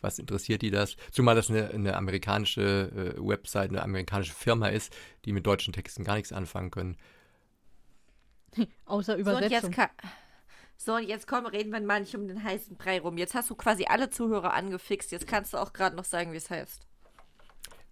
[0.00, 0.96] Was interessiert die das?
[1.12, 6.02] Zumal das eine, eine amerikanische äh, Website, eine amerikanische Firma ist, die mit deutschen Texten
[6.02, 6.96] gar nichts anfangen können.
[8.86, 9.50] Außer So und, Übersetzung.
[9.50, 9.90] jetzt ka-
[10.78, 13.16] so, und jetzt komm, reden wir mal nicht um den heißen Brei rum.
[13.16, 15.10] Jetzt hast du quasi alle Zuhörer angefixt.
[15.10, 16.86] Jetzt kannst du auch gerade noch sagen, wie es heißt.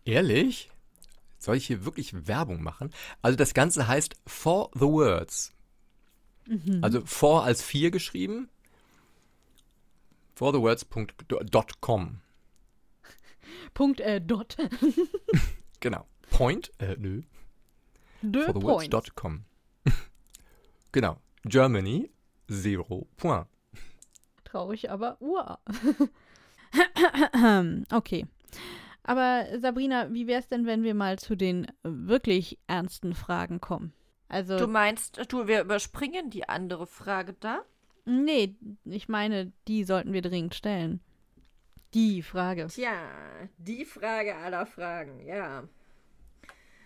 [0.05, 0.71] Ehrlich?
[1.39, 2.93] Soll ich hier wirklich Werbung machen?
[3.23, 5.53] Also das Ganze heißt For the Words.
[6.83, 8.51] Also for als vier geschrieben.
[10.35, 12.21] forthewords.com.
[13.75, 14.57] Punkt, äh, dot.
[15.81, 16.07] Genau.
[16.31, 17.23] Point, äh, nö.
[18.23, 19.45] De forthewords.com.
[20.95, 21.19] genau.
[21.45, 22.11] Germany,
[22.49, 23.47] zero point.
[24.45, 25.59] Traurig, aber uah.
[27.93, 28.27] okay.
[29.03, 33.93] Aber Sabrina, wie wäre es denn, wenn wir mal zu den wirklich ernsten Fragen kommen?
[34.29, 37.63] Also, Du meinst, du, wir überspringen die andere Frage da?
[38.07, 38.55] nee,
[38.85, 41.01] ich meine, die sollten wir dringend stellen.
[41.95, 42.67] Die Frage.
[42.67, 42.93] Tja,
[43.57, 45.65] die Frage aller Fragen, ja.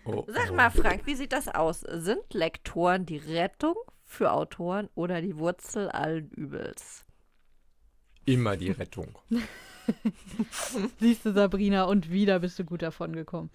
[0.05, 0.55] Oh, Sag oh.
[0.55, 1.81] mal, Frank, wie sieht das aus?
[1.81, 3.75] Sind Lektoren die Rettung
[4.09, 7.05] für Autoren oder die Wurzel allen Übels?
[8.25, 9.17] Immer die Rettung.
[10.99, 13.51] Siehst du, Sabrina, und wieder bist du gut davon gekommen.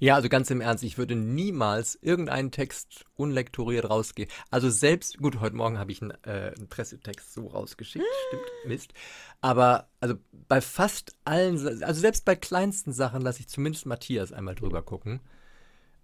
[0.00, 4.28] Ja, also ganz im Ernst, ich würde niemals irgendeinen Text unlektoriert rausgehen.
[4.50, 8.94] Also selbst, gut, heute Morgen habe ich einen, äh, einen Pressetext so rausgeschickt, stimmt, Mist.
[9.40, 10.16] Aber also
[10.48, 15.20] bei fast allen, also selbst bei kleinsten Sachen lasse ich zumindest Matthias einmal drüber gucken,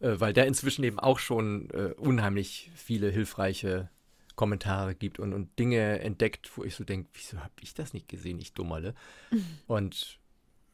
[0.02, 3.88] äh, weil der inzwischen eben auch schon äh, unheimlich viele hilfreiche
[4.36, 8.08] Kommentare gibt und, und Dinge entdeckt, wo ich so denke, wieso habe ich das nicht
[8.08, 8.94] gesehen, ich Dummerle.
[9.66, 10.18] Und,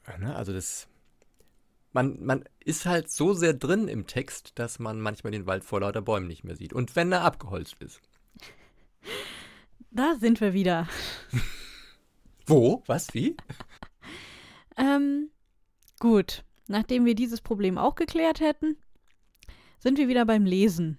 [0.06, 0.88] äh, ne, also das
[1.92, 5.80] man, man ist halt so sehr drin im Text, dass man manchmal den Wald vor
[5.80, 6.72] lauter Bäumen nicht mehr sieht.
[6.72, 8.00] Und wenn er abgeholzt ist.
[9.90, 10.86] Da sind wir wieder.
[12.46, 12.82] Wo?
[12.86, 13.14] Was?
[13.14, 13.38] Wie?
[14.76, 15.30] Ähm,
[15.98, 16.44] gut.
[16.66, 18.76] Nachdem wir dieses Problem auch geklärt hätten,
[19.78, 20.98] sind wir wieder beim Lesen.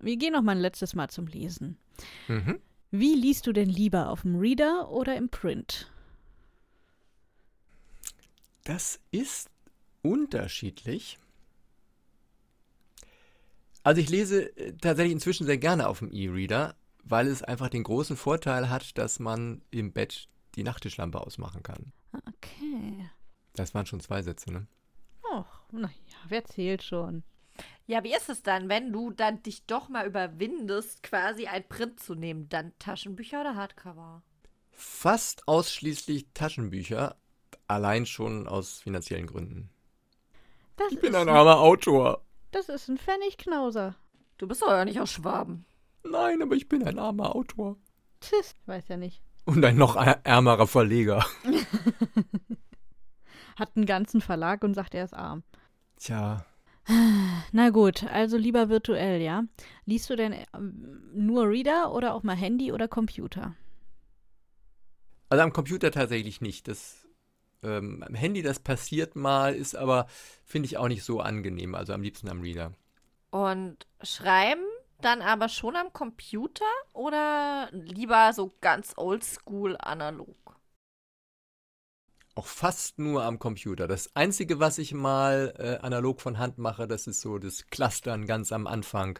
[0.00, 1.78] Wir gehen noch mal ein letztes Mal zum Lesen.
[2.28, 2.60] Mhm.
[2.90, 5.90] Wie liest du denn lieber auf dem Reader oder im Print?
[8.64, 9.50] Das ist
[10.02, 11.18] unterschiedlich.
[13.82, 16.74] Also ich lese äh, tatsächlich inzwischen sehr gerne auf dem E-Reader,
[17.04, 21.92] weil es einfach den großen Vorteil hat, dass man im Bett die Nachttischlampe ausmachen kann.
[22.12, 23.08] Okay.
[23.54, 24.66] Das waren schon zwei Sätze, ne?
[25.32, 25.92] Och, naja,
[26.28, 27.22] wer zählt schon?
[27.86, 32.00] Ja, wie ist es dann, wenn du dann dich doch mal überwindest, quasi ein Print
[32.00, 32.48] zu nehmen?
[32.48, 34.22] Dann Taschenbücher oder Hardcover?
[34.72, 37.16] Fast ausschließlich Taschenbücher,
[37.66, 39.70] allein schon aus finanziellen Gründen.
[40.76, 42.22] Das, Ich bin ist, ein armer Autor.
[42.52, 43.96] das ist ein Pfennigknauser.
[44.36, 45.64] Du bist doch ja nicht aus Schwaben.
[46.04, 47.76] Nein, aber ich bin ein armer Autor.
[48.20, 48.54] Tschüss.
[48.60, 49.22] Ich weiß ja nicht.
[49.46, 51.24] Und ein noch är- ärmerer Verleger.
[53.56, 55.42] Hat einen ganzen Verlag und sagt, er ist arm.
[55.96, 56.44] Tja,
[57.52, 59.44] Na gut, also lieber virtuell, ja?
[59.84, 63.54] Liest du denn ähm, nur Reader oder auch mal Handy oder Computer?
[65.28, 66.68] also am Computer tatsächlich nicht.
[66.68, 67.06] Das
[67.62, 70.06] ähm, am Handy, das passiert mal, ist aber,
[70.44, 71.74] finde ich, auch nicht so angenehm.
[71.74, 72.72] Also am liebsten am Reader.
[73.30, 74.64] Und schreiben
[75.00, 80.47] dann aber schon am Computer oder lieber so ganz oldschool analog?
[82.38, 83.88] Auch fast nur am Computer.
[83.88, 88.26] Das Einzige, was ich mal äh, analog von Hand mache, das ist so das Clustern
[88.26, 89.18] ganz am Anfang,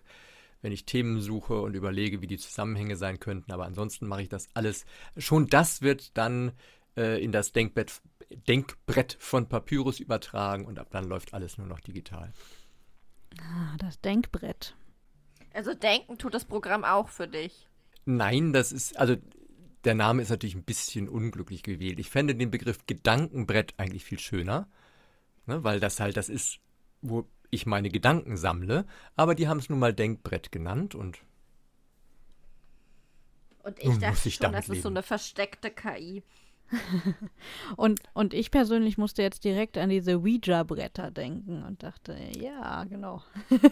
[0.63, 3.51] wenn ich Themen suche und überlege, wie die Zusammenhänge sein könnten.
[3.51, 4.87] Aber ansonsten mache ich das alles.
[5.17, 6.53] Schon das wird dann
[6.97, 8.03] äh, in das Denkbett,
[8.47, 12.33] Denkbrett von Papyrus übertragen und ab dann läuft alles nur noch digital.
[13.41, 14.77] Ah, das Denkbrett.
[15.53, 17.69] Also denken tut das Programm auch für dich.
[18.05, 19.17] Nein, das ist, also
[19.85, 21.99] der Name ist natürlich ein bisschen unglücklich gewählt.
[22.01, 24.69] Ich fände den Begriff Gedankenbrett eigentlich viel schöner,
[25.47, 26.61] ne, weil das halt das ist,
[27.01, 28.87] wo ich meine Gedanken sammle,
[29.17, 31.23] aber die haben es nun mal Denkbrett genannt und
[33.63, 34.97] Und ich muss dachte ich schon, das ist so leben.
[34.99, 36.23] eine versteckte KI.
[37.77, 43.23] Und, und ich persönlich musste jetzt direkt an diese Ouija-Bretter denken und dachte, ja, genau.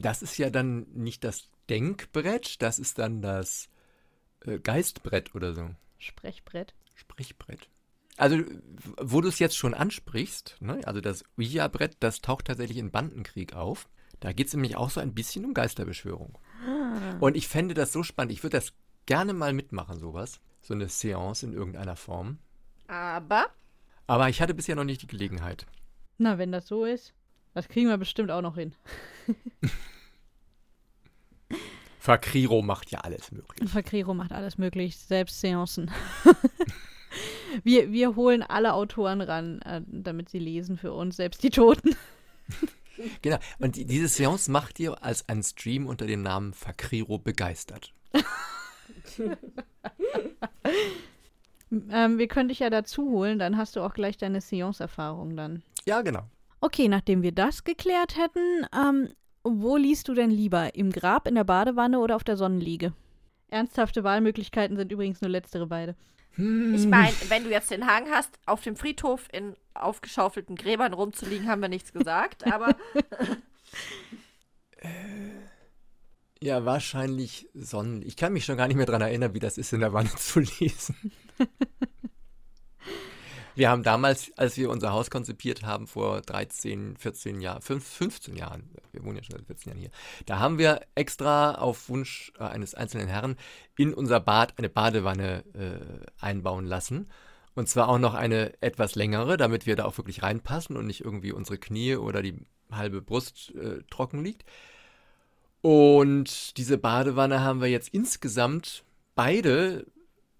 [0.00, 3.68] das ist ja dann nicht das Denkbrett, das ist dann das
[4.46, 5.70] äh, Geistbrett oder so.
[5.98, 6.74] Sprechbrett.
[6.94, 7.68] Sprechbrett.
[8.16, 8.38] Also,
[9.00, 13.54] wo du es jetzt schon ansprichst, ne, also das Ouija-Brett, das taucht tatsächlich in Bandenkrieg
[13.54, 13.88] auf.
[14.20, 16.38] Da geht es nämlich auch so ein bisschen um Geisterbeschwörung.
[17.20, 18.32] Und ich fände das so spannend.
[18.32, 18.72] Ich würde das
[19.06, 20.40] gerne mal mitmachen, sowas.
[20.60, 22.38] So eine Seance in irgendeiner Form.
[22.86, 23.46] Aber
[24.06, 25.66] Aber ich hatte bisher noch nicht die Gelegenheit.
[26.18, 27.14] Na, wenn das so ist,
[27.54, 28.74] das kriegen wir bestimmt auch noch hin.
[32.02, 33.70] Fakriro macht ja alles möglich.
[33.70, 35.88] Fakriro macht alles möglich, selbst Seancen.
[37.62, 41.94] wir, wir holen alle Autoren ran, äh, damit sie lesen für uns, selbst die Toten.
[43.22, 43.38] Genau.
[43.58, 47.92] Und die, diese Seance macht ihr als ein Stream unter dem Namen Fakriro begeistert.
[51.90, 55.62] Ähm, wir können dich ja dazu holen, dann hast du auch gleich deine Seance-Erfahrung dann.
[55.86, 56.28] Ja, genau.
[56.60, 59.08] Okay, nachdem wir das geklärt hätten, ähm,
[59.44, 60.74] wo liest du denn lieber?
[60.74, 62.92] Im Grab, in der Badewanne oder auf der Sonnenliege?
[63.48, 65.94] Ernsthafte Wahlmöglichkeiten sind übrigens nur letztere beide.
[66.36, 71.48] ich meine, wenn du jetzt den Hang hast, auf dem Friedhof in aufgeschaufelten Gräbern rumzuliegen,
[71.48, 72.50] haben wir nichts gesagt.
[72.50, 72.74] Aber
[76.42, 78.02] Ja, wahrscheinlich Sonnen.
[78.02, 80.10] Ich kann mich schon gar nicht mehr daran erinnern, wie das ist, in der Wanne
[80.16, 81.12] zu lesen.
[83.54, 88.70] Wir haben damals, als wir unser Haus konzipiert haben, vor 13, 14 Jahren, 15 Jahren,
[88.92, 89.90] wir wohnen ja schon seit 14 Jahren hier,
[90.26, 93.36] da haben wir extra auf Wunsch äh, eines einzelnen Herrn
[93.76, 97.10] in unser Bad eine Badewanne äh, einbauen lassen.
[97.54, 101.04] Und zwar auch noch eine etwas längere, damit wir da auch wirklich reinpassen und nicht
[101.04, 102.38] irgendwie unsere Knie oder die
[102.70, 104.44] halbe Brust äh, trocken liegt.
[105.60, 108.84] Und diese Badewanne haben wir jetzt insgesamt
[109.14, 109.86] beide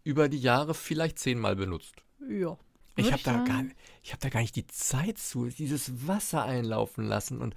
[0.05, 1.97] über die Jahre vielleicht zehnmal benutzt.
[2.29, 2.57] Ja.
[2.97, 3.64] Ich habe da, gar,
[4.02, 7.55] ich hab da gar nicht die Zeit zu, dieses Wasser einlaufen lassen und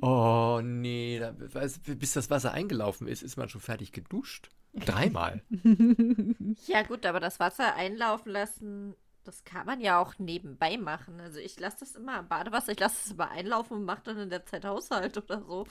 [0.00, 4.48] oh nee, da, bis das Wasser eingelaufen ist, ist man schon fertig geduscht.
[4.74, 5.42] Dreimal.
[6.66, 8.94] Ja, gut, aber das Wasser einlaufen lassen,
[9.26, 11.20] das kann man ja auch nebenbei machen.
[11.20, 14.18] Also ich lasse das immer im Badewasser, ich lasse es immer einlaufen und mache dann
[14.18, 15.66] in der Zeit Haushalt oder so.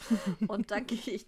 [0.47, 1.25] Und dann gehe ich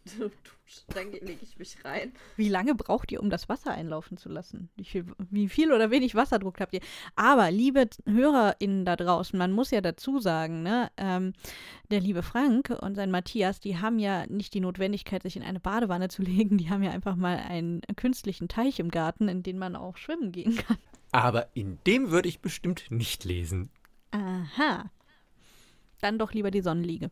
[0.94, 2.12] dann lege ich mich rein.
[2.36, 4.70] Wie lange braucht ihr, um das Wasser einlaufen zu lassen?
[4.76, 6.82] Wie viel, wie viel oder wenig Wasserdruck habt ihr?
[7.16, 11.34] Aber, liebe HörerInnen da draußen, man muss ja dazu sagen, ne, ähm,
[11.90, 15.60] der liebe Frank und sein Matthias, die haben ja nicht die Notwendigkeit, sich in eine
[15.60, 16.58] Badewanne zu legen.
[16.58, 20.32] Die haben ja einfach mal einen künstlichen Teich im Garten, in den man auch schwimmen
[20.34, 20.78] gehen kann.
[21.24, 23.70] Aber in dem würde ich bestimmt nicht lesen.
[24.12, 24.90] Aha.
[26.02, 27.10] Dann doch lieber die Sonnenliege.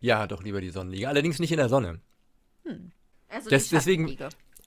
[0.00, 1.08] Ja, doch lieber die Sonnenliege.
[1.08, 2.00] Allerdings nicht in der Sonne.
[3.28, 4.16] Also Das- deswegen-.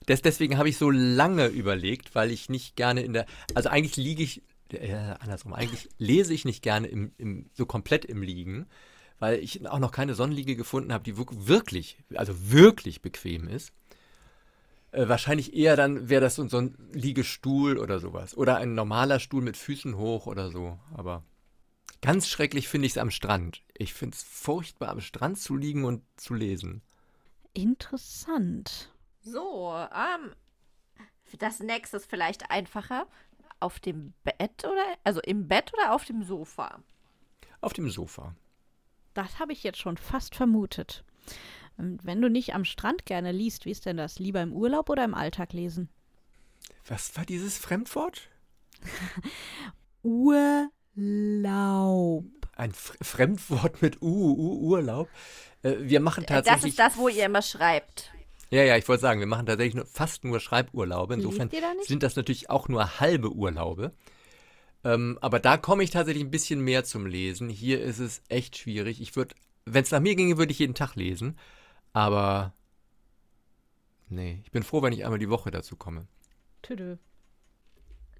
[0.06, 3.26] Das, deswegen habe ich so lange überlegt, weil ich nicht gerne in der.
[3.54, 4.42] Also eigentlich liege ich.
[4.72, 5.52] Äh, andersrum.
[5.52, 8.66] Eigentlich lese ich nicht gerne im, im, so komplett im Liegen,
[9.20, 13.72] weil ich auch noch keine Sonnenliege gefunden habe, die wirk- wirklich, also wirklich bequem ist.
[14.96, 18.34] Äh, wahrscheinlich eher dann wäre das so, so ein Liegestuhl oder sowas.
[18.34, 20.78] Oder ein normaler Stuhl mit Füßen hoch oder so.
[20.94, 21.22] Aber
[22.00, 23.62] ganz schrecklich finde ich es am Strand.
[23.76, 26.80] Ich finde es furchtbar, am Strand zu liegen und zu lesen.
[27.52, 28.90] Interessant.
[29.20, 30.32] So, ähm,
[31.38, 33.06] das nächste ist vielleicht einfacher.
[33.60, 36.82] Auf dem Bett oder, also im Bett oder auf dem Sofa?
[37.60, 38.34] Auf dem Sofa.
[39.12, 41.04] Das habe ich jetzt schon fast vermutet.
[41.78, 44.18] Und wenn du nicht am Strand gerne liest, wie ist denn das?
[44.18, 45.88] Lieber im Urlaub oder im Alltag lesen?
[46.86, 48.28] Was war dieses Fremdwort?
[50.96, 52.24] Urlaub.
[52.56, 55.08] Ein Fr Fremdwort mit U, U Urlaub.
[55.62, 56.70] Äh, wir machen Äh, Das tatsächlich.
[56.72, 58.12] ist das, wo ihr immer schreibt.
[58.50, 61.14] Ja, ja, ich wollte sagen, wir machen tatsächlich nur, fast nur Schreiburlaube.
[61.14, 61.88] Insofern da nicht?
[61.88, 63.92] sind das natürlich auch nur halbe Urlaube.
[64.84, 67.48] Ähm, aber da komme ich tatsächlich ein bisschen mehr zum Lesen.
[67.48, 69.00] Hier ist es echt schwierig.
[69.00, 69.34] Ich würde,
[69.64, 71.36] wenn es nach mir ginge, würde ich jeden Tag lesen.
[71.96, 72.52] Aber
[74.10, 76.06] nee, ich bin froh, wenn ich einmal die Woche dazu komme.
[76.60, 76.98] Tüdö.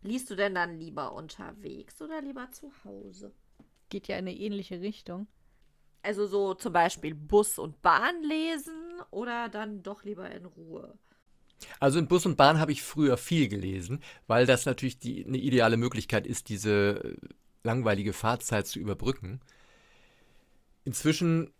[0.00, 3.34] Liest du denn dann lieber unterwegs oder lieber zu Hause?
[3.90, 5.26] Geht ja in eine ähnliche Richtung.
[6.02, 8.72] Also so zum Beispiel Bus und Bahn lesen
[9.10, 10.98] oder dann doch lieber in Ruhe?
[11.78, 15.36] Also in Bus und Bahn habe ich früher viel gelesen, weil das natürlich die, eine
[15.36, 17.18] ideale Möglichkeit ist, diese
[17.62, 19.42] langweilige Fahrzeit zu überbrücken.
[20.84, 21.52] Inzwischen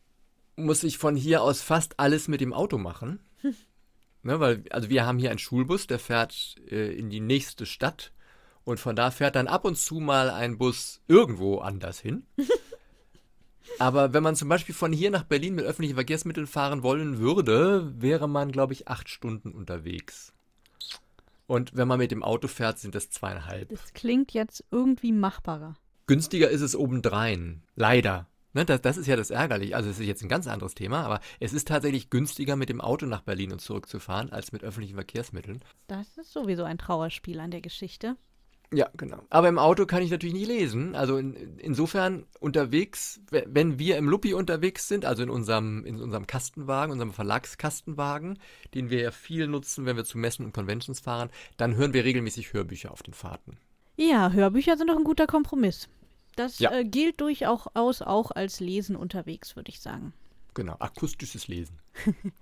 [0.57, 3.21] muss ich von hier aus fast alles mit dem Auto machen.
[4.23, 8.13] ne, weil, also wir haben hier einen Schulbus, der fährt äh, in die nächste Stadt
[8.65, 12.27] und von da fährt dann ab und zu mal ein Bus irgendwo anders hin.
[13.79, 17.93] Aber wenn man zum Beispiel von hier nach Berlin mit öffentlichen Verkehrsmitteln fahren wollen würde,
[18.01, 20.33] wäre man, glaube ich, acht Stunden unterwegs.
[21.47, 23.69] Und wenn man mit dem Auto fährt, sind das zweieinhalb.
[23.69, 25.77] Das klingt jetzt irgendwie machbarer.
[26.07, 27.63] Günstiger ist es obendrein.
[27.75, 28.27] Leider.
[28.57, 29.77] Ne, das, das ist ja das Ärgerliche.
[29.77, 32.81] Also, es ist jetzt ein ganz anderes Thema, aber es ist tatsächlich günstiger, mit dem
[32.81, 35.61] Auto nach Berlin und zurückzufahren, als mit öffentlichen Verkehrsmitteln.
[35.89, 38.17] Das ist sowieso ein Trauerspiel an der Geschichte.
[38.73, 39.19] Ja, genau.
[39.29, 40.95] Aber im Auto kann ich natürlich nicht lesen.
[40.95, 46.01] Also in, insofern unterwegs, we- wenn wir im Luppi unterwegs sind, also in unserem, in
[46.01, 48.39] unserem Kastenwagen, unserem Verlagskastenwagen,
[48.73, 51.29] den wir ja viel nutzen, wenn wir zu Messen und Conventions fahren,
[51.59, 53.59] dann hören wir regelmäßig Hörbücher auf den Fahrten.
[53.97, 55.89] Ja, Hörbücher sind doch ein guter Kompromiss.
[56.37, 56.71] Das Ja.
[56.73, 57.67] äh, gilt durchaus
[58.03, 60.13] auch als Lesen unterwegs, würde ich sagen.
[60.55, 61.79] Genau, akustisches Lesen.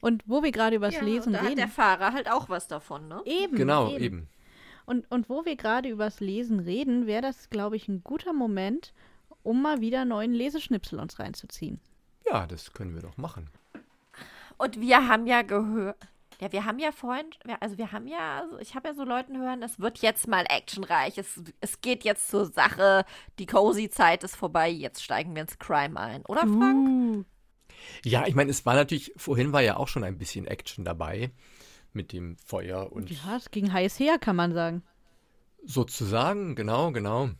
[0.00, 1.70] Und wo wir gerade über das Ja, Lesen da hat der reden.
[1.70, 3.22] Fahrer halt auch was davon, ne?
[3.24, 3.54] Eben.
[3.56, 4.28] Genau, eben.
[4.84, 8.92] Und, und wo wir gerade übers Lesen reden, wäre das, glaube ich, ein guter Moment,
[9.44, 11.78] um mal wieder neuen Leseschnipsel uns reinzuziehen.
[12.28, 13.48] Ja, das können wir doch machen.
[14.58, 15.96] Und wir haben ja gehört,
[16.42, 17.26] ja, wir haben ja vorhin,
[17.60, 20.44] also wir haben ja, also ich habe ja so Leuten hören, es wird jetzt mal
[20.48, 23.04] actionreich, es, es geht jetzt zur Sache,
[23.38, 26.88] die cozy Zeit ist vorbei, jetzt steigen wir ins Crime ein, oder Frank?
[26.88, 27.24] Uh,
[28.04, 31.30] Ja, ich meine, es war natürlich, vorhin war ja auch schon ein bisschen Action dabei
[31.92, 34.82] mit dem Feuer und ja, es ging heiß her, kann man sagen.
[35.64, 37.30] Sozusagen, genau, genau.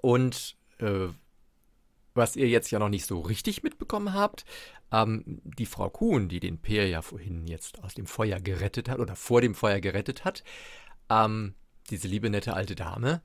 [0.00, 1.08] Und äh,
[2.14, 4.46] was ihr jetzt ja noch nicht so richtig mitbekommen habt,
[4.92, 8.98] ähm, die Frau Kuhn, die den Peer ja vorhin jetzt aus dem Feuer gerettet hat
[8.98, 10.44] oder vor dem Feuer gerettet hat,
[11.08, 11.54] ähm,
[11.90, 13.22] diese liebe nette alte Dame,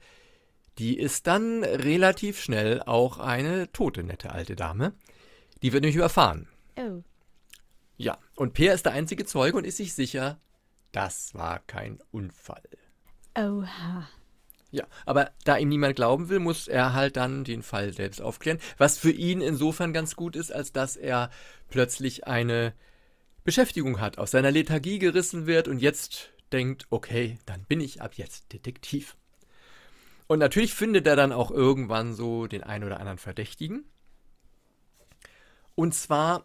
[0.78, 4.94] die ist dann relativ schnell auch eine tote, nette alte Dame.
[5.62, 6.48] Die wird nämlich überfahren.
[6.78, 7.02] Oh.
[7.98, 10.40] Ja, und Peer ist der einzige Zeuge und ist sich sicher,
[10.92, 12.64] das war kein Unfall.
[13.38, 14.08] Oha.
[14.76, 18.60] Ja, aber da ihm niemand glauben will, muss er halt dann den Fall selbst aufklären,
[18.78, 21.30] was für ihn insofern ganz gut ist, als dass er
[21.70, 22.74] plötzlich eine
[23.46, 28.16] Beschäftigung hat, aus seiner Lethargie gerissen wird und jetzt denkt, okay, dann bin ich ab
[28.16, 29.16] jetzt Detektiv.
[30.28, 33.86] Und natürlich findet er dann auch irgendwann so den einen oder anderen Verdächtigen.
[35.74, 36.44] Und zwar,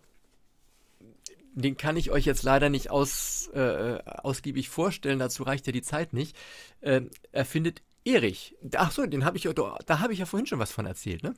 [1.55, 5.83] den kann ich euch jetzt leider nicht aus, äh, ausgiebig vorstellen, dazu reicht ja die
[5.83, 6.37] Zeit nicht.
[6.81, 7.03] Äh,
[7.33, 8.57] er findet Erich.
[8.77, 11.35] Ach so, den habe ich da habe ich ja vorhin schon was von erzählt, ne?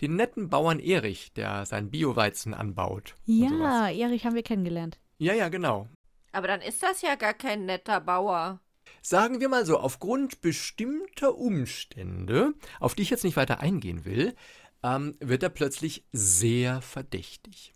[0.00, 3.14] Den netten Bauern Erich, der sein Bioweizen anbaut.
[3.26, 4.98] Ja, Erich haben wir kennengelernt.
[5.18, 5.88] Ja, ja, genau.
[6.32, 8.60] Aber dann ist das ja gar kein netter Bauer.
[9.02, 14.34] Sagen wir mal so, aufgrund bestimmter Umstände, auf die ich jetzt nicht weiter eingehen will,
[14.82, 17.72] ähm, wird er plötzlich sehr verdächtig.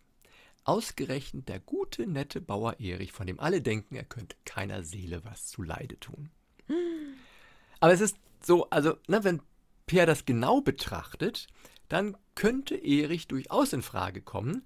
[0.65, 5.47] Ausgerechnet der gute, nette Bauer Erich, von dem alle denken, er könnte keiner Seele was
[5.47, 6.31] zu Leide tun.
[7.81, 9.43] Aber es ist so, also, ne, wenn
[9.87, 11.49] Per das genau betrachtet,
[11.89, 14.65] dann könnte Erich durchaus in Frage kommen,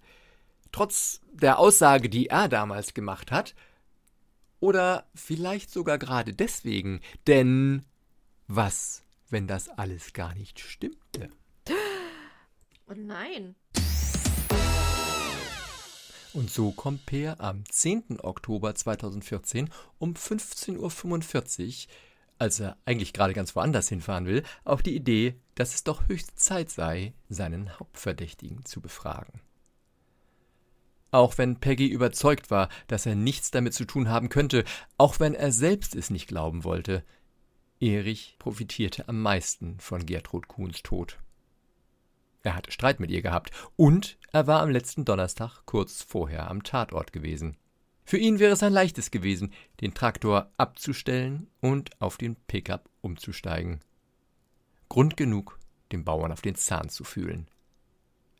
[0.70, 3.54] trotz der Aussage, die er damals gemacht hat,
[4.60, 7.84] oder vielleicht sogar gerade deswegen, denn
[8.48, 11.30] was, wenn das alles gar nicht stimmte?
[12.86, 13.54] Oh nein.
[16.34, 18.20] Und so kommt Peer am 10.
[18.20, 21.92] Oktober 2014 um 15.45 Uhr
[22.38, 26.34] als er eigentlich gerade ganz woanders hinfahren will, auf die Idee, dass es doch höchste
[26.34, 29.40] Zeit sei, seinen Hauptverdächtigen zu befragen.
[31.10, 34.64] Auch wenn Peggy überzeugt war, dass er nichts damit zu tun haben könnte,
[34.98, 37.04] auch wenn er selbst es nicht glauben wollte,
[37.80, 41.18] Erich profitierte am meisten von Gertrud Kuhns Tod.
[42.42, 46.62] Er hatte Streit mit ihr gehabt und er war am letzten Donnerstag kurz vorher am
[46.62, 47.56] Tatort gewesen.
[48.04, 53.80] Für ihn wäre es ein leichtes gewesen, den Traktor abzustellen und auf den Pickup umzusteigen.
[54.88, 55.58] Grund genug,
[55.90, 57.48] dem Bauern auf den Zahn zu fühlen.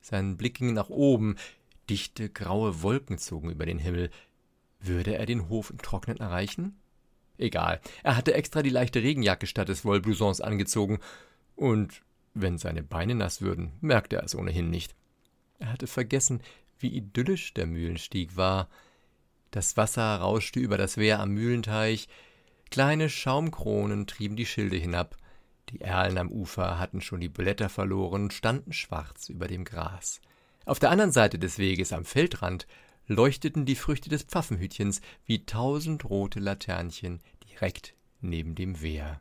[0.02, 1.36] Sein Blick ging nach oben,
[1.88, 4.10] dichte graue Wolken zogen über den Himmel.
[4.80, 6.76] Würde er den Hof im Trocknen erreichen?
[7.38, 11.00] Egal, er hatte extra die leichte Regenjacke statt des Wollblousons angezogen,
[11.56, 12.02] und
[12.34, 14.94] wenn seine Beine nass würden, merkte er es ohnehin nicht.
[15.58, 16.42] Er hatte vergessen,
[16.78, 18.68] wie idyllisch der Mühlenstieg war,
[19.54, 22.08] das Wasser rauschte über das Wehr am Mühlenteich,
[22.70, 25.16] kleine Schaumkronen trieben die Schilde hinab,
[25.70, 30.20] die Erlen am Ufer hatten schon die Blätter verloren und standen schwarz über dem Gras.
[30.66, 32.66] Auf der anderen Seite des Weges am Feldrand
[33.06, 39.20] leuchteten die Früchte des Pfaffenhütchens wie tausend rote Laternchen direkt neben dem Wehr.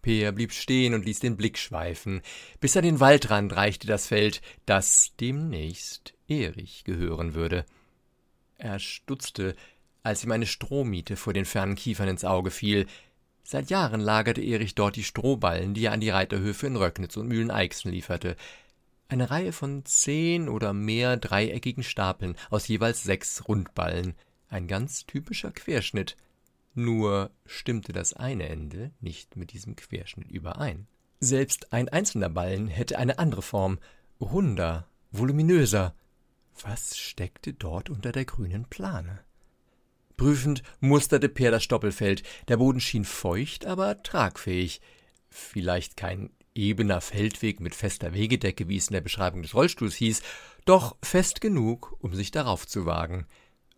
[0.00, 2.22] Peer blieb stehen und ließ den Blick schweifen.
[2.60, 7.66] Bis an den Waldrand reichte das Feld, das demnächst Erich gehören würde.
[8.58, 9.54] Er stutzte,
[10.02, 12.86] als ihm eine Strohmiete vor den fernen Kiefern ins Auge fiel.
[13.44, 17.28] Seit Jahren lagerte Erich dort die Strohballen, die er an die Reiterhöfe in Röcknitz und
[17.28, 18.36] Mühleneixen lieferte.
[19.08, 24.14] Eine Reihe von zehn oder mehr dreieckigen Stapeln aus jeweils sechs Rundballen.
[24.50, 26.16] Ein ganz typischer Querschnitt.
[26.74, 30.86] Nur stimmte das eine Ende nicht mit diesem Querschnitt überein.
[31.20, 33.78] Selbst ein einzelner Ballen hätte eine andere Form,
[34.20, 35.94] runder, voluminöser,
[36.64, 39.20] was steckte dort unter der grünen Plane?
[40.16, 42.22] Prüfend musterte Peer das Stoppelfeld.
[42.48, 44.80] Der Boden schien feucht, aber tragfähig.
[45.30, 50.22] Vielleicht kein ebener Feldweg mit fester Wegedecke, wie es in der Beschreibung des Rollstuhls hieß,
[50.64, 53.26] doch fest genug, um sich darauf zu wagen.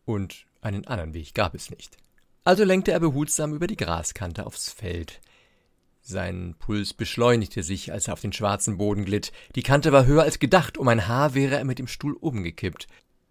[0.07, 1.99] Und einen anderen Weg gab es nicht.
[2.43, 5.21] Also lenkte er behutsam über die Graskante aufs Feld.
[6.03, 9.33] Sein Puls beschleunigte sich, als er auf den schwarzen Boden glitt.
[9.55, 12.87] Die Kante war höher als gedacht, um ein Haar wäre er mit dem Stuhl umgekippt.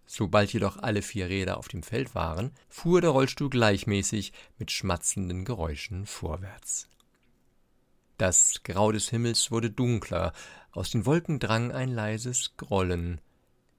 [0.06, 5.46] Sobald jedoch alle vier Räder auf dem Feld waren, fuhr der Rollstuhl gleichmäßig mit schmatzenden
[5.46, 6.90] Geräuschen vorwärts.
[8.18, 10.34] Das Grau des Himmels wurde dunkler,
[10.72, 13.22] aus den Wolken drang ein leises Grollen.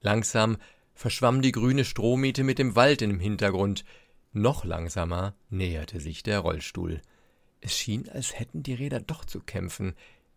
[0.00, 0.56] Langsam
[0.94, 3.84] verschwamm die grüne Strohmiete mit dem Wald im Hintergrund.
[4.32, 7.02] Noch langsamer näherte sich der Rollstuhl.
[7.60, 9.94] Es schien, als hätten die Räder doch zu kämpfen.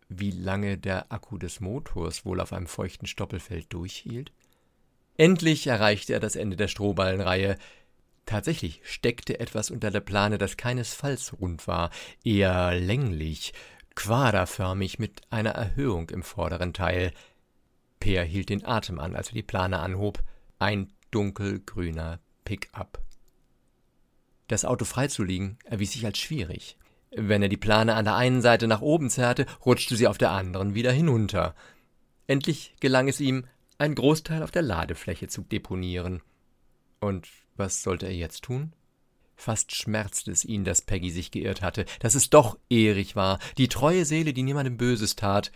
[0.08, 4.32] Wie lange der Akku des Motors wohl auf einem feuchten Stoppelfeld durchhielt?
[5.16, 7.56] Endlich erreichte er das Ende der Strohballenreihe.
[8.26, 11.90] Tatsächlich steckte etwas unter der Plane, das keinesfalls rund war,
[12.24, 13.52] eher länglich,
[13.94, 17.12] quaderförmig mit einer Erhöhung im vorderen Teil.
[18.00, 20.22] Peer hielt den Atem an, als er die Plane anhob.
[20.58, 23.02] Ein dunkelgrüner Pick-up.
[24.48, 26.76] Das Auto freizulegen erwies sich als schwierig.
[27.16, 30.30] Wenn er die Plane an der einen Seite nach oben zerrte, rutschte sie auf der
[30.30, 31.54] anderen wieder hinunter.
[32.26, 33.46] Endlich gelang es ihm,
[33.78, 36.22] einen Großteil auf der Ladefläche zu deponieren.
[37.00, 38.72] Und was sollte er jetzt tun?
[39.36, 43.68] Fast schmerzte es ihn, dass Peggy sich geirrt hatte, dass es doch Erich war, die
[43.68, 45.52] treue Seele, die niemandem Böses tat.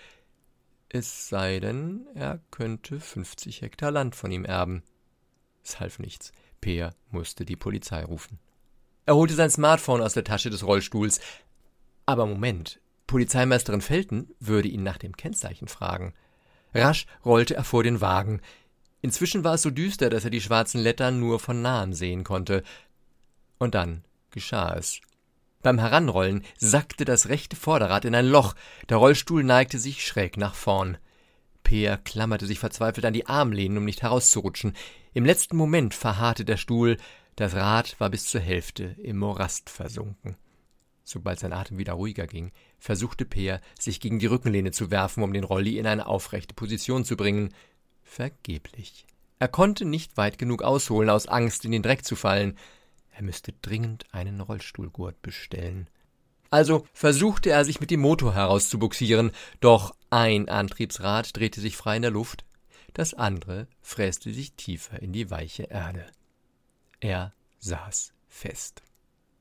[0.89, 4.83] Es sei denn, er könnte fünfzig Hektar Land von ihm erben.
[5.63, 6.33] Es half nichts.
[6.61, 8.39] Peer musste die Polizei rufen.
[9.07, 11.21] Er holte sein Smartphone aus der Tasche des Rollstuhls.
[12.09, 16.15] Aber Moment, Polizeimeisterin Felten würde ihn nach dem Kennzeichen fragen.
[16.73, 18.41] Rasch rollte er vor den Wagen.
[19.03, 22.63] Inzwischen war es so düster, dass er die schwarzen Lettern nur von nahem sehen konnte.
[23.59, 25.03] Und dann geschah es.
[25.61, 28.55] Beim Heranrollen sackte das rechte Vorderrad in ein Loch,
[28.89, 30.97] der Rollstuhl neigte sich schräg nach vorn.
[31.63, 34.73] Peer klammerte sich verzweifelt an die Armlehnen, um nicht herauszurutschen.
[35.13, 36.97] Im letzten Moment verharrte der Stuhl,
[37.37, 40.39] das Rad war bis zur Hälfte im Morast versunken.
[41.11, 45.33] Sobald sein Atem wieder ruhiger ging, versuchte Peer, sich gegen die Rückenlehne zu werfen, um
[45.33, 47.55] den Rolli in eine aufrechte Position zu bringen.
[48.03, 49.07] Vergeblich.
[49.39, 52.59] Er konnte nicht weit genug ausholen, aus Angst in den Dreck zu fallen.
[53.17, 55.89] Er müsste dringend einen Rollstuhlgurt bestellen.
[56.51, 59.31] Also versuchte er, sich mit dem Motor herauszubuxieren,
[59.61, 62.45] doch ein Antriebsrad drehte sich frei in der Luft,
[62.93, 66.05] das andere fräste sich tiefer in die weiche Erde.
[67.01, 68.83] Er saß fest.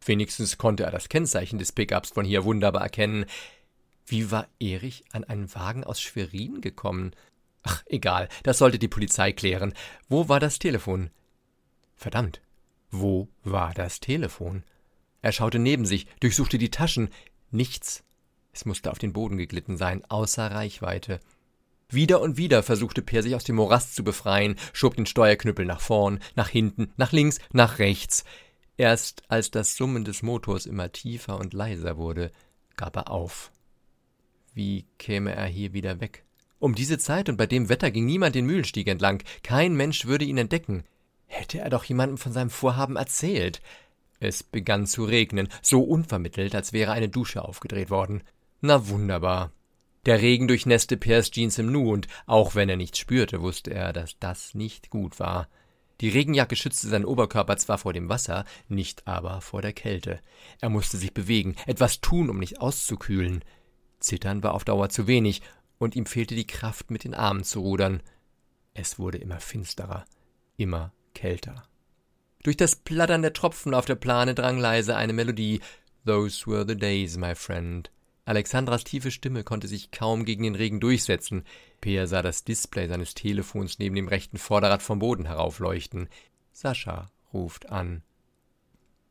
[0.07, 3.25] Wenigstens konnte er das Kennzeichen des Pickups von hier wunderbar erkennen.
[4.05, 7.11] Wie war Erich an einen Wagen aus Schwerin gekommen?
[7.63, 9.73] Ach, egal, das sollte die Polizei klären.
[10.07, 11.09] Wo war das Telefon?
[11.97, 12.41] Verdammt,
[12.89, 14.63] wo war das Telefon?
[15.21, 17.09] Er schaute neben sich, durchsuchte die Taschen.
[17.51, 18.03] Nichts.
[18.53, 21.19] Es musste auf den Boden geglitten sein, außer Reichweite.
[21.89, 25.81] Wieder und wieder versuchte Per sich aus dem Morast zu befreien, schob den Steuerknüppel nach
[25.81, 28.23] vorn, nach hinten, nach links, nach rechts.
[28.77, 32.31] Erst als das Summen des Motors immer tiefer und leiser wurde,
[32.75, 33.51] gab er auf.
[34.53, 36.23] Wie käme er hier wieder weg?
[36.59, 40.25] Um diese Zeit und bei dem Wetter ging niemand den Mühlenstieg entlang, kein Mensch würde
[40.25, 40.83] ihn entdecken.
[41.25, 43.61] Hätte er doch jemandem von seinem Vorhaben erzählt.
[44.19, 48.23] Es begann zu regnen, so unvermittelt, als wäre eine Dusche aufgedreht worden.
[48.61, 49.51] Na wunderbar.
[50.05, 53.91] Der Regen durchnässte Peers Jeans im Nu, und auch wenn er nichts spürte, wusste er,
[53.93, 55.49] dass das nicht gut war.
[56.01, 60.19] Die Regenjacke schützte seinen Oberkörper zwar vor dem Wasser, nicht aber vor der Kälte.
[60.61, 63.43] Er musste sich bewegen, etwas tun, um nicht auszukühlen.
[63.99, 65.41] Zittern war auf Dauer zu wenig,
[65.79, 68.01] und ihm fehlte die Kraft, mit den Armen zu rudern.
[68.73, 70.05] Es wurde immer finsterer,
[70.55, 71.63] immer kälter.
[72.43, 75.61] Durch das Plattern der Tropfen auf der Plane drang leise eine Melodie.
[76.05, 77.91] Those were the days, my friend.
[78.27, 81.45] Alexandras tiefe Stimme konnte sich kaum gegen den Regen durchsetzen.
[81.79, 86.09] Peer sah das Display seines Telefons neben dem rechten Vorderrad vom Boden heraufleuchten.
[86.51, 88.03] Sascha ruft an.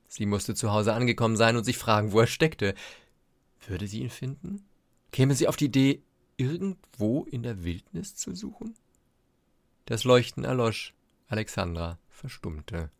[0.06, 2.74] Sie musste zu Hause angekommen sein und sich fragen, wo er steckte.
[3.66, 4.66] Würde sie ihn finden?
[5.12, 6.02] Käme sie auf die Idee,
[6.36, 8.74] irgendwo in der Wildnis zu suchen?
[9.86, 10.92] Das Leuchten erlosch.
[11.28, 12.90] Alexandra verstummte.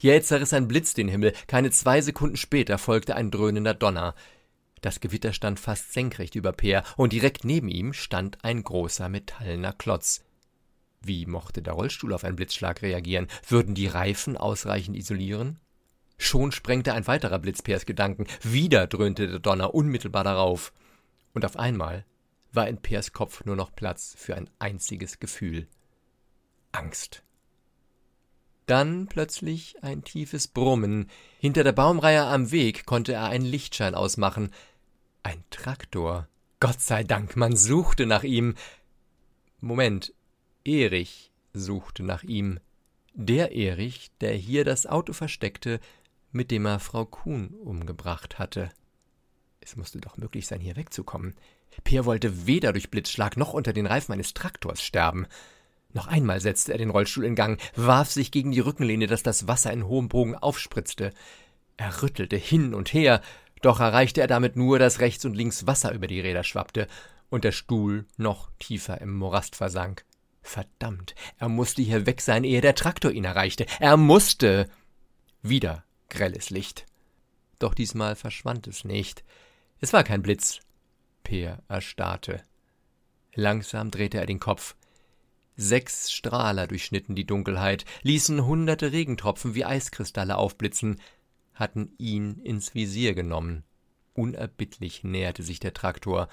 [0.00, 4.16] Jäh zerriss ein Blitz den Himmel, keine zwei Sekunden später folgte ein dröhnender Donner.
[4.84, 9.72] Das Gewitter stand fast senkrecht über Peer, und direkt neben ihm stand ein großer metallener
[9.72, 10.22] Klotz.
[11.00, 13.28] Wie mochte der Rollstuhl auf einen Blitzschlag reagieren?
[13.48, 15.58] Würden die Reifen ausreichend isolieren?
[16.18, 20.74] Schon sprengte ein weiterer Blitz Peers Gedanken, wieder dröhnte der Donner unmittelbar darauf.
[21.32, 22.04] Und auf einmal
[22.52, 25.66] war in Peers Kopf nur noch Platz für ein einziges Gefühl
[26.72, 27.22] Angst.
[28.66, 31.08] Dann plötzlich ein tiefes Brummen.
[31.38, 34.50] Hinter der Baumreihe am Weg konnte er einen Lichtschein ausmachen.
[35.24, 36.28] Ein Traktor.
[36.60, 38.54] Gott sei Dank, man suchte nach ihm.
[39.60, 40.12] Moment,
[40.64, 42.60] Erich suchte nach ihm.
[43.14, 45.80] Der Erich, der hier das Auto versteckte,
[46.30, 48.70] mit dem er Frau Kuhn umgebracht hatte.
[49.60, 51.34] Es musste doch möglich sein, hier wegzukommen.
[51.84, 55.26] Peer wollte weder durch Blitzschlag noch unter den Reifen eines Traktors sterben.
[55.94, 59.48] Noch einmal setzte er den Rollstuhl in Gang, warf sich gegen die Rückenlehne, dass das
[59.48, 61.14] Wasser in hohem Bogen aufspritzte.
[61.78, 63.22] Er rüttelte hin und her,
[63.64, 66.86] doch erreichte er damit nur, dass rechts und links Wasser über die Räder schwappte
[67.30, 70.04] und der Stuhl noch tiefer im Morast versank.
[70.42, 73.66] Verdammt, er musste hier weg sein, ehe der Traktor ihn erreichte.
[73.80, 74.68] Er musste.
[75.42, 76.84] Wieder grelles Licht.
[77.58, 79.24] Doch diesmal verschwand es nicht.
[79.80, 80.60] Es war kein Blitz.
[81.22, 82.42] Peer erstarrte.
[83.34, 84.76] Langsam drehte er den Kopf.
[85.56, 91.00] Sechs Strahler durchschnitten die Dunkelheit, ließen hunderte Regentropfen wie Eiskristalle aufblitzen,
[91.54, 93.64] hatten ihn ins Visier genommen.
[94.12, 96.28] Unerbittlich näherte sich der Traktor,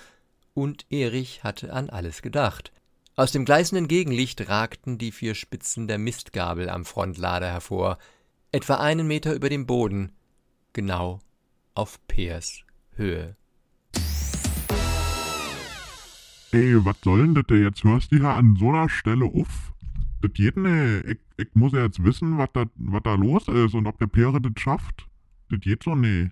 [0.53, 2.71] und Erich hatte an alles gedacht.
[3.15, 7.97] Aus dem gleißenden Gegenlicht ragten die vier Spitzen der Mistgabel am Frontlader hervor,
[8.51, 10.11] etwa einen Meter über dem Boden,
[10.73, 11.19] genau
[11.73, 12.63] auf Peers
[12.95, 13.35] Höhe.
[16.51, 17.83] Ey, was soll denn das jetzt?
[17.83, 19.71] Hörst du hier an so einer Stelle auf?
[20.21, 21.05] Das geht nicht.
[21.05, 24.51] Ich, ich muss ja jetzt wissen, was da, los ist und ob der Pere das
[24.61, 25.07] schafft.
[25.51, 26.31] Das geht so nicht.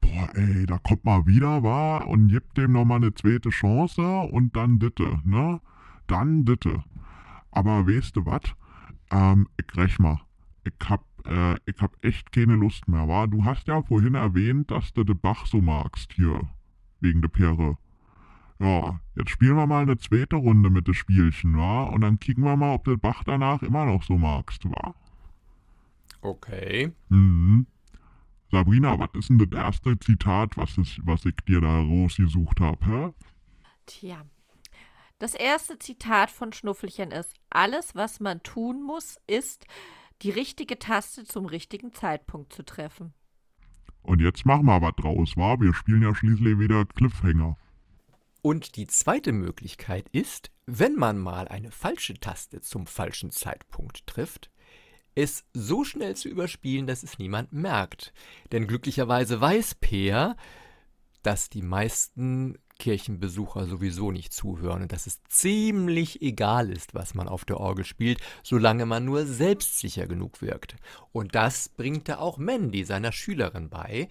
[0.00, 1.98] Boah, ey, da kommt mal wieder, wa?
[1.98, 5.60] Und gibt dem nochmal eine zweite Chance und dann ditte, ne?
[6.06, 6.82] Dann ditte.
[7.50, 8.40] Aber weißt du was?
[9.10, 10.22] Ähm, ich rech mal.
[10.64, 13.26] Ich hab, äh, ich hab echt keine Lust mehr, wa?
[13.26, 16.48] Du hast ja vorhin erwähnt, dass du den Bach so magst hier.
[17.00, 17.76] Wegen der Pere.
[18.58, 21.84] Ja, jetzt spielen wir mal eine zweite Runde mit dem Spielchen, wa?
[21.84, 24.94] Und dann kicken wir mal, ob du den Bach danach immer noch so magst, wa?
[26.24, 26.90] Okay.
[27.10, 27.66] Mhm.
[28.50, 32.86] Sabrina, was ist denn das erste Zitat, was, ist, was ich dir da rausgesucht habe,
[32.86, 33.12] hä?
[33.84, 34.24] Tja.
[35.18, 39.66] Das erste Zitat von Schnuffelchen ist: Alles, was man tun muss, ist,
[40.22, 43.12] die richtige Taste zum richtigen Zeitpunkt zu treffen.
[44.02, 45.60] Und jetzt machen wir was draus, wa?
[45.60, 47.56] Wir spielen ja schließlich wieder Cliffhanger.
[48.40, 54.50] Und die zweite Möglichkeit ist, wenn man mal eine falsche Taste zum falschen Zeitpunkt trifft,
[55.14, 58.12] es so schnell zu überspielen, dass es niemand merkt.
[58.52, 60.36] Denn glücklicherweise weiß Peer,
[61.22, 67.28] dass die meisten Kirchenbesucher sowieso nicht zuhören und dass es ziemlich egal ist, was man
[67.28, 70.76] auf der Orgel spielt, solange man nur selbstsicher genug wirkt.
[71.12, 74.08] Und das bringt er auch Mandy, seiner Schülerin, bei,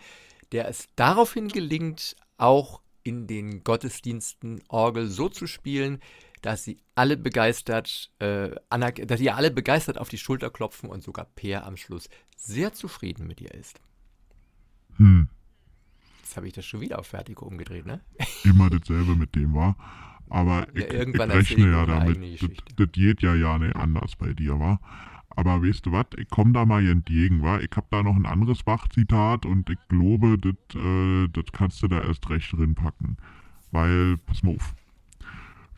[0.51, 5.99] der es daraufhin gelingt, auch in den Gottesdiensten Orgel so zu spielen,
[6.44, 8.52] dass sie alle begeistert, äh,
[9.06, 13.28] dass sie alle begeistert auf die Schulter klopfen und sogar Peer am Schluss sehr zufrieden
[13.28, 13.82] mit ihr ist.
[14.98, 15.28] Hm,
[16.34, 18.02] Jetzt habe ich das schon wieder auf Vertigo umgedreht, ne?
[18.44, 19.76] immer dasselbe mit dem, wa?
[20.30, 22.41] Aber Ja, ich, ich rechne ja damit,
[22.76, 24.80] das, geht ja ja nicht anders bei dir, wa?
[25.30, 27.60] Aber weißt du was, ich komm da mal entgegen, wa?
[27.60, 31.88] Ich hab da noch ein anderes Bach-Zitat und ich glaube, das äh, das kannst du
[31.88, 33.18] da erst recht drin packen.
[33.72, 34.74] Weil, pass mal auf.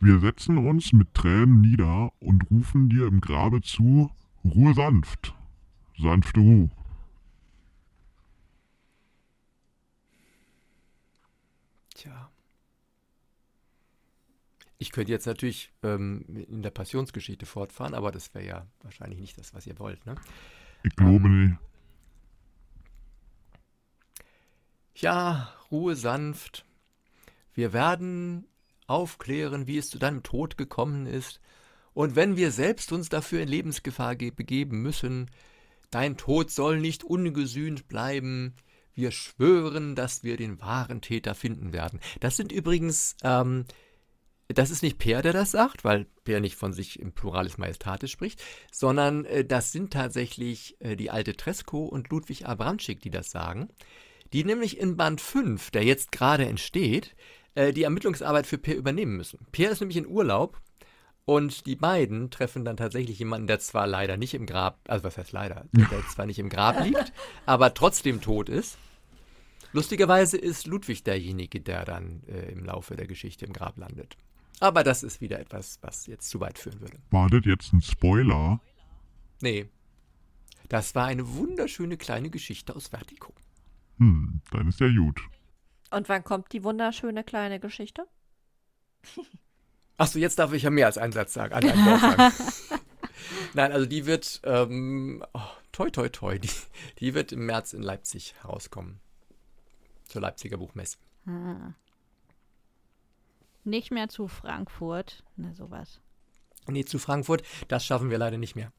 [0.00, 4.10] Wir setzen uns mit Tränen nieder und rufen dir im Grabe zu,
[4.44, 5.34] Ruhe sanft,
[5.98, 6.70] sanfte Ruhe.
[11.94, 12.30] Tja.
[14.78, 19.38] Ich könnte jetzt natürlich ähm, in der Passionsgeschichte fortfahren, aber das wäre ja wahrscheinlich nicht
[19.38, 20.14] das, was ihr wollt, ne?
[20.82, 21.44] Ich glaube Ähm.
[21.48, 21.56] nicht.
[24.96, 26.64] Ja, Ruhe sanft.
[27.54, 28.46] Wir werden
[28.86, 31.40] aufklären, wie es zu deinem Tod gekommen ist.
[31.94, 35.30] Und wenn wir selbst uns dafür in Lebensgefahr ge- begeben müssen,
[35.90, 38.54] dein Tod soll nicht ungesühnt bleiben.
[38.94, 42.00] Wir schwören, dass wir den wahren Täter finden werden.
[42.20, 43.64] Das sind übrigens, ähm,
[44.48, 48.10] das ist nicht Peer, der das sagt, weil Peer nicht von sich im Pluralis Majestatis
[48.10, 48.42] spricht,
[48.72, 53.68] sondern äh, das sind tatsächlich äh, die alte Tresco und Ludwig Abramczyk, die das sagen
[54.32, 57.14] die nämlich in Band 5, der jetzt gerade entsteht,
[57.56, 59.40] äh, die Ermittlungsarbeit für Peer übernehmen müssen.
[59.50, 60.60] Peer ist nämlich in Urlaub
[61.24, 65.18] und die beiden treffen dann tatsächlich jemanden, der zwar leider nicht im Grab, also was
[65.18, 67.12] heißt leider, der, der zwar nicht im Grab liegt,
[67.46, 68.78] aber trotzdem tot ist.
[69.72, 74.16] Lustigerweise ist Ludwig derjenige, der dann äh, im Laufe der Geschichte im Grab landet.
[74.60, 76.98] Aber das ist wieder etwas, was jetzt zu weit führen würde.
[77.10, 78.60] War das jetzt ein Spoiler?
[79.40, 79.66] Nee.
[80.68, 83.34] Das war eine wunderschöne kleine Geschichte aus Vertigo.
[83.98, 85.20] Hm, dann ist ja gut.
[85.90, 88.06] Und wann kommt die wunderschöne kleine Geschichte?
[89.96, 91.54] Achso, jetzt darf ich ja mehr als einen Satz sagen.
[91.54, 92.32] An einem Wort sagen.
[93.54, 95.40] Nein, also die wird, ähm, oh,
[95.72, 96.50] toi, toi, toi, die,
[96.98, 99.00] die wird im März in Leipzig herauskommen.
[100.04, 100.98] Zur Leipziger Buchmesse.
[101.26, 101.72] Ah.
[103.64, 105.24] Nicht mehr zu Frankfurt.
[105.36, 106.00] Na, sowas.
[106.68, 108.72] Nee, zu Frankfurt, das schaffen wir leider nicht mehr.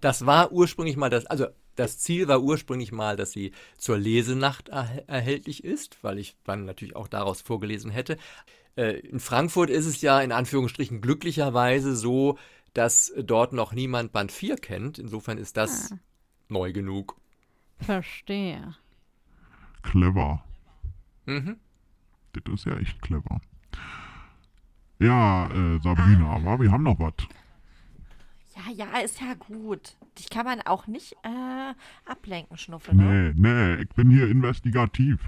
[0.00, 1.48] Das war ursprünglich mal das, also
[1.78, 6.64] das Ziel war ursprünglich mal, dass sie zur Lesenacht erhä- erhältlich ist, weil ich dann
[6.64, 8.16] natürlich auch daraus vorgelesen hätte.
[8.76, 12.38] Äh, in Frankfurt ist es ja in Anführungsstrichen glücklicherweise so,
[12.74, 14.98] dass dort noch niemand Band 4 kennt.
[14.98, 15.98] Insofern ist das Ah.
[16.48, 17.16] neu genug.
[17.78, 18.74] Verstehe.
[19.82, 20.44] Clever.
[21.26, 21.56] Mhm.
[22.32, 23.40] Das ist ja echt clever.
[25.00, 26.58] Ja, äh, Sabrina, wa?
[26.60, 27.12] wir haben noch was.
[28.58, 29.96] Ja, ja, ist ja gut.
[30.18, 31.74] Dich kann man auch nicht äh,
[32.04, 33.32] ablenken, Schnuffel, ne?
[33.36, 35.20] Nee, nee, ich bin hier investigativ.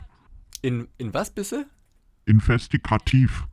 [0.62, 1.66] In, in was bisse?
[2.26, 3.46] Investigativ.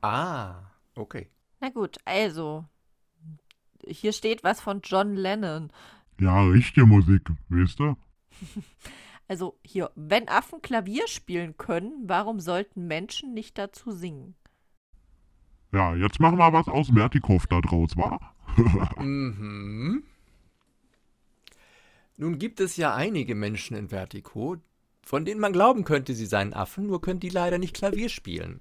[0.00, 0.62] Ah,
[0.94, 1.28] okay.
[1.60, 2.64] Na gut, also.
[3.86, 5.72] Hier steht was von John Lennon.
[6.20, 7.96] Ja, richtige Musik, weißt du?
[9.28, 14.34] Also hier, wenn Affen Klavier spielen können, warum sollten Menschen nicht dazu singen?
[15.72, 18.18] Ja, jetzt machen wir was aus Vertikov da draus, wa?
[18.98, 20.02] Mhm.
[22.16, 24.56] Nun gibt es ja einige Menschen in Vertigo,
[25.02, 28.60] von denen man glauben könnte, sie seien Affen, nur können die leider nicht Klavier spielen.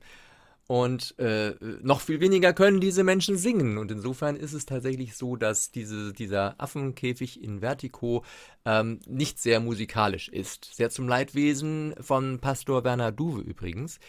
[0.71, 3.79] Und äh, noch viel weniger können diese Menschen singen.
[3.79, 8.23] Und insofern ist es tatsächlich so, dass diese, dieser Affenkäfig in Vertigo
[8.65, 10.65] ähm, nicht sehr musikalisch ist.
[10.75, 13.99] Sehr zum Leidwesen von Pastor Werner Duwe übrigens,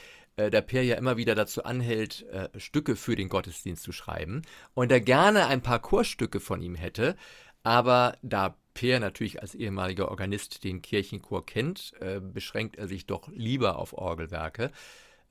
[0.40, 4.42] äh, der Per ja immer wieder dazu anhält, äh, Stücke für den Gottesdienst zu schreiben.
[4.74, 7.16] Und er gerne ein paar Chorstücke von ihm hätte.
[7.62, 13.28] Aber da Per natürlich als ehemaliger Organist den Kirchenchor kennt, äh, beschränkt er sich doch
[13.28, 14.70] lieber auf Orgelwerke.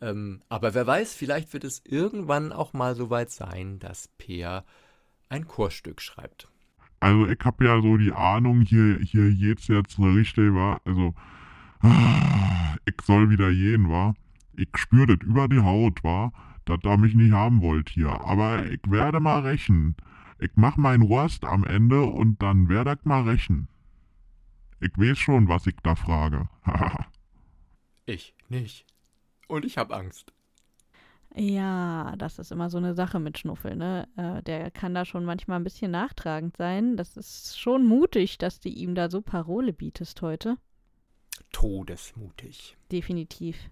[0.01, 4.63] Ähm, aber wer weiß, vielleicht wird es irgendwann auch mal so weit sein, dass Peer
[5.29, 6.47] ein Chorstück schreibt.
[6.99, 10.81] Also ich habe ja so die Ahnung, hier, hier geht's jetzt richtig, war.
[10.85, 11.13] Also,
[11.79, 14.15] ah, ich soll wieder gehen, war.
[14.59, 16.33] Ich spür das über die Haut, war,
[16.65, 18.09] dass da mich nicht haben wollt hier.
[18.09, 19.95] Aber ich werde mal rächen.
[20.37, 23.69] Ich mach mein Rost am Ende und dann werde ich mal rächen.
[24.81, 26.49] Ich weiß schon, was ich da frage.
[28.05, 28.85] ich nicht.
[29.47, 30.33] Und ich habe Angst.
[31.33, 34.09] Ja, das ist immer so eine Sache mit Schnuffel, ne?
[34.17, 36.97] Äh, der kann da schon manchmal ein bisschen nachtragend sein.
[36.97, 40.57] Das ist schon mutig, dass du ihm da so Parole bietest heute.
[41.53, 42.75] Todesmutig.
[42.91, 43.69] Definitiv.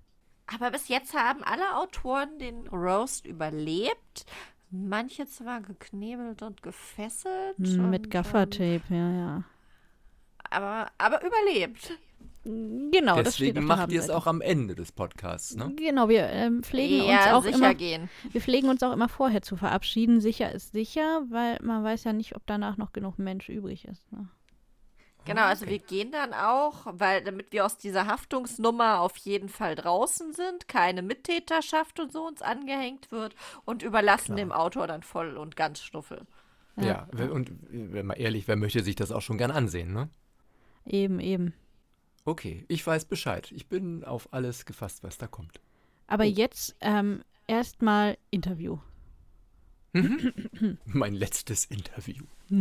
[0.53, 4.25] Aber bis jetzt haben alle Autoren den Roast überlebt.
[4.69, 7.57] Manche zwar geknebelt und gefesselt.
[7.59, 9.43] Mit und, Gaffertape, ja, ja.
[10.49, 11.97] Aber, aber überlebt.
[12.43, 15.73] Genau, Deswegen macht ihr es auch am Ende des Podcasts, ne?
[15.75, 17.75] Genau, wir ähm, pflegen ja, uns auch sicher immer.
[17.75, 18.09] Gehen.
[18.31, 20.21] Wir pflegen uns auch immer vorher zu verabschieden.
[20.21, 24.09] Sicher ist sicher, weil man weiß ja nicht, ob danach noch genug Mensch übrig ist.
[24.13, 24.29] Ne?
[25.27, 25.73] Genau, also okay.
[25.73, 30.67] wir gehen dann auch, weil damit wir aus dieser Haftungsnummer auf jeden Fall draußen sind,
[30.67, 33.35] keine Mittäterschaft und so uns angehängt wird
[33.65, 34.37] und überlassen Klar.
[34.37, 36.25] dem Autor dann voll und ganz Schnuffel.
[36.77, 40.09] Ja, ja, und wenn man ehrlich, wer möchte sich das auch schon gern ansehen, ne?
[40.85, 41.53] Eben, eben.
[42.23, 43.51] Okay, ich weiß Bescheid.
[43.51, 45.59] Ich bin auf alles gefasst, was da kommt.
[46.07, 46.27] Aber oh.
[46.27, 48.77] jetzt ähm, erstmal Interview.
[49.93, 50.77] Mhm.
[50.85, 52.23] mein letztes Interview.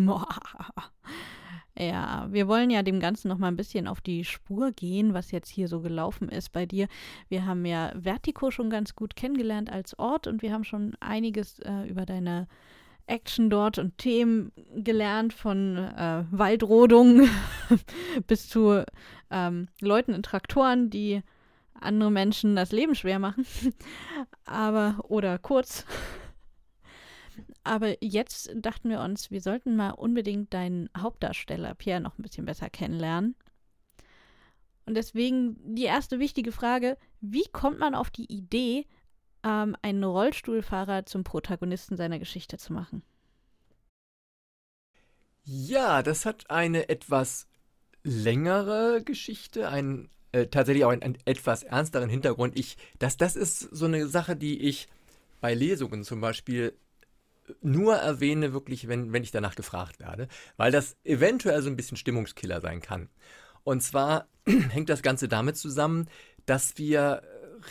[1.78, 5.30] Ja, wir wollen ja dem Ganzen noch mal ein bisschen auf die Spur gehen, was
[5.30, 6.88] jetzt hier so gelaufen ist bei dir.
[7.28, 11.58] Wir haben ja Vertigo schon ganz gut kennengelernt als Ort und wir haben schon einiges
[11.58, 12.48] äh, über deine
[13.06, 17.28] Action dort und Themen gelernt, von äh, Waldrodung
[18.26, 18.82] bis zu
[19.30, 21.22] ähm, Leuten in Traktoren, die
[21.78, 23.46] andere Menschen das Leben schwer machen.
[24.46, 25.84] Aber, oder kurz.
[27.66, 32.46] Aber jetzt dachten wir uns, wir sollten mal unbedingt deinen Hauptdarsteller Pierre noch ein bisschen
[32.46, 33.34] besser kennenlernen.
[34.86, 38.86] Und deswegen die erste wichtige Frage: Wie kommt man auf die Idee,
[39.46, 43.02] ähm, einen Rollstuhlfahrer zum Protagonisten seiner Geschichte zu machen.
[45.44, 47.46] Ja, das hat eine etwas
[48.02, 52.58] längere Geschichte, einen äh, tatsächlich auch einen, einen, etwas ernsteren Hintergrund.
[52.58, 54.88] Ich, das, das ist so eine Sache, die ich
[55.40, 56.76] bei Lesungen zum Beispiel
[57.62, 61.96] nur erwähne, wirklich, wenn, wenn ich danach gefragt werde, weil das eventuell so ein bisschen
[61.96, 63.08] Stimmungskiller sein kann.
[63.64, 66.08] Und zwar hängt das Ganze damit zusammen,
[66.46, 67.22] dass wir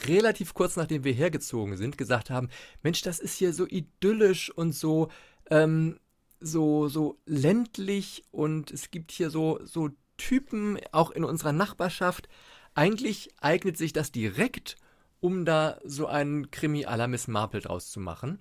[0.07, 2.49] relativ kurz nachdem wir hergezogen sind, gesagt haben,
[2.83, 5.09] Mensch, das ist hier so idyllisch und so,
[5.49, 5.99] ähm,
[6.39, 12.27] so, so ländlich und es gibt hier so, so Typen auch in unserer Nachbarschaft.
[12.73, 14.75] Eigentlich eignet sich das direkt,
[15.19, 18.39] um da so einen Krimi à la Miss Marple draus zu machen.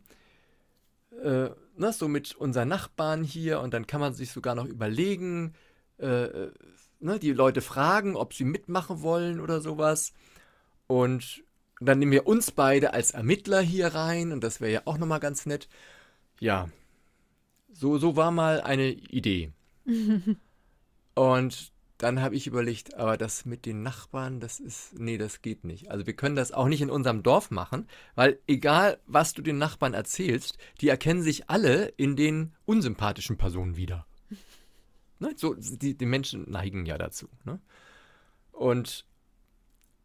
[1.22, 5.54] Äh, ne, so mit unseren Nachbarn hier und dann kann man sich sogar noch überlegen,
[5.98, 6.52] äh, äh
[7.00, 10.12] ne, die Leute fragen, ob sie mitmachen wollen oder sowas.
[10.86, 11.44] Und
[11.80, 15.20] dann nehmen wir uns beide als Ermittler hier rein und das wäre ja auch nochmal
[15.20, 15.68] ganz nett.
[16.40, 16.68] Ja,
[17.72, 19.52] so, so war mal eine Idee.
[21.14, 21.72] und
[22.04, 25.90] dann habe ich überlegt, aber das mit den Nachbarn, das ist, nee, das geht nicht.
[25.90, 29.56] Also wir können das auch nicht in unserem Dorf machen, weil egal, was du den
[29.56, 34.06] Nachbarn erzählst, die erkennen sich alle in den unsympathischen Personen wieder.
[35.20, 35.32] Ne?
[35.36, 37.28] So, die, die Menschen neigen ja dazu.
[37.44, 37.60] Ne?
[38.50, 39.06] Und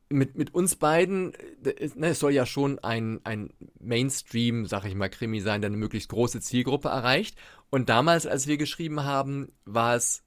[0.08, 3.50] mit, mit uns beiden, ne, es soll ja schon ein, ein
[3.80, 7.40] Mainstream, sag ich mal, Krimi sein, der eine möglichst große Zielgruppe erreicht.
[7.72, 10.24] Und damals, als wir geschrieben haben, war es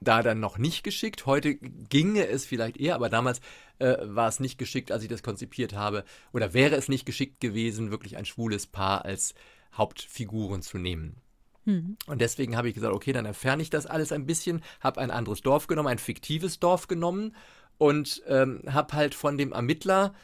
[0.00, 1.26] da dann noch nicht geschickt.
[1.26, 3.40] Heute ginge es vielleicht eher, aber damals
[3.78, 6.04] äh, war es nicht geschickt, als ich das konzipiert habe.
[6.32, 9.34] Oder wäre es nicht geschickt gewesen, wirklich ein schwules Paar als
[9.74, 11.16] Hauptfiguren zu nehmen.
[11.64, 11.96] Mhm.
[12.06, 15.10] Und deswegen habe ich gesagt, okay, dann entferne ich das alles ein bisschen, habe ein
[15.10, 17.34] anderes Dorf genommen, ein fiktives Dorf genommen
[17.78, 20.14] und ähm, habe halt von dem Ermittler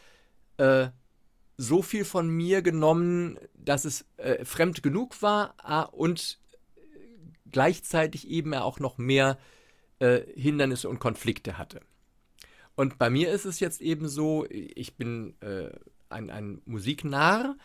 [0.57, 0.89] äh,
[1.57, 6.39] so viel von mir genommen, dass es äh, fremd genug war ah, und
[7.51, 9.39] gleichzeitig eben er auch noch mehr
[10.03, 11.81] äh, Hindernisse und Konflikte hatte.
[12.75, 15.71] Und bei mir ist es jetzt eben so, ich bin äh,
[16.09, 17.57] ein, ein Musiknarr.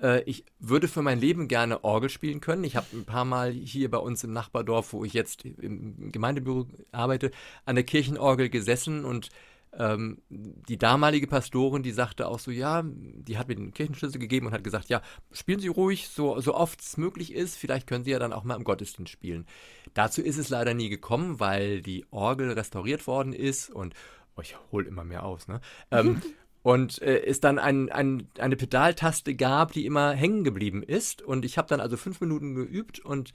[0.00, 2.62] Äh, ich würde für mein Leben gerne Orgel spielen können.
[2.62, 6.68] Ich habe ein paar Mal hier bei uns im Nachbardorf, wo ich jetzt im Gemeindebüro
[6.92, 7.32] arbeite,
[7.64, 9.30] an der Kirchenorgel gesessen und
[9.78, 14.46] ähm, die damalige Pastorin, die sagte auch so, ja, die hat mir den Kirchenschlüssel gegeben
[14.46, 15.00] und hat gesagt, ja,
[15.32, 18.44] spielen Sie ruhig, so, so oft es möglich ist, vielleicht können Sie ja dann auch
[18.44, 19.46] mal im Gottesdienst spielen.
[19.94, 23.94] Dazu ist es leider nie gekommen, weil die Orgel restauriert worden ist und,
[24.36, 25.60] oh, ich hole immer mehr aus, ne?
[25.90, 26.20] Ähm,
[26.62, 31.22] und äh, es dann ein, ein, eine Pedaltaste gab, die immer hängen geblieben ist.
[31.22, 33.32] Und ich habe dann also fünf Minuten geübt und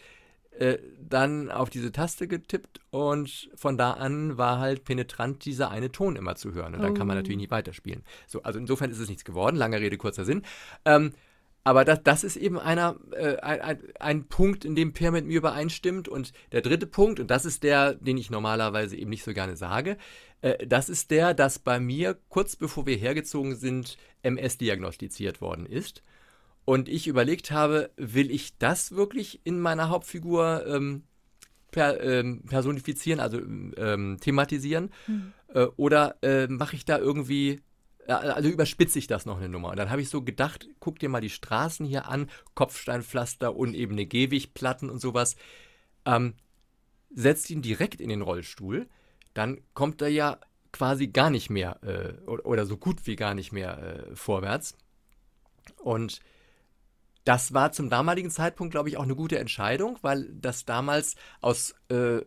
[0.60, 0.78] äh,
[1.08, 6.16] dann auf diese Taste getippt und von da an war halt penetrant dieser eine Ton
[6.16, 6.74] immer zu hören.
[6.74, 6.96] Und dann oh.
[6.96, 7.42] kann man natürlich oh.
[7.42, 8.04] nicht weiterspielen.
[8.28, 9.56] So, also insofern ist es nichts geworden.
[9.56, 10.44] Lange Rede, kurzer Sinn.
[10.86, 11.12] Ähm,
[11.64, 15.38] aber das, das ist eben einer, äh, ein, ein, Punkt, in dem Per mit mir
[15.38, 16.08] übereinstimmt.
[16.08, 19.56] Und der dritte Punkt, und das ist der, den ich normalerweise eben nicht so gerne
[19.56, 19.98] sage,
[20.42, 25.66] äh, das ist der, dass bei mir kurz bevor wir hergezogen sind, MS diagnostiziert worden
[25.66, 26.04] ist.
[26.66, 31.04] Und ich überlegt habe, will ich das wirklich in meiner Hauptfigur ähm,
[31.72, 34.92] per, ähm, personifizieren, also ähm, thematisieren?
[35.06, 35.34] Mhm.
[35.54, 37.62] Äh, oder äh, mache ich da irgendwie,
[38.08, 39.70] äh, also überspitze ich das noch eine Nummer?
[39.70, 44.08] Und dann habe ich so gedacht, guck dir mal die Straßen hier an, Kopfsteinpflaster, unebene
[44.08, 45.36] Gehwegplatten und sowas.
[46.06, 46.34] Ähm,
[47.14, 48.88] setzt ihn direkt in den Rollstuhl,
[49.36, 50.40] dann kommt er ja
[50.72, 54.76] quasi gar nicht mehr äh, oder so gut wie gar nicht mehr äh, vorwärts.
[55.78, 56.20] Und
[57.26, 61.76] das war zum damaligen Zeitpunkt, glaube ich, auch eine gute Entscheidung, weil das damals aus,
[61.90, 62.22] äh,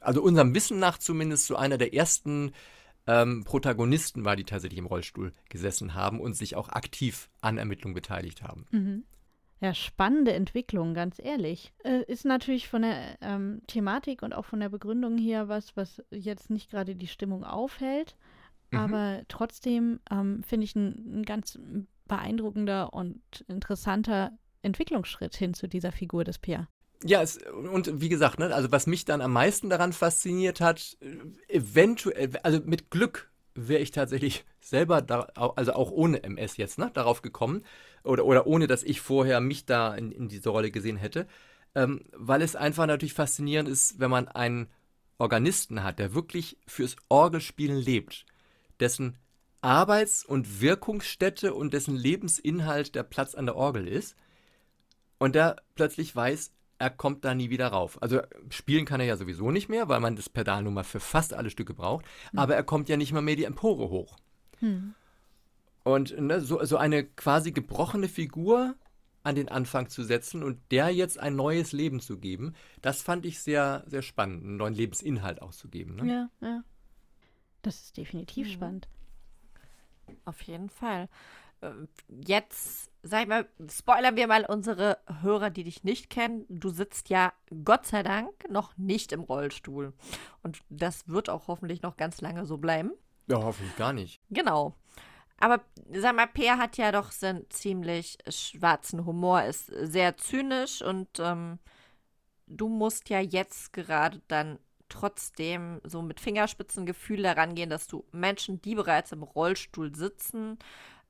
[0.00, 2.52] also unserem Wissen nach zumindest so einer der ersten
[3.08, 7.94] ähm, Protagonisten war, die tatsächlich im Rollstuhl gesessen haben und sich auch aktiv an Ermittlungen
[7.94, 8.66] beteiligt haben.
[8.70, 9.04] Mhm.
[9.60, 11.72] Ja, spannende Entwicklung, ganz ehrlich.
[11.82, 16.02] Äh, ist natürlich von der ähm, Thematik und auch von der Begründung hier was, was
[16.10, 18.16] jetzt nicht gerade die Stimmung aufhält.
[18.70, 18.78] Mhm.
[18.78, 21.58] Aber trotzdem ähm, finde ich ein, ein ganz
[22.08, 26.68] beeindruckender und interessanter Entwicklungsschritt hin zu dieser Figur des Pierre.
[27.04, 30.96] Ja, es, und wie gesagt, ne, also was mich dann am meisten daran fasziniert hat,
[31.48, 36.90] eventuell, also mit Glück wäre ich tatsächlich selber, da, also auch ohne MS jetzt, ne,
[36.94, 37.62] darauf gekommen
[38.02, 41.26] oder, oder ohne, dass ich vorher mich da in, in diese Rolle gesehen hätte,
[41.74, 44.68] ähm, weil es einfach natürlich faszinierend ist, wenn man einen
[45.18, 48.26] Organisten hat, der wirklich fürs Orgelspielen lebt,
[48.80, 49.16] dessen
[49.66, 54.14] Arbeits- und Wirkungsstätte und dessen Lebensinhalt der Platz an der Orgel ist.
[55.18, 58.00] Und der plötzlich weiß, er kommt da nie wieder rauf.
[58.00, 61.00] Also spielen kann er ja sowieso nicht mehr, weil man das Pedal nun mal für
[61.00, 62.04] fast alle Stücke braucht.
[62.32, 62.38] Mhm.
[62.38, 64.18] Aber er kommt ja nicht mal mehr die Empore hoch.
[64.60, 64.94] Mhm.
[65.82, 68.76] Und ne, so, so eine quasi gebrochene Figur
[69.24, 73.26] an den Anfang zu setzen und der jetzt ein neues Leben zu geben, das fand
[73.26, 75.96] ich sehr, sehr spannend, einen neuen Lebensinhalt auch zu geben.
[75.96, 76.06] Ne?
[76.06, 76.62] Ja, ja.
[77.62, 78.52] Das ist definitiv mhm.
[78.52, 78.88] spannend.
[80.24, 81.08] Auf jeden Fall.
[81.60, 81.70] Äh,
[82.08, 86.44] jetzt, sag ich mal, spoilern wir mal unsere Hörer, die dich nicht kennen.
[86.48, 87.32] Du sitzt ja
[87.64, 89.92] Gott sei Dank noch nicht im Rollstuhl.
[90.42, 92.92] Und das wird auch hoffentlich noch ganz lange so bleiben.
[93.28, 94.20] Ja, hoffentlich gar nicht.
[94.30, 94.74] Genau.
[95.38, 95.60] Aber
[95.92, 101.08] sag mal, Peer hat ja doch so einen ziemlich schwarzen Humor, ist sehr zynisch und
[101.18, 101.58] ähm,
[102.46, 104.58] du musst ja jetzt gerade dann
[104.88, 110.58] trotzdem so mit Fingerspitzengefühl daran gehen, dass du Menschen, die bereits im Rollstuhl sitzen,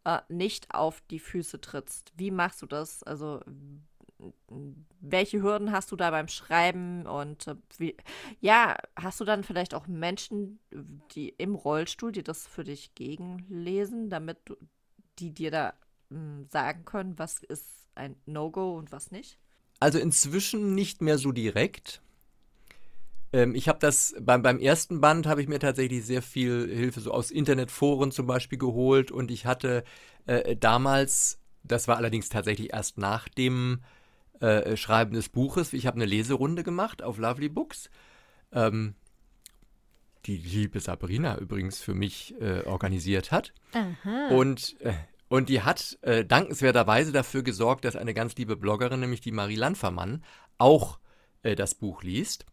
[0.05, 2.13] äh, nicht auf die Füße trittst.
[2.17, 3.03] Wie machst du das?
[3.03, 3.41] Also
[5.01, 7.97] welche Hürden hast du da beim Schreiben und äh, wie,
[8.41, 10.59] ja, hast du dann vielleicht auch Menschen,
[11.15, 14.57] die im Rollstuhl dir das für dich gegenlesen, damit du,
[15.19, 15.75] die dir da
[16.09, 19.39] mh, hm, sagen können, was ist ein No-Go und was nicht?
[19.81, 22.01] Also inzwischen nicht mehr so direkt.
[23.33, 27.01] Ähm, ich habe das beim, beim ersten Band habe ich mir tatsächlich sehr viel Hilfe
[27.01, 29.85] so aus Internetforen zum Beispiel geholt und ich hatte
[30.27, 33.81] äh, damals, das war allerdings tatsächlich erst nach dem
[34.41, 37.91] äh, Schreiben des Buches, ich habe eine Leserunde gemacht auf Lovely Books.
[38.53, 38.95] Ähm,
[40.27, 43.53] die liebe Sabrina übrigens für mich äh, organisiert hat.
[43.73, 44.29] Aha.
[44.29, 44.93] Und, äh,
[45.29, 49.57] und die hat äh, dankenswerterweise dafür gesorgt, dass eine ganz liebe Bloggerin, nämlich die Marie
[49.57, 50.25] Landfermann,
[50.59, 50.99] auch
[51.43, 52.45] äh, das Buch liest.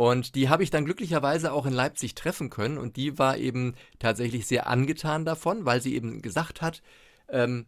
[0.00, 3.74] Und die habe ich dann glücklicherweise auch in Leipzig treffen können und die war eben
[3.98, 6.80] tatsächlich sehr angetan davon, weil sie eben gesagt hat,
[7.28, 7.66] ähm,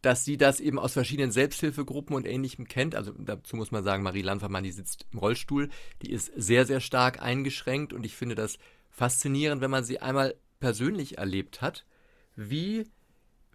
[0.00, 2.94] dass sie das eben aus verschiedenen Selbsthilfegruppen und Ähnlichem kennt.
[2.94, 5.68] Also dazu muss man sagen, Marie Landvermann, die sitzt im Rollstuhl,
[6.02, 8.58] die ist sehr, sehr stark eingeschränkt und ich finde das
[8.92, 11.84] faszinierend, wenn man sie einmal persönlich erlebt hat,
[12.36, 12.84] wie,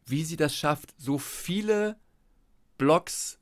[0.05, 1.95] wie sie das schafft, so viele
[2.77, 3.39] Blogs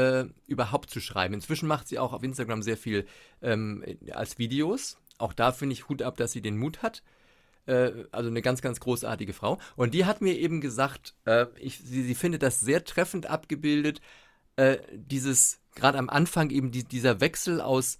[0.00, 1.34] äh, überhaupt zu schreiben.
[1.34, 3.06] Inzwischen macht sie auch auf Instagram sehr viel
[3.42, 4.98] ähm, als Videos.
[5.18, 7.02] Auch da finde ich Hut ab, dass sie den Mut hat.
[7.66, 9.58] äh, also eine ganz, ganz großartige Frau.
[9.76, 14.00] Und die hat mir eben gesagt, äh, ich, sie, sie findet das sehr treffend abgebildet,
[14.56, 17.98] äh, dieses, gerade am Anfang eben die, dieser Wechsel aus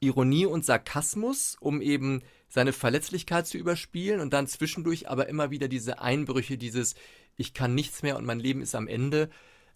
[0.00, 5.68] Ironie und Sarkasmus, um eben seine Verletzlichkeit zu überspielen und dann zwischendurch aber immer wieder
[5.68, 6.94] diese Einbrüche, dieses
[7.36, 9.30] Ich kann nichts mehr und mein Leben ist am Ende.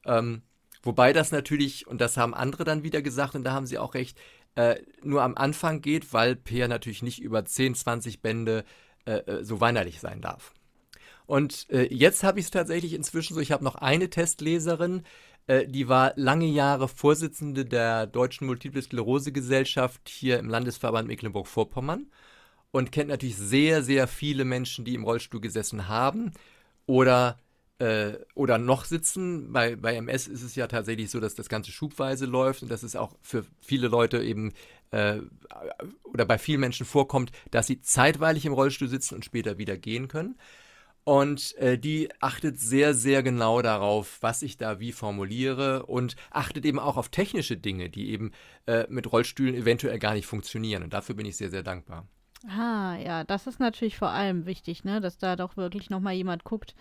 [0.04, 0.42] Ähm,
[0.84, 3.94] wobei das natürlich, und das haben andere dann wieder gesagt, und da haben sie auch
[3.94, 4.18] recht,
[4.54, 8.64] äh, nur am Anfang geht, weil Peer natürlich nicht über 10, 20 Bände
[9.06, 10.54] äh, äh, so weinerlich sein darf.
[11.26, 15.02] Und äh, jetzt habe ich es tatsächlich inzwischen so, ich habe noch eine Testleserin,
[15.46, 22.06] äh, die war lange Jahre Vorsitzende der Deutschen Multiple Sklerose Gesellschaft hier im Landesverband Mecklenburg-Vorpommern
[22.70, 26.32] und kennt natürlich sehr, sehr viele Menschen, die im Rollstuhl gesessen haben
[26.86, 27.38] oder
[27.78, 29.52] äh, oder noch sitzen.
[29.52, 32.82] Bei, bei MS ist es ja tatsächlich so, dass das Ganze schubweise läuft und dass
[32.82, 34.52] es auch für viele Leute eben
[34.90, 35.18] äh,
[36.04, 40.08] oder bei vielen Menschen vorkommt, dass sie zeitweilig im Rollstuhl sitzen und später wieder gehen
[40.08, 40.36] können.
[41.04, 46.64] Und äh, die achtet sehr, sehr genau darauf, was ich da wie formuliere und achtet
[46.64, 48.32] eben auch auf technische Dinge, die eben
[48.66, 50.82] äh, mit Rollstühlen eventuell gar nicht funktionieren.
[50.82, 52.06] Und dafür bin ich sehr, sehr dankbar.
[52.48, 55.02] Ah, ja, das ist natürlich vor allem wichtig, ne?
[55.02, 56.74] dass da doch wirklich nochmal jemand guckt,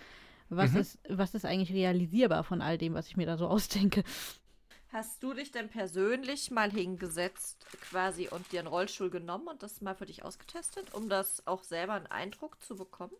[0.57, 0.79] was, mhm.
[0.79, 4.03] ist, was ist eigentlich realisierbar von all dem, was ich mir da so ausdenke.
[4.91, 9.81] Hast du dich denn persönlich mal hingesetzt quasi und dir einen Rollstuhl genommen und das
[9.81, 13.13] mal für dich ausgetestet, um das auch selber einen Eindruck zu bekommen?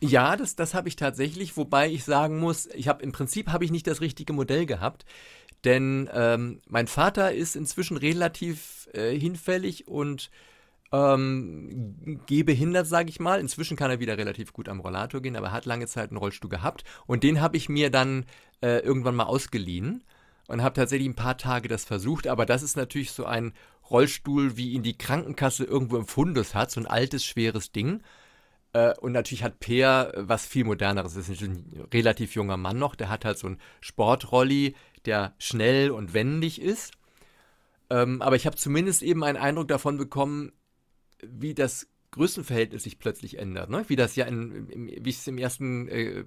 [0.00, 3.64] Ja, das, das habe ich tatsächlich, wobei ich sagen muss, ich habe im Prinzip habe
[3.64, 5.04] ich nicht das richtige Modell gehabt,
[5.64, 10.30] denn ähm, mein Vater ist inzwischen relativ äh, hinfällig und
[10.92, 13.40] ähm, gehbehindert, sage ich mal.
[13.40, 16.18] Inzwischen kann er wieder relativ gut am Rollator gehen, aber er hat lange Zeit einen
[16.18, 16.84] Rollstuhl gehabt.
[17.06, 18.26] Und den habe ich mir dann
[18.62, 20.04] äh, irgendwann mal ausgeliehen
[20.48, 22.26] und habe tatsächlich ein paar Tage das versucht.
[22.26, 23.52] Aber das ist natürlich so ein
[23.88, 28.02] Rollstuhl, wie ihn die Krankenkasse irgendwo im Fundus hat, so ein altes, schweres Ding.
[28.72, 31.14] Äh, und natürlich hat Peer was viel moderneres.
[31.14, 32.96] Das ist ein relativ junger Mann noch.
[32.96, 34.74] Der hat halt so ein Sportrolli,
[35.06, 36.92] der schnell und wendig ist.
[37.90, 40.52] Ähm, aber ich habe zumindest eben einen Eindruck davon bekommen,
[41.26, 43.70] wie das Größenverhältnis sich plötzlich ändert.
[43.70, 43.84] Ne?
[43.88, 46.24] Wie das ja, in, in, wie ich es im ersten äh,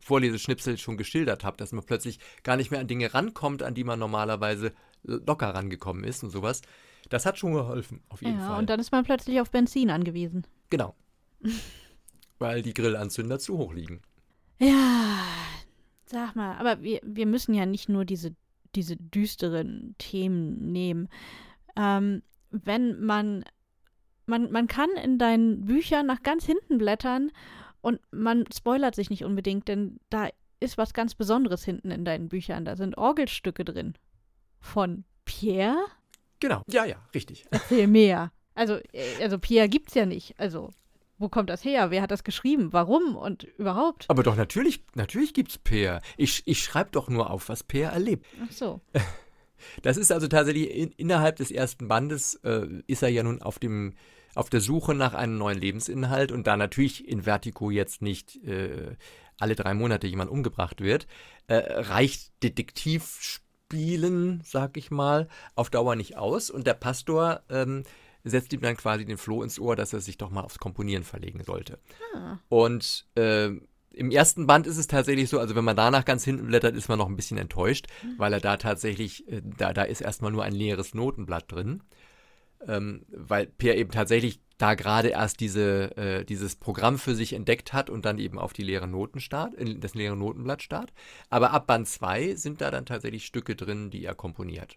[0.00, 3.84] Vorleseschnipsel schon geschildert habe, dass man plötzlich gar nicht mehr an Dinge rankommt, an die
[3.84, 4.72] man normalerweise
[5.04, 6.62] locker rangekommen ist und sowas.
[7.08, 8.58] Das hat schon geholfen, auf jeden ja, Fall.
[8.58, 10.46] Und dann ist man plötzlich auf Benzin angewiesen.
[10.70, 10.94] Genau.
[12.38, 14.02] Weil die Grillanzünder zu hoch liegen.
[14.58, 15.18] Ja,
[16.06, 18.34] sag mal, aber wir, wir müssen ja nicht nur diese,
[18.74, 21.08] diese düsteren Themen nehmen.
[21.76, 23.44] Ähm, wenn man
[24.26, 27.30] man, man kann in deinen Büchern nach ganz hinten blättern
[27.80, 30.28] und man spoilert sich nicht unbedingt, denn da
[30.60, 32.64] ist was ganz Besonderes hinten in deinen Büchern.
[32.64, 33.94] Da sind Orgelstücke drin.
[34.60, 35.76] Von Pierre?
[36.40, 37.44] Genau, ja, ja, richtig.
[37.50, 38.32] Erzähl mehr.
[38.54, 40.38] Also, äh, also Pierre gibt's ja nicht.
[40.38, 40.70] Also,
[41.18, 41.90] wo kommt das her?
[41.90, 42.72] Wer hat das geschrieben?
[42.72, 44.06] Warum und überhaupt?
[44.08, 46.00] Aber doch, natürlich, natürlich gibt's Peer.
[46.16, 48.26] Ich, ich schreibe doch nur auf, was Peer erlebt.
[48.44, 48.80] Ach so.
[49.82, 53.58] Das ist also tatsächlich in, innerhalb des ersten Bandes äh, ist er ja nun auf
[53.58, 53.94] dem
[54.34, 58.96] auf der Suche nach einem neuen Lebensinhalt und da natürlich in Vertigo jetzt nicht äh,
[59.38, 61.06] alle drei Monate jemand umgebracht wird,
[61.48, 67.82] äh, reicht Detektivspielen, sag ich mal, auf Dauer nicht aus und der Pastor ähm,
[68.24, 71.04] setzt ihm dann quasi den Floh ins Ohr, dass er sich doch mal aufs Komponieren
[71.04, 71.78] verlegen sollte.
[72.14, 72.38] Ah.
[72.48, 73.50] Und äh,
[73.94, 76.88] im ersten Band ist es tatsächlich so, also wenn man danach ganz hinten blättert, ist
[76.88, 78.14] man noch ein bisschen enttäuscht, mhm.
[78.18, 81.82] weil er da tatsächlich, äh, da, da ist erstmal nur ein leeres Notenblatt drin.
[82.66, 87.72] Ähm, weil Peer eben tatsächlich da gerade erst diese, äh, dieses Programm für sich entdeckt
[87.72, 90.92] hat und dann eben auf die leere Noten start, in das leere Notenblatt start.
[91.28, 94.76] Aber ab Band 2 sind da dann tatsächlich Stücke drin, die er komponiert.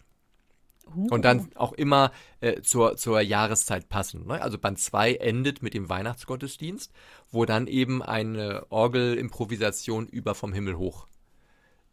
[0.94, 1.08] Uh.
[1.10, 4.26] Und dann auch immer äh, zur, zur Jahreszeit passen.
[4.26, 4.40] Ne?
[4.40, 6.92] Also Band 2 endet mit dem Weihnachtsgottesdienst,
[7.30, 11.06] wo dann eben eine Orgelimprovisation über vom Himmel hoch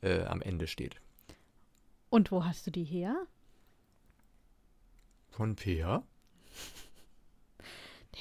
[0.02, 1.02] äh, am Ende steht.
[2.10, 3.26] Und wo hast du die her?
[5.30, 6.04] Von Peer?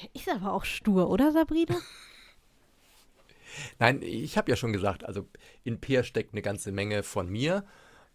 [0.01, 1.77] Der ist aber auch stur, oder Sabrina?
[3.79, 5.27] Nein, ich habe ja schon gesagt, also
[5.63, 7.65] in Peer steckt eine ganze Menge von mir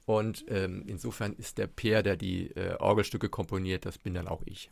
[0.09, 4.41] und ähm, insofern ist der Peer, der die äh, Orgelstücke komponiert, das bin dann auch
[4.47, 4.71] ich.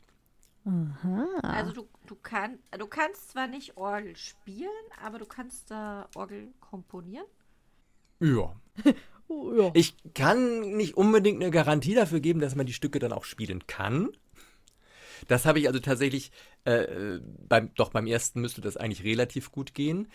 [0.65, 1.27] Aha.
[1.43, 4.71] Also du, du, kann, du kannst zwar nicht Orgel spielen,
[5.05, 7.27] aber du kannst da Orgel komponieren?
[8.19, 8.59] Ja.
[9.29, 9.71] oh, ja.
[9.75, 13.67] Ich kann nicht unbedingt eine Garantie dafür geben, dass man die Stücke dann auch spielen
[13.67, 14.17] kann.
[15.29, 16.33] Das habe ich also tatsächlich,
[16.65, 20.09] äh, beim, doch beim ersten müsste das eigentlich relativ gut gehen.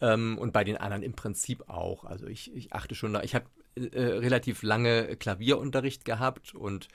[0.00, 2.04] Ähm, und bei den anderen im Prinzip auch.
[2.04, 3.46] Also ich, ich achte schon da, ich habe
[3.92, 6.88] äh, relativ lange Klavierunterricht gehabt und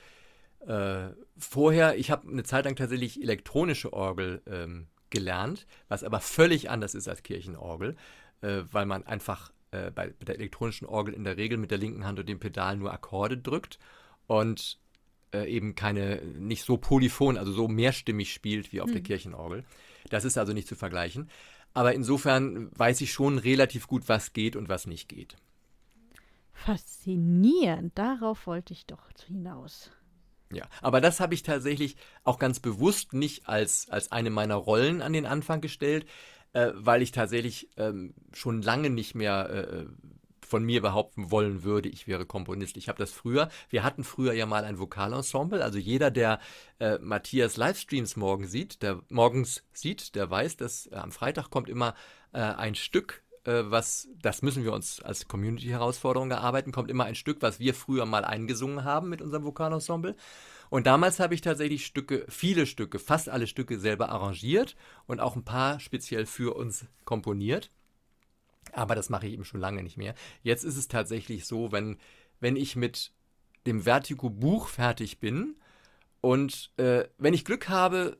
[0.66, 6.70] äh, vorher, ich habe eine Zeit lang tatsächlich elektronische Orgel ähm, gelernt, was aber völlig
[6.70, 7.96] anders ist als Kirchenorgel,
[8.40, 11.78] äh, weil man einfach äh, bei, bei, der elektronischen Orgel in der Regel mit der
[11.78, 13.78] linken Hand und dem Pedal nur Akkorde drückt
[14.26, 14.78] und
[15.32, 18.94] äh, eben keine, nicht so polyphon, also so mehrstimmig spielt wie auf mhm.
[18.94, 19.64] der Kirchenorgel.
[20.10, 21.28] Das ist also nicht zu vergleichen.
[21.74, 25.36] Aber insofern weiß ich schon relativ gut, was geht und was nicht geht.
[26.54, 29.90] Faszinierend, darauf wollte ich doch hinaus.
[30.52, 35.02] Ja, aber das habe ich tatsächlich auch ganz bewusst nicht als, als eine meiner Rollen
[35.02, 36.06] an den Anfang gestellt,
[36.52, 39.86] äh, weil ich tatsächlich ähm, schon lange nicht mehr äh,
[40.46, 42.76] von mir behaupten wollen würde, ich wäre Komponist.
[42.76, 46.38] Ich habe das früher, wir hatten früher ja mal ein Vokalensemble, also jeder, der
[46.78, 51.68] äh, Matthias Livestreams morgen sieht, der morgens sieht, der weiß, dass äh, am Freitag kommt
[51.68, 51.94] immer
[52.32, 57.14] äh, ein Stück äh, was, das müssen wir uns als Community-Herausforderung erarbeiten, kommt immer ein
[57.14, 60.16] Stück, was wir früher mal eingesungen haben mit unserem Vokalensemble.
[60.70, 64.76] Und damals habe ich tatsächlich Stücke, viele Stücke, fast alle Stücke selber arrangiert
[65.06, 67.70] und auch ein paar speziell für uns komponiert.
[68.72, 70.14] Aber das mache ich eben schon lange nicht mehr.
[70.42, 71.98] Jetzt ist es tatsächlich so, wenn,
[72.40, 73.12] wenn ich mit
[73.66, 75.56] dem Vertigo-Buch fertig bin
[76.20, 78.18] und äh, wenn ich Glück habe,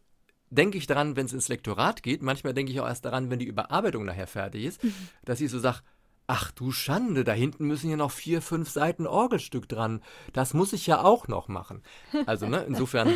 [0.55, 2.23] denke ich daran, wenn es ins Lektorat geht.
[2.23, 4.95] Manchmal denke ich auch erst daran, wenn die Überarbeitung nachher fertig ist, mhm.
[5.25, 5.81] dass ich so sage,
[6.27, 10.01] ach du Schande, da hinten müssen ja noch vier, fünf Seiten Orgelstück dran.
[10.33, 11.83] Das muss ich ja auch noch machen.
[12.27, 13.13] Also, ne, insofern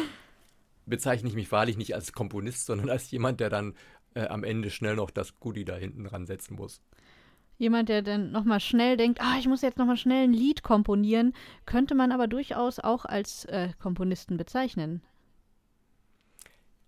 [0.87, 3.75] bezeichne ich mich wahrlich nicht als Komponist, sondern als jemand, der dann
[4.15, 6.81] äh, am Ende schnell noch das Goodie da hinten dran setzen muss.
[7.59, 11.35] Jemand, der dann nochmal schnell denkt, ah, ich muss jetzt nochmal schnell ein Lied komponieren,
[11.67, 15.03] könnte man aber durchaus auch als äh, Komponisten bezeichnen.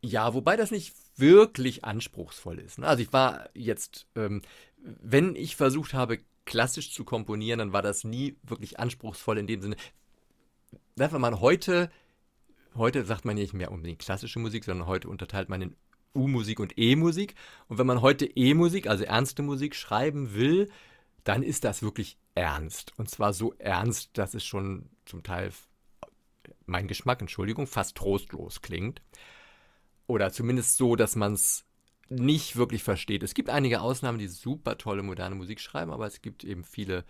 [0.03, 2.79] Ja, wobei das nicht wirklich anspruchsvoll ist.
[2.79, 2.87] Ne?
[2.87, 4.43] Also ich war jetzt, ähm,
[4.79, 9.61] wenn ich versucht habe, klassisch zu komponieren, dann war das nie wirklich anspruchsvoll in dem
[9.61, 9.77] Sinne.
[10.97, 11.91] Wenn man heute,
[12.75, 15.77] heute sagt man nicht mehr unbedingt klassische Musik, sondern heute unterteilt man in
[16.15, 17.35] U-Musik und E-Musik.
[17.69, 20.71] Und wenn man heute E-Musik, also ernste Musik, schreiben will,
[21.25, 22.93] dann ist das wirklich ernst.
[22.97, 25.53] Und zwar so ernst, dass es schon zum Teil,
[26.67, 29.03] mein Geschmack, Entschuldigung, fast trostlos klingt.
[30.11, 31.65] Oder zumindest so, dass man es
[32.09, 33.23] nicht wirklich versteht.
[33.23, 37.05] Es gibt einige Ausnahmen, die super tolle moderne Musik schreiben, aber es gibt eben viele,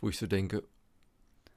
[0.00, 0.64] wo ich so denke,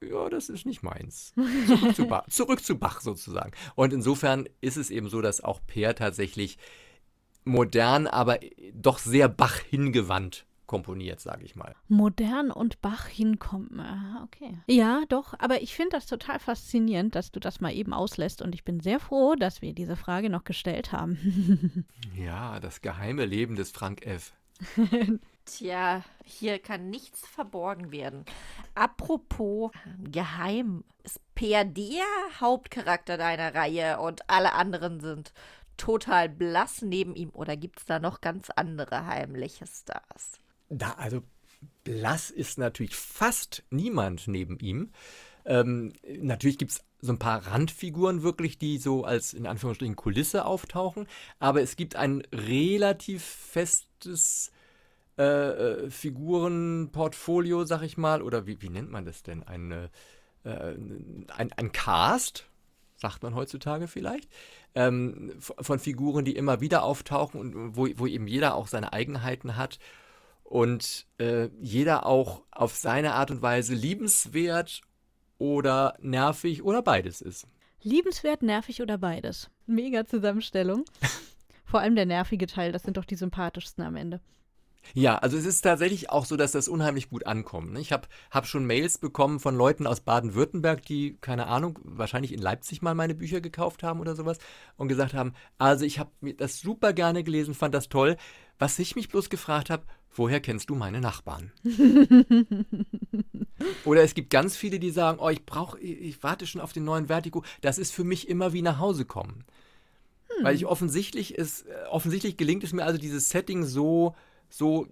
[0.02, 1.34] ja, das ist nicht meins.
[1.68, 3.52] Zurück zu, Bach, zurück zu Bach sozusagen.
[3.76, 6.58] Und insofern ist es eben so, dass auch Peer tatsächlich
[7.46, 8.40] modern, aber
[8.74, 11.76] doch sehr Bach hingewandt komponiert, sage ich mal.
[11.88, 13.82] Modern und Bach hinkommen.
[14.24, 14.56] Okay.
[14.68, 18.54] Ja, doch, aber ich finde das total faszinierend, dass du das mal eben auslässt und
[18.54, 21.86] ich bin sehr froh, dass wir diese Frage noch gestellt haben.
[22.16, 24.34] ja, das geheime Leben des Frank F.
[25.46, 28.24] Tja, hier kann nichts verborgen werden.
[28.76, 29.72] Apropos
[30.04, 32.06] geheim, ist Per der
[32.40, 35.34] Hauptcharakter deiner Reihe und alle anderen sind
[35.78, 40.40] total blass neben ihm oder gibt es da noch ganz andere heimliche Stars?
[40.70, 41.22] Da, also
[41.84, 44.92] blass ist natürlich fast niemand neben ihm.
[45.46, 50.46] Ähm, natürlich gibt es so ein paar Randfiguren wirklich, die so als in Anführungsstrichen Kulisse
[50.46, 51.08] auftauchen,
[51.40, 54.52] aber es gibt ein relativ festes
[55.18, 59.44] äh, äh Figurenportfolio, sag ich mal, oder wie, wie nennt man das denn?
[59.44, 59.90] Eine,
[60.44, 60.76] äh,
[61.36, 62.46] ein, ein Cast,
[62.98, 64.30] sagt man heutzutage vielleicht,
[64.76, 69.56] ähm, von Figuren, die immer wieder auftauchen und wo, wo eben jeder auch seine Eigenheiten
[69.56, 69.80] hat
[70.50, 74.82] und äh, jeder auch auf seine Art und Weise liebenswert
[75.38, 77.48] oder nervig oder beides ist.
[77.82, 79.52] Liebenswert, nervig oder beides.
[79.68, 80.86] Mega Zusammenstellung.
[81.66, 84.22] Vor allem der nervige Teil, das sind doch die sympathischsten am Ende.
[84.94, 87.74] Ja, also es ist tatsächlich auch so, dass das unheimlich gut ankommt.
[87.74, 87.80] Ne?
[87.80, 92.42] Ich habe hab schon Mails bekommen von Leuten aus Baden-Württemberg, die, keine Ahnung, wahrscheinlich in
[92.42, 94.40] Leipzig mal meine Bücher gekauft haben oder sowas
[94.78, 98.18] und gesagt haben, also ich habe mir das super gerne gelesen, fand das toll.
[98.58, 101.52] Was ich mich bloß gefragt habe, woher kennst du meine Nachbarn?
[103.86, 106.84] oder es gibt ganz viele, die sagen, oh, ich brauche, ich warte schon auf den
[106.84, 107.44] neuen Vertigo.
[107.62, 109.46] Das ist für mich immer wie nach Hause kommen.
[110.28, 110.46] Hm.
[110.46, 114.16] Weil ich offensichtlich ist, äh, offensichtlich gelingt es mir also dieses Setting so
[114.50, 114.88] so,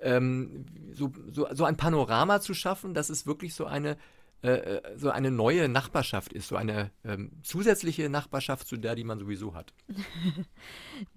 [0.00, 3.96] ähm, so, so, so ein Panorama zu schaffen, dass es wirklich so eine,
[4.42, 9.04] äh, äh, so eine neue Nachbarschaft ist, so eine ähm, zusätzliche Nachbarschaft zu der, die
[9.04, 9.72] man sowieso hat.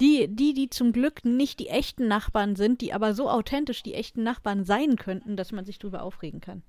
[0.01, 3.93] Die, die, die zum Glück nicht die echten Nachbarn sind, die aber so authentisch die
[3.93, 6.63] echten Nachbarn sein könnten, dass man sich darüber aufregen kann.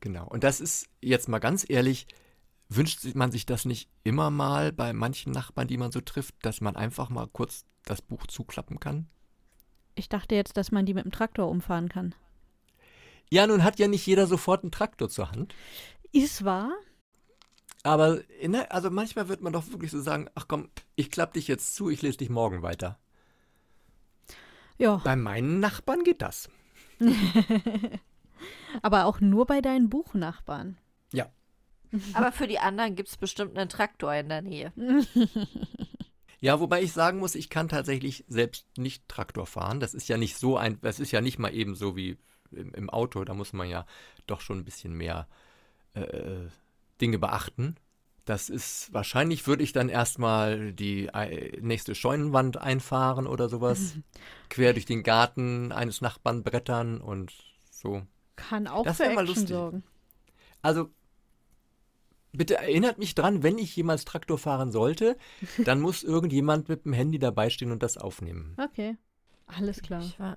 [0.00, 0.26] Genau.
[0.26, 2.06] Und das ist jetzt mal ganz ehrlich,
[2.70, 6.60] wünscht man sich das nicht immer mal bei manchen Nachbarn, die man so trifft, dass
[6.60, 9.08] man einfach mal kurz das Buch zuklappen kann?
[9.94, 12.14] Ich dachte jetzt, dass man die mit dem Traktor umfahren kann.
[13.30, 15.54] Ja, nun hat ja nicht jeder sofort einen Traktor zur Hand.
[16.12, 16.72] Ist wahr?
[17.82, 21.48] Aber ne, also manchmal wird man doch wirklich so sagen, ach komm, ich klapp dich
[21.48, 22.98] jetzt zu, ich lese dich morgen weiter.
[24.78, 26.48] Ja, Bei meinen Nachbarn geht das.
[28.82, 30.78] aber auch nur bei deinen Buchnachbarn.
[31.12, 31.30] Ja.
[32.14, 34.72] Aber für die anderen gibt es bestimmt einen Traktor in der Nähe.
[36.40, 39.78] Ja, wobei ich sagen muss, ich kann tatsächlich selbst nicht Traktor fahren.
[39.80, 42.16] Das ist ja nicht so ein, das ist ja nicht mal eben so wie
[42.50, 43.24] im, im Auto.
[43.24, 43.86] Da muss man ja
[44.26, 45.28] doch schon ein bisschen mehr
[45.94, 46.48] äh,
[47.00, 47.76] Dinge beachten.
[48.24, 53.94] Das ist, wahrscheinlich würde ich dann erstmal die äh, nächste Scheunenwand einfahren oder sowas.
[54.48, 57.32] quer durch den Garten eines Nachbarn brettern und
[57.70, 58.02] so.
[58.36, 59.48] Kann auch Das für Action lustig.
[59.48, 59.82] sorgen.
[60.62, 60.90] Also,
[62.32, 65.16] bitte erinnert mich dran, wenn ich jemals Traktor fahren sollte,
[65.64, 68.56] dann muss irgendjemand mit dem Handy dabei stehen und das aufnehmen.
[68.62, 68.96] Okay,
[69.46, 70.02] alles klar.
[70.02, 70.36] Ich war,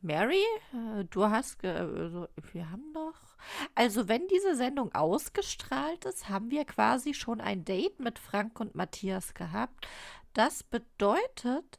[0.00, 0.42] Mary,
[0.72, 3.14] äh, du hast, ge also, wir haben doch,
[3.74, 8.74] also wenn diese Sendung ausgestrahlt ist, haben wir quasi schon ein Date mit Frank und
[8.74, 9.86] Matthias gehabt.
[10.32, 11.78] Das bedeutet,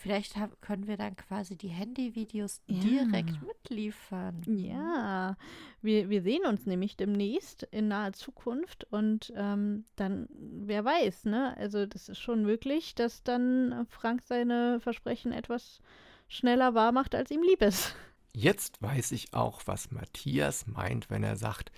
[0.00, 2.80] vielleicht haben, können wir dann quasi die Handyvideos Ja.
[2.80, 4.40] direkt mitliefern.
[4.46, 5.36] Ja,
[5.82, 11.54] wir, wir sehen uns nämlich demnächst in naher Zukunft und ähm, dann, wer weiß, ne?
[11.58, 15.80] Also das ist schon möglich, dass dann Frank seine Versprechen etwas
[16.28, 17.94] schneller wahr macht, als ihm lieb ist.
[18.32, 21.72] Jetzt weiß ich auch, was Matthias meint, wenn er sagt,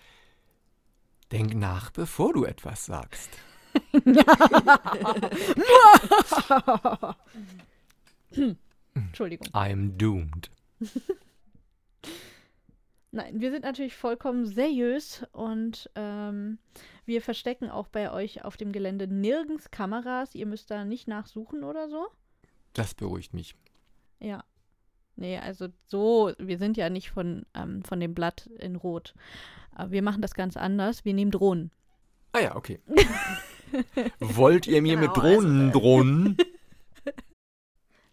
[1.32, 3.30] denk nach, bevor du etwas sagst.
[8.94, 9.48] Entschuldigung.
[9.48, 10.50] I'm doomed.
[13.14, 16.58] Nein, wir sind natürlich vollkommen seriös und ähm,
[17.04, 20.34] wir verstecken auch bei euch auf dem Gelände nirgends Kameras.
[20.34, 22.06] Ihr müsst da nicht nachsuchen oder so.
[22.72, 23.54] Das beruhigt mich.
[24.18, 24.44] Ja.
[25.16, 29.14] Nee, also so, wir sind ja nicht von, ähm, von dem Blatt in Rot.
[29.72, 31.04] Aber wir machen das ganz anders.
[31.04, 31.70] Wir nehmen Drohnen.
[32.32, 32.80] Ah ja, okay.
[34.20, 36.36] Wollt ihr mir mit Genau, also, Drohnen äh, drohen?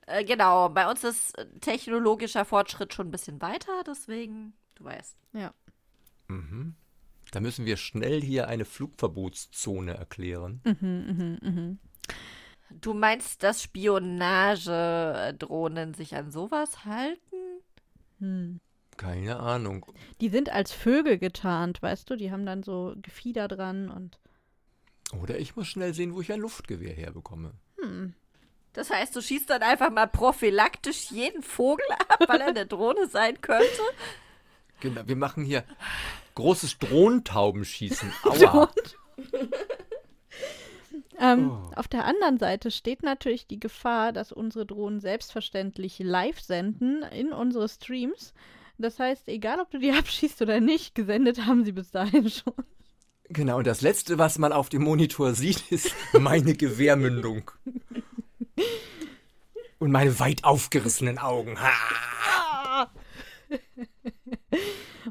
[0.10, 5.16] Äh, genau, bei uns ist äh, technologischer Fortschritt schon ein bisschen weiter, deswegen, du weißt.
[6.28, 6.76] Mhm.
[7.32, 10.62] Da müssen wir schnell hier eine Flugverbotszone erklären.
[10.64, 11.78] Mhm, mhm, mhm.
[12.82, 17.36] Du meinst, dass Spionagedrohnen sich an sowas halten?
[18.20, 18.60] Hm.
[18.98, 19.86] Keine Ahnung.
[20.22, 22.16] Die sind als Vögel getarnt, weißt du?
[22.16, 24.20] Die haben dann so Gefieder dran und.
[25.20, 27.54] Oder ich muss schnell sehen, wo ich ein Luftgewehr herbekomme.
[27.82, 28.14] Hm.
[28.74, 33.08] Das heißt, du schießt dann einfach mal prophylaktisch jeden Vogel ab, weil er eine Drohne
[33.08, 33.82] sein könnte?
[34.80, 35.64] Genau, wir machen hier
[36.36, 38.12] großes Drohntaubenschießen.
[38.24, 38.70] Aua.
[41.20, 41.72] Ähm, Oh.
[41.76, 47.34] Auf der anderen Seite steht natürlich die Gefahr, dass unsere Drohnen selbstverständlich live senden in
[47.34, 48.34] unsere Streams.
[48.78, 52.54] Das heißt, egal ob du die abschießt oder nicht, gesendet haben sie bis dahin schon.
[53.26, 57.52] Genau, und das Letzte, was man auf dem Monitor sieht, ist meine Gewehrmündung.
[59.80, 61.58] Und meine weit aufgerissenen Augen.
[61.60, 62.92] Ha!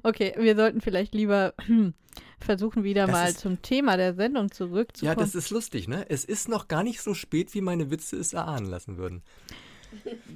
[0.02, 1.54] Okay, wir sollten vielleicht lieber
[2.40, 5.16] versuchen, wieder Das mal zum Thema der Sendung Ja, zurückzukommen.
[5.18, 6.06] das ist lustig, ne?
[6.08, 9.22] Es ist noch gar nicht so spät, wie meine Witze es erahnen lassen würden.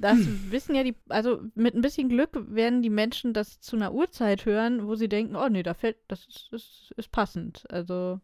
[0.01, 0.17] Das
[0.49, 4.45] wissen ja die, also mit ein bisschen Glück werden die Menschen das zu einer Uhrzeit
[4.45, 7.63] hören, wo sie denken, oh nee, da fällt, das ist, ist, ist passend.
[7.69, 8.19] Also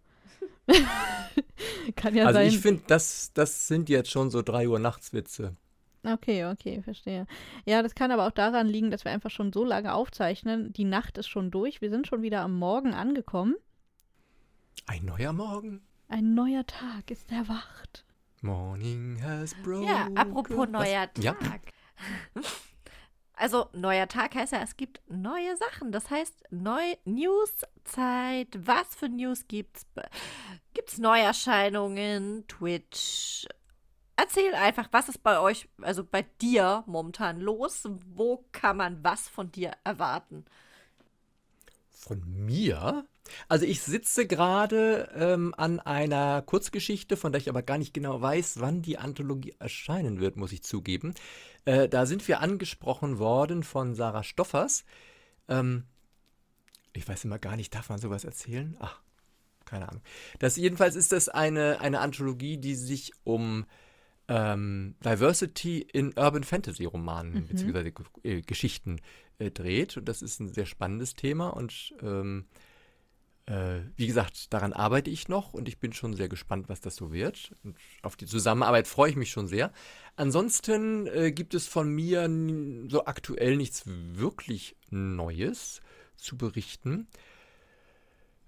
[1.96, 2.48] kann ja also sein.
[2.48, 5.56] ich finde, das, das sind jetzt schon so 3 Uhr nachts Witze.
[6.04, 7.28] Okay, okay, verstehe.
[7.66, 10.72] Ja, das kann aber auch daran liegen, dass wir einfach schon so lange aufzeichnen.
[10.72, 11.82] Die Nacht ist schon durch.
[11.82, 13.56] Wir sind schon wieder am Morgen angekommen.
[14.86, 15.82] Ein neuer Morgen.
[16.08, 18.06] Ein neuer Tag ist erwacht.
[18.42, 19.88] Morning has broken.
[19.88, 20.70] Ja, apropos Was?
[20.70, 21.36] neuer Ja.
[23.40, 25.94] Also, neuer Tag heißt ja, es gibt neue Sachen.
[25.94, 28.50] Das heißt, neu Newszeit.
[28.68, 29.88] Was für News gibt's?
[30.74, 32.46] Gibt's Neuerscheinungen?
[32.50, 33.48] Twitch?
[34.18, 37.88] Erzähl einfach, was ist bei euch, also bei dir momentan los?
[38.14, 40.44] Wo kann man was von dir erwarten?
[41.92, 43.06] Von mir?
[43.48, 48.22] Also ich sitze gerade ähm, an einer Kurzgeschichte, von der ich aber gar nicht genau
[48.22, 51.14] weiß, wann die Anthologie erscheinen wird, muss ich zugeben.
[51.66, 54.86] Äh, da sind wir angesprochen worden von Sarah Stoffers.
[55.48, 55.84] Ähm,
[56.94, 58.76] ich weiß immer gar nicht, darf man sowas erzählen?
[58.80, 59.00] Ach,
[59.66, 60.02] keine Ahnung.
[60.40, 63.66] Das, jedenfalls ist das eine, eine Anthologie, die sich um
[64.28, 67.92] ähm, Diversity in Urban Fantasy Romanen bzw.
[68.24, 69.02] Äh, Geschichten
[69.40, 69.98] äh, dreht.
[69.98, 72.46] Und das ist ein sehr spannendes Thema und ähm,
[73.50, 76.96] äh, wie gesagt, daran arbeite ich noch und ich bin schon sehr gespannt, was das
[76.96, 77.56] so wird.
[77.64, 79.72] Und auf die Zusammenarbeit freue ich mich schon sehr.
[80.16, 82.30] Ansonsten äh, gibt es von mir
[82.90, 85.82] so aktuell nichts wirklich Neues
[86.16, 87.08] zu berichten.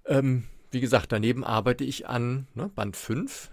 [0.06, 3.50] Ähm, wie gesagt, daneben arbeite ich an ne, Band 5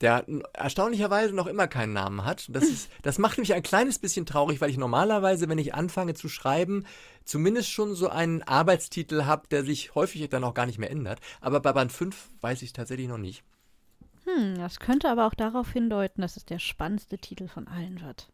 [0.00, 0.24] der
[0.54, 2.48] erstaunlicherweise noch immer keinen Namen hat.
[2.50, 6.14] Das, ist, das macht mich ein kleines bisschen traurig, weil ich normalerweise, wenn ich anfange
[6.14, 6.86] zu schreiben,
[7.24, 11.20] zumindest schon so einen Arbeitstitel habe, der sich häufig dann auch gar nicht mehr ändert.
[11.40, 13.44] Aber bei Band 5 weiß ich tatsächlich noch nicht.
[14.24, 18.30] Hm, das könnte aber auch darauf hindeuten, dass es der spannendste Titel von allen wird.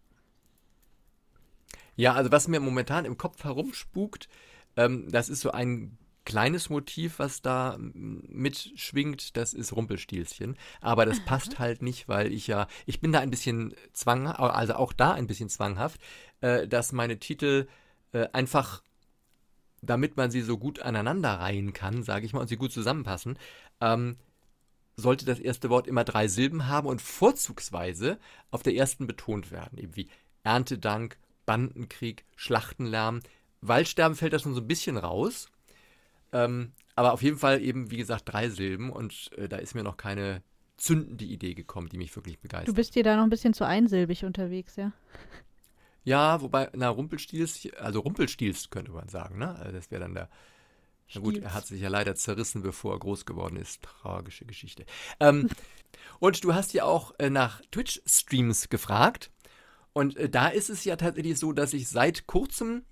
[1.97, 4.29] Ja, also was mir momentan im Kopf herumspukt,
[4.77, 10.57] ähm, das ist so ein kleines Motiv, was da mitschwingt, das ist Rumpelstilzchen.
[10.83, 14.75] Aber das passt halt nicht, weil ich ja, ich bin da ein bisschen zwanghaft, also
[14.75, 16.03] auch da ein bisschen zwanghaft,
[16.43, 17.67] äh, dass meine Titel
[18.13, 18.83] äh, einfach,
[19.81, 23.39] damit man sie so gut aneinander reihen kann, sage ich mal, und sie gut zusammenpassen,
[23.81, 24.17] ähm,
[24.97, 28.19] sollte das erste Wort immer drei Silben haben und vorzugsweise
[28.51, 30.09] auf der ersten betont werden, eben wie
[30.43, 33.21] Erntedank, Bandenkrieg, Schlachtenlärm.
[33.61, 35.49] Waldsterben fällt da schon so ein bisschen raus.
[36.33, 39.83] Ähm, aber auf jeden Fall eben, wie gesagt, drei Silben und äh, da ist mir
[39.83, 40.43] noch keine
[40.77, 42.69] zündende Idee gekommen, die mich wirklich begeistert.
[42.69, 44.93] Du bist dir da noch ein bisschen zu einsilbig unterwegs, ja?
[46.05, 49.57] Ja, wobei, na, Rumpelstiels, also Rumpelstiels könnte man sagen, ne?
[49.57, 50.29] Also das wäre dann der.
[51.15, 53.83] Na gut, er hat sich ja leider zerrissen, bevor er groß geworden ist.
[53.83, 54.85] Tragische Geschichte.
[55.21, 55.49] Ähm,
[56.19, 59.31] und du hast ja auch äh, nach Twitch-Streams gefragt.
[59.93, 62.85] Und äh, da ist es ja tatsächlich so, dass ich seit kurzem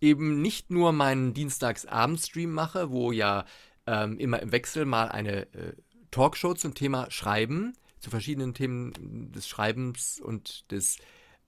[0.00, 3.44] eben nicht nur meinen Dienstagsabendstream mache, wo ja
[3.86, 5.72] ähm, immer im Wechsel mal eine äh,
[6.10, 10.98] Talkshow zum Thema Schreiben, zu verschiedenen Themen des Schreibens und des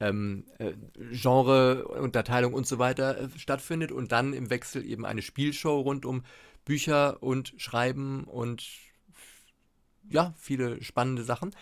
[0.01, 0.73] ähm, äh,
[1.13, 6.25] Genre-Unterteilung und so weiter äh, stattfindet und dann im Wechsel eben eine Spielshow rund um
[6.65, 8.67] Bücher und Schreiben und
[10.09, 11.55] ja, viele spannende Sachen.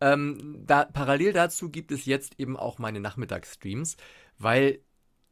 [0.00, 3.96] Ähm, da, parallel dazu gibt es jetzt eben auch meine Nachmittagsstreams,
[4.38, 4.80] weil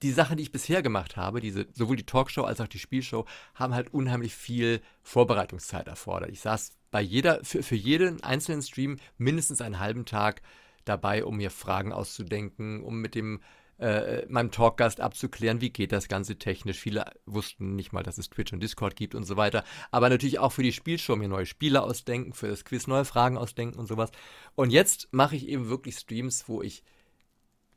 [0.03, 3.27] die Sachen, die ich bisher gemacht habe, diese, sowohl die Talkshow als auch die Spielshow,
[3.55, 6.31] haben halt unheimlich viel Vorbereitungszeit erfordert.
[6.31, 10.43] Ich saß bei jeder, für, für jeden einzelnen Stream mindestens einen halben Tag
[10.85, 13.41] dabei, um mir Fragen auszudenken, um mit dem
[13.79, 16.79] äh, meinem Talkgast abzuklären, wie geht das Ganze technisch.
[16.79, 19.65] Viele wussten nicht mal, dass es Twitch und Discord gibt und so weiter.
[19.91, 23.39] Aber natürlich auch für die Spielshow mir neue Spiele ausdenken, für das Quiz neue Fragen
[23.39, 24.11] ausdenken und sowas.
[24.55, 26.83] Und jetzt mache ich eben wirklich Streams, wo ich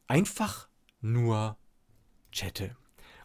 [0.07, 0.67] einfach
[0.99, 1.57] nur
[2.34, 2.76] chatte.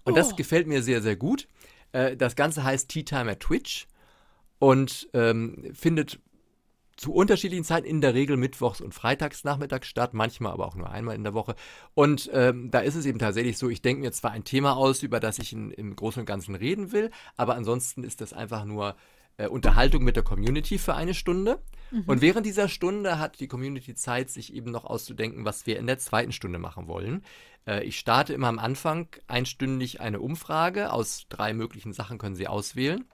[0.05, 0.17] Und oh.
[0.17, 1.49] das gefällt mir sehr, sehr gut.
[1.93, 3.87] Äh, das Ganze heißt Tea Time at Twitch
[4.59, 6.21] und ähm, findet
[6.97, 10.91] zu unterschiedlichen Zeiten in der Regel mittwochs und freitags nachmittags statt, manchmal aber auch nur
[10.91, 11.55] einmal in der Woche.
[11.95, 15.05] Und ähm, da ist es eben tatsächlich so, ich denke mir zwar ein Thema aus,
[15.05, 18.65] über das ich in, im Großen und Ganzen reden will, aber ansonsten ist das einfach
[18.65, 18.97] nur
[19.39, 21.61] äh, Unterhaltung mit der Community für eine Stunde.
[21.91, 22.05] Mhm.
[22.07, 25.87] Und während dieser Stunde hat die Community Zeit, sich eben noch auszudenken, was wir in
[25.87, 27.25] der zweiten Stunde machen wollen.
[27.67, 30.93] Äh, ich starte immer am Anfang einstündig eine Umfrage.
[30.93, 33.05] Aus drei möglichen Sachen können Sie auswählen.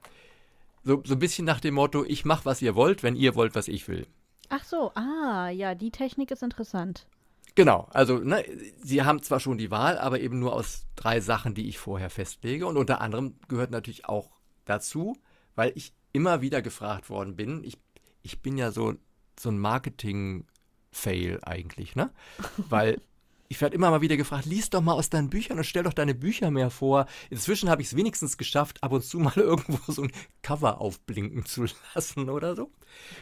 [0.83, 3.55] So, so ein bisschen nach dem Motto, ich mache, was ihr wollt, wenn ihr wollt,
[3.55, 4.07] was ich will.
[4.49, 7.07] Ach so, ah, ja, die Technik ist interessant.
[7.55, 8.45] Genau, also ne,
[8.83, 12.11] Sie haben zwar schon die Wahl, aber eben nur aus drei Sachen, die ich vorher
[12.11, 12.67] festlege.
[12.67, 14.31] Und unter anderem gehört natürlich auch
[14.65, 15.17] dazu,
[15.55, 17.77] weil ich immer wieder gefragt worden bin, ich,
[18.23, 18.95] ich bin ja so,
[19.39, 22.11] so ein Marketing-Fail eigentlich, ne?
[22.57, 23.03] Weil
[23.49, 25.93] ich werde immer mal wieder gefragt, lies doch mal aus deinen Büchern und stell doch
[25.93, 27.07] deine Bücher mehr vor.
[27.31, 30.13] Inzwischen habe ich es wenigstens geschafft, ab und zu mal irgendwo so ein
[30.43, 32.71] Cover aufblinken zu lassen oder so.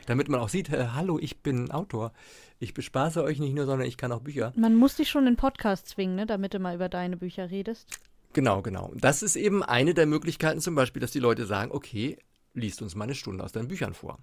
[0.06, 2.12] Damit man auch sieht, äh, hallo, ich bin Autor.
[2.60, 4.52] Ich bespaße euch nicht nur, sondern ich kann auch Bücher.
[4.56, 7.89] Man muss dich schon in Podcast zwingen, ne, damit du mal über deine Bücher redest.
[8.32, 8.93] Genau, genau.
[8.94, 12.16] Das ist eben eine der Möglichkeiten zum Beispiel, dass die Leute sagen, okay,
[12.55, 14.19] liest uns mal eine Stunde aus deinen Büchern vor.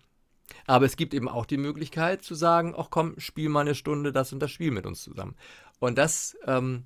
[0.65, 4.11] Aber es gibt eben auch die Möglichkeit zu sagen, ach komm, spiel mal eine Stunde
[4.11, 5.35] das und das Spiel mit uns zusammen.
[5.79, 6.85] Und das ähm,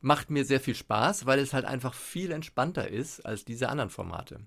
[0.00, 3.90] macht mir sehr viel Spaß, weil es halt einfach viel entspannter ist als diese anderen
[3.90, 4.40] Formate.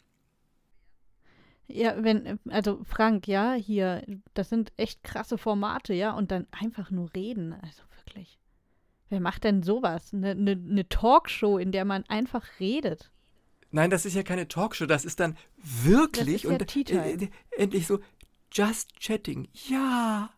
[1.67, 4.03] Ja, wenn, also Frank, ja, hier,
[4.35, 8.37] das sind echt krasse Formate, ja, und dann einfach nur reden, also wirklich.
[9.09, 10.13] Wer macht denn sowas?
[10.13, 13.11] Eine ne, ne Talkshow, in der man einfach redet.
[13.75, 17.27] Nein, das ist ja keine Talkshow, das ist dann wirklich ist und äh,
[17.57, 17.99] endlich so
[18.49, 19.49] just chatting.
[19.67, 20.29] Ja.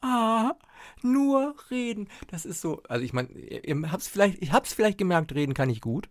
[0.00, 0.54] Ah,
[1.02, 2.08] nur reden.
[2.28, 5.68] Das ist so, also ich meine, ihr habt's vielleicht, ich hab's vielleicht gemerkt, reden kann
[5.68, 6.08] ich gut.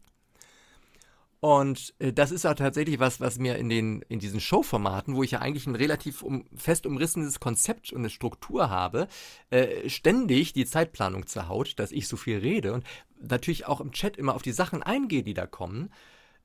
[1.39, 5.23] Und äh, das ist auch tatsächlich was, was mir in, den, in diesen Showformaten, wo
[5.23, 9.07] ich ja eigentlich ein relativ um, fest umrissenes Konzept und eine Struktur habe,
[9.49, 12.85] äh, ständig die Zeitplanung zerhaut, dass ich so viel rede und
[13.19, 15.89] natürlich auch im Chat immer auf die Sachen eingehe, die da kommen,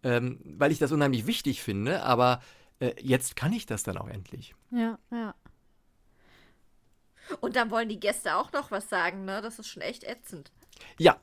[0.03, 2.41] ähm, weil ich das unheimlich wichtig finde, aber
[2.79, 4.55] äh, jetzt kann ich das dann auch endlich.
[4.71, 5.35] Ja, ja.
[7.41, 9.41] Und dann wollen die Gäste auch noch was sagen, ne?
[9.41, 10.51] Das ist schon echt ätzend.
[10.99, 11.21] Ja.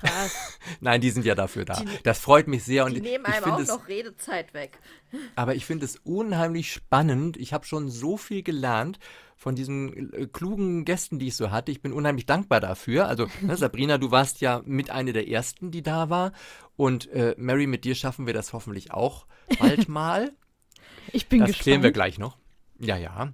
[0.00, 0.58] Krass.
[0.80, 1.80] Nein, die sind ja dafür da.
[1.80, 2.84] Die- das freut mich sehr.
[2.84, 4.78] Und Die nehmen einem auch es, noch Redezeit weg.
[5.36, 7.36] Aber ich finde es unheimlich spannend.
[7.36, 8.98] Ich habe schon so viel gelernt
[9.36, 11.70] von diesen äh, klugen Gästen, die ich so hatte.
[11.72, 13.08] Ich bin unheimlich dankbar dafür.
[13.08, 16.32] Also, ne, Sabrina, du warst ja mit einer der ersten, die da war.
[16.76, 19.26] Und äh, Mary, mit dir schaffen wir das hoffentlich auch
[19.58, 20.32] bald mal.
[21.12, 21.62] Ich bin das gespannt.
[21.62, 22.38] klären wir gleich noch.
[22.80, 23.32] Ja, ja.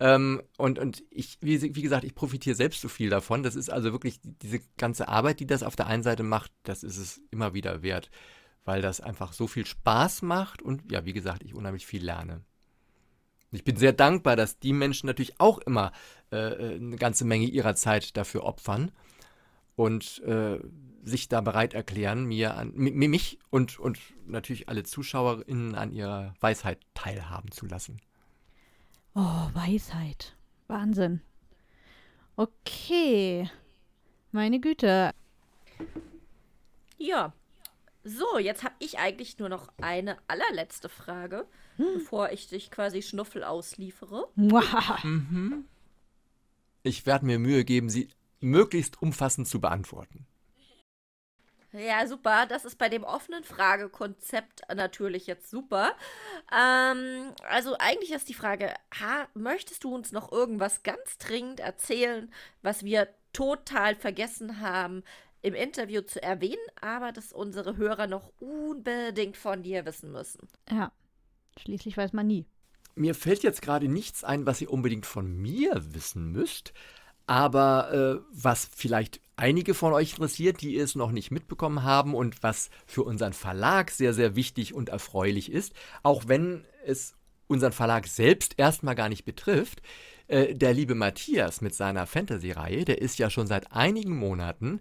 [0.00, 3.42] Ähm, und und ich, wie, wie gesagt, ich profitiere selbst so viel davon.
[3.42, 6.82] Das ist also wirklich diese ganze Arbeit, die das auf der einen Seite macht, das
[6.82, 8.10] ist es immer wieder wert,
[8.64, 12.44] weil das einfach so viel Spaß macht und ja, wie gesagt, ich unheimlich viel lerne.
[13.50, 15.92] Ich bin sehr dankbar, dass die Menschen natürlich auch immer
[16.30, 18.92] äh, äh, eine ganze Menge ihrer Zeit dafür opfern
[19.74, 20.58] und äh,
[21.04, 25.92] sich da bereit erklären, mir an, mi- mi- mich und, und natürlich alle ZuschauerInnen an
[25.92, 28.00] ihrer Weisheit teilhaben zu lassen.
[29.14, 30.34] Oh, Weisheit.
[30.68, 31.20] Wahnsinn.
[32.36, 33.50] Okay.
[34.30, 35.12] Meine Güte.
[36.98, 37.32] Ja.
[38.04, 43.44] So, jetzt habe ich eigentlich nur noch eine allerletzte Frage, bevor ich dich quasi Schnuffel
[43.44, 44.28] ausliefere.
[44.34, 45.66] Mhm.
[46.82, 48.08] Ich werde mir Mühe geben, sie
[48.40, 50.26] möglichst umfassend zu beantworten.
[51.72, 52.46] Ja, super.
[52.46, 55.92] Das ist bei dem offenen Fragekonzept natürlich jetzt super.
[56.52, 62.30] Ähm, also eigentlich ist die Frage, ha, möchtest du uns noch irgendwas ganz dringend erzählen,
[62.60, 65.02] was wir total vergessen haben
[65.40, 70.48] im Interview zu erwähnen, aber das unsere Hörer noch unbedingt von dir wissen müssen?
[70.70, 70.92] Ja.
[71.58, 72.46] Schließlich weiß man nie.
[72.94, 76.74] Mir fällt jetzt gerade nichts ein, was ihr unbedingt von mir wissen müsst,
[77.26, 82.42] aber äh, was vielleicht einige von euch interessiert, die es noch nicht mitbekommen haben und
[82.42, 85.72] was für unseren Verlag sehr, sehr wichtig und erfreulich ist,
[86.02, 87.14] auch wenn es
[87.46, 89.82] unseren Verlag selbst erstmal gar nicht betrifft.
[90.28, 94.80] Äh, der liebe Matthias mit seiner Fantasy-Reihe, der ist ja schon seit einigen Monaten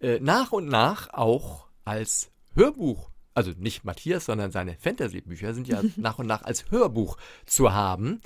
[0.00, 5.82] äh, nach und nach auch als Hörbuch, also nicht Matthias, sondern seine Fantasy-Bücher sind ja
[5.96, 7.16] nach und nach als Hörbuch
[7.46, 8.20] zu haben.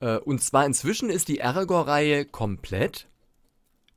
[0.00, 3.09] Äh, und zwar inzwischen ist die Aragorn-Reihe komplett.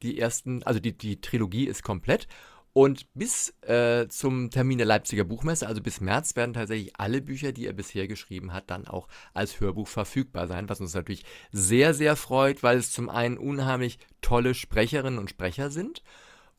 [0.04, 2.28] Die ersten, also die, die Trilogie ist komplett.
[2.74, 7.52] Und bis äh, zum Termin der Leipziger Buchmesse, also bis März, werden tatsächlich alle Bücher,
[7.52, 11.94] die er bisher geschrieben hat, dann auch als Hörbuch verfügbar sein, was uns natürlich sehr,
[11.94, 16.02] sehr freut, weil es zum einen unheimlich tolle Sprecherinnen und Sprecher sind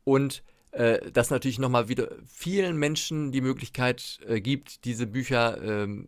[0.05, 6.07] und äh, das natürlich nochmal wieder vielen Menschen die Möglichkeit äh, gibt, diese Bücher ähm,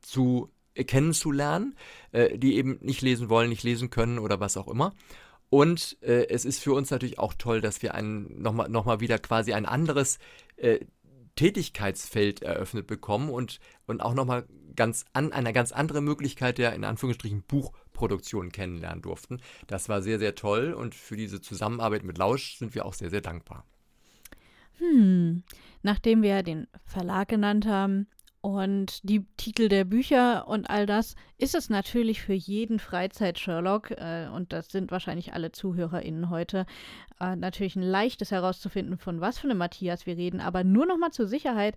[0.00, 1.76] zu kennenzulernen,
[2.12, 4.94] äh, die eben nicht lesen wollen, nicht lesen können oder was auch immer.
[5.52, 9.18] Und äh, es ist für uns natürlich auch toll, dass wir nochmal noch mal wieder
[9.18, 10.18] quasi ein anderes
[10.56, 10.78] äh,
[11.36, 16.84] Tätigkeitsfeld eröffnet bekommen und, und auch nochmal ganz an, eine ganz andere Möglichkeit der in
[16.84, 19.42] Anführungsstrichen Buchproduktion kennenlernen durften.
[19.66, 23.10] Das war sehr, sehr toll und für diese Zusammenarbeit mit Lausch sind wir auch sehr,
[23.10, 23.66] sehr dankbar.
[24.78, 25.42] Hm.
[25.82, 28.06] Nachdem wir den Verlag genannt haben
[28.42, 34.28] und die Titel der Bücher und all das, ist es natürlich für jeden Freizeit-Sherlock, äh,
[34.34, 36.66] und das sind wahrscheinlich alle ZuhörerInnen heute,
[37.20, 40.40] äh, natürlich ein leichtes herauszufinden, von was für einem Matthias wir reden.
[40.40, 41.76] Aber nur noch mal zur Sicherheit,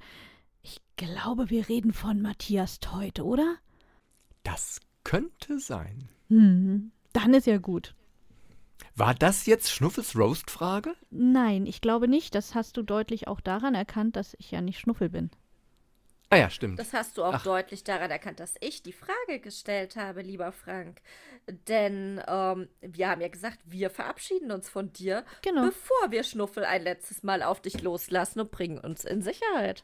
[0.64, 3.58] ich glaube, wir reden von Matthias Teut, oder?
[4.42, 6.10] Das könnte sein.
[6.30, 6.92] Hm.
[7.14, 7.94] Dann ist ja gut.
[8.96, 10.96] War das jetzt Schnuffels Roast-Frage?
[11.12, 12.34] Nein, ich glaube nicht.
[12.34, 15.30] Das hast du deutlich auch daran erkannt, dass ich ja nicht Schnuffel bin.
[16.30, 16.80] Ah ja, stimmt.
[16.80, 17.44] Das hast du auch Ach.
[17.44, 21.02] deutlich daran erkannt, dass ich die Frage gestellt habe, lieber Frank.
[21.68, 25.64] Denn ähm, wir haben ja gesagt, wir verabschieden uns von dir, Genau.
[25.66, 29.84] bevor wir Schnuffel ein letztes Mal auf dich loslassen und bringen uns in Sicherheit.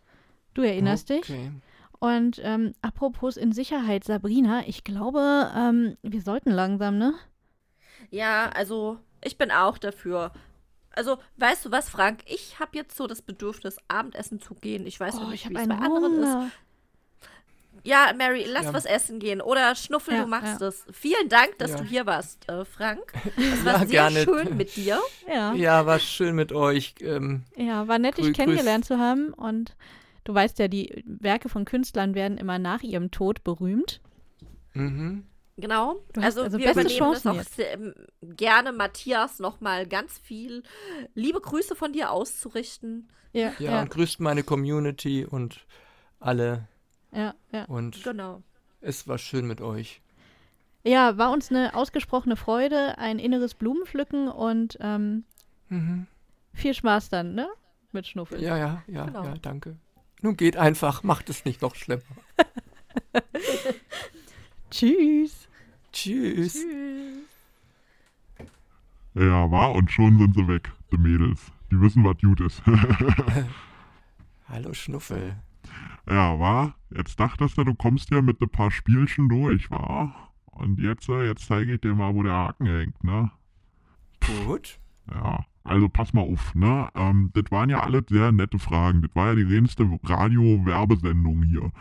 [0.53, 1.20] Du erinnerst dich?
[1.30, 1.52] Okay.
[2.00, 7.14] Und ähm, apropos in Sicherheit, Sabrina, ich glaube, ähm, wir sollten langsam, ne?
[8.10, 10.32] Ja, also ich bin auch dafür.
[10.94, 12.20] Also, weißt du was, Frank?
[12.26, 14.86] Ich habe jetzt so das Bedürfnis, Abendessen zu gehen.
[14.86, 16.26] Ich weiß noch Oh, nicht, ich wie habe es bei anderen ist.
[16.30, 16.52] Hunger.
[17.84, 18.74] Ja, Mary, lass Ja.
[18.74, 19.42] was essen gehen.
[19.42, 20.68] Oder Schnuffel, Ja, du machst ja.
[20.68, 20.86] es.
[20.92, 21.78] Vielen Dank, dass Ja.
[21.78, 23.11] du hier warst, äh, Frank.
[23.38, 24.24] Es war Ja, sehr gerne.
[24.24, 25.00] schön mit dir.
[25.28, 25.34] Ja.
[25.34, 26.94] ja, Ja, war schön mit euch.
[27.00, 29.34] Ähm, war nett, dich kennengelernt zu haben.
[29.34, 29.76] Und
[30.26, 34.02] du weißt ja, die Werke von Künstlern werden immer nach ihrem Tod berühmt.
[34.74, 35.26] mhm.
[35.58, 35.96] Genau.
[36.14, 40.18] Du Also, also wir beste übernehmen Chancen das auch sehr, ähm, gerne, Matthias, nochmal ganz
[40.18, 40.64] viel
[41.14, 43.10] liebe Grüße von dir auszurichten.
[43.34, 45.66] Ja, Ja, ja, und grüßt meine Community und
[46.20, 46.68] alle.
[47.12, 47.66] ja, ja.
[47.66, 48.42] Und Genau.
[48.82, 50.02] es war schön mit euch.
[50.84, 55.26] Ja, war uns eine ausgesprochene Freude, ein inneres Blumenpflücken und ähm,
[55.70, 56.08] Mhm.
[56.54, 57.48] viel Spaß dann, ne?
[57.92, 58.42] Mit Schnuffel.
[58.42, 59.24] Ja, ja, ja, Genau.
[59.26, 59.78] ja, danke.
[60.22, 62.02] Nun geht einfach, macht es nicht noch schlimmer.
[64.72, 65.50] Tschüss.
[65.91, 66.66] Tschüss.
[69.14, 71.51] Ja, war und schon sind sie weg, die Mädels.
[71.69, 72.64] Die wissen, was gut ist.
[74.48, 75.35] Hallo Schnuffel.
[76.09, 76.75] ja, war.
[76.90, 80.32] Jetzt dachtest du, du kommst hier mit ein paar Spielchen durch, war.
[80.45, 83.32] Und jetzt, äh, jetzt zeige ich dir mal, wo der Haken hängt, ne?
[84.45, 84.80] Gut.
[85.14, 86.90] Ja, also pass mal auf, ne?
[86.95, 89.01] Ähm, das waren ja alles sehr nette Fragen.
[89.01, 91.72] Das war ja die reinste Radio-Werbesendung hier.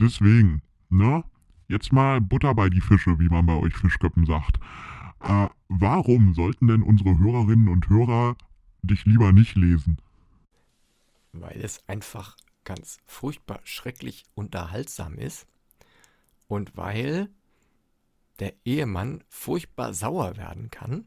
[0.00, 1.22] Deswegen, ne?
[1.68, 4.58] Jetzt mal Butter bei die Fische, wie man bei euch Fischköppen sagt.
[5.20, 8.36] Äh, warum sollten denn unsere Hörerinnen und Hörer
[8.82, 9.98] dich lieber nicht lesen?
[11.32, 15.46] Weil es einfach ganz furchtbar schrecklich unterhaltsam ist
[16.48, 17.28] und weil
[18.40, 21.06] der Ehemann furchtbar sauer werden kann,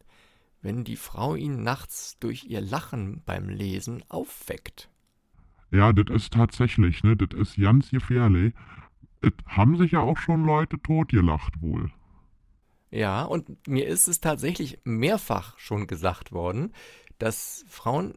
[0.61, 4.90] wenn die Frau ihn nachts durch ihr Lachen beim Lesen aufweckt.
[5.72, 7.16] Ja, das ist tatsächlich, ne?
[7.18, 8.53] Das ist ganz gefährlich.
[9.21, 11.91] Es haben sich ja auch schon Leute totgelacht wohl.
[12.89, 16.73] Ja, und mir ist es tatsächlich mehrfach schon gesagt worden,
[17.19, 18.15] dass Frauen,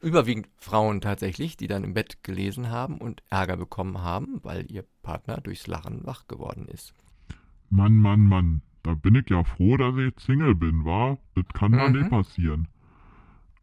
[0.00, 4.84] überwiegend Frauen tatsächlich, die dann im Bett gelesen haben und Ärger bekommen haben, weil ihr
[5.02, 6.94] Partner durchs Lachen wach geworden ist.
[7.70, 8.62] Mann, Mann, Mann.
[8.82, 11.18] Da bin ich ja froh, dass ich Single bin, wa?
[11.34, 11.98] Das kann Mhm.
[11.98, 12.68] nicht passieren.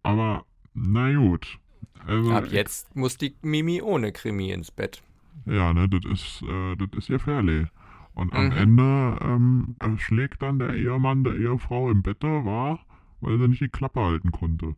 [0.03, 1.59] Aber, na gut.
[2.05, 5.01] Also, Ab jetzt muss die Mimi ohne Krimi ins Bett.
[5.45, 7.67] Ja, ne, das ist, äh, das ist gefährlich.
[8.14, 8.51] Und am Mhm.
[8.51, 12.80] Ende ähm, schlägt dann der Ehemann der Ehefrau im Bette, war,
[13.19, 14.75] weil sie nicht die Klappe halten konnte.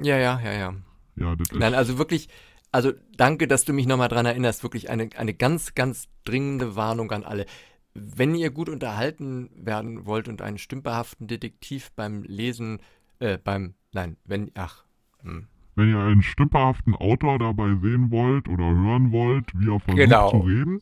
[0.00, 0.74] Ja, ja, ja, ja.
[1.16, 1.58] Ja, das ist.
[1.58, 2.28] Nein, also wirklich,
[2.70, 4.62] also danke, dass du mich nochmal dran erinnerst.
[4.62, 7.46] Wirklich eine, eine ganz, ganz dringende Warnung an alle.
[7.94, 12.78] Wenn ihr gut unterhalten werden wollt und einen stümperhaften Detektiv beim Lesen,
[13.18, 14.84] äh, beim, nein, wenn, ach,
[15.22, 15.48] hm.
[15.78, 20.30] Wenn ihr einen stümperhaften Autor dabei sehen wollt oder hören wollt, wie er versucht Genau.
[20.30, 20.80] zu reden,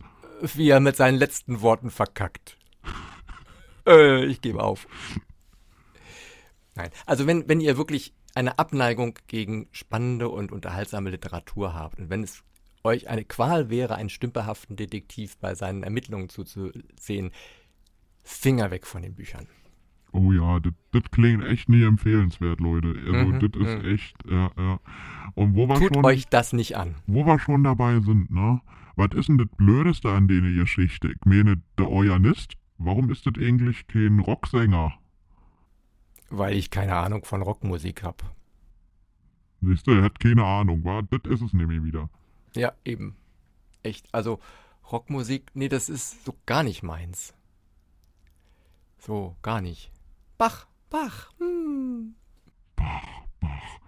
[0.54, 2.56] wie er mit seinen letzten Worten verkackt.
[3.86, 4.88] äh, ich gebe auf.
[6.76, 12.08] Nein, also wenn, wenn ihr wirklich eine Abneigung gegen spannende und unterhaltsame Literatur habt und
[12.08, 12.42] wenn es
[12.82, 17.32] euch eine Qual wäre, einen stümperhaften Detektiv bei seinen Ermittlungen zuzusehen,
[18.22, 19.46] Finger weg von den Büchern.
[20.16, 22.88] Oh ja, das, klingt echt nie empfehlenswert, Leute.
[23.06, 23.90] Also, Mhm, das ist mhm.
[23.94, 24.80] echt, ja, ja.
[25.34, 26.94] Und wo wir Tut schon, euch das nicht an.
[27.06, 28.60] wo wir schon dabei sind, ne?
[28.96, 31.08] Was ist denn das Blödeste an denen Geschichte?
[31.08, 34.94] Ich meine, der Organist, warum ist das eigentlich kein Rocksänger?
[36.30, 38.24] Weil ich keine Ahnung von Rockmusik habe.
[39.60, 41.02] Siehst du, er hat keine Ahnung, wa?
[41.02, 42.08] Das ist es nämlich wieder.
[42.54, 43.16] Ja, eben.
[43.82, 44.08] Echt.
[44.12, 44.40] Also
[44.90, 47.34] Rockmusik, nee, das ist so gar nicht meins.
[48.98, 49.92] So, gar nicht.
[50.38, 51.30] Bach, Bach.
[51.38, 52.14] Hm.
[52.76, 53.06] Bach,
[53.40, 53.78] Bach.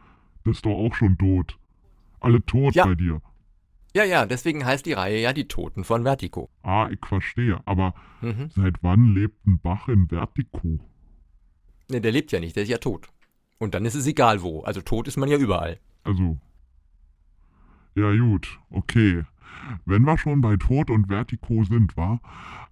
[0.44, 1.59] Das ist doch auch schon tot.
[2.20, 2.85] Alle tot Ja.
[2.86, 3.20] bei dir.
[3.94, 6.51] Ja, ja, deswegen heißt die Reihe ja Die Toten von Vertigo.
[6.62, 7.60] Ah, ich verstehe.
[7.65, 8.51] Aber Mhm.
[8.55, 10.78] seit wann lebt ein Bach in Vertigo?
[11.89, 13.09] Nee, der lebt ja nicht, der ist ja tot.
[13.59, 14.60] Und dann ist es egal wo.
[14.62, 15.81] Also tot ist man ja überall.
[16.05, 16.39] Also.
[17.94, 19.25] Ja, gut, okay.
[19.85, 22.20] Wenn wir schon bei Tod und Vertigo sind, wa?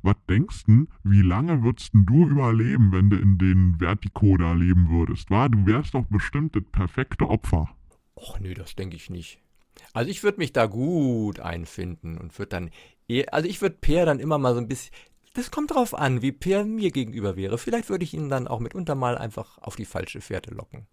[0.03, 4.53] Was denkst du, wie lange würdest denn du überleben, wenn du in den Vertigo da
[4.53, 5.49] leben würdest, wa?
[5.49, 7.69] Du wärst doch bestimmt das perfekte Opfer.
[8.15, 9.41] Och nee, das denke ich nicht.
[9.93, 12.71] Also ich würde mich da gut einfinden und würde dann,
[13.09, 14.95] eh- also ich würde Peer dann immer mal so ein bisschen,
[15.35, 17.59] das kommt drauf an, wie Peer mir gegenüber wäre.
[17.59, 20.87] Vielleicht würde ich ihn dann auch mitunter mal einfach auf die falsche Fährte locken.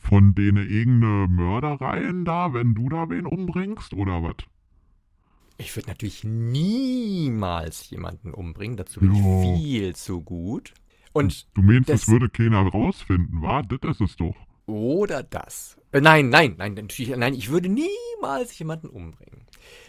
[0.00, 4.36] Von denen irgendeine Mördereien da, wenn du da wen umbringst, oder was?
[5.58, 9.42] Ich würde natürlich niemals jemanden umbringen, dazu bin Jo.
[9.42, 10.74] ich viel zu gut.
[11.12, 13.62] Und Du meinst, das- es würde keiner rausfinden, wa?
[13.62, 14.34] Das ist es doch.
[14.66, 15.76] oder das.
[15.92, 19.42] Äh, nein, nein, nein, natürlich, nein, ich würde niemals jemanden umbringen.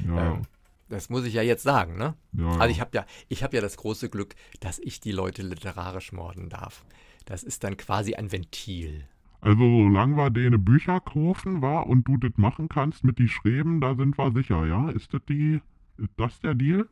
[0.05, 0.41] Ja, Ähm,
[0.89, 2.15] das muss ich ja jetzt sagen, ne?
[2.33, 2.49] ja.
[2.57, 6.11] Also ich habe ja, ich habe ja das große Glück, dass ich die Leute literarisch
[6.11, 6.83] morden darf.
[7.25, 9.07] Das ist dann quasi ein Ventil.
[9.43, 13.81] Also solange wir denen Bücher kaufen, war und du das machen kannst mit die Schreiben,
[13.81, 14.89] da sind wir sicher, ja?
[14.89, 15.59] Ist das die,
[15.97, 16.87] ist das der Deal?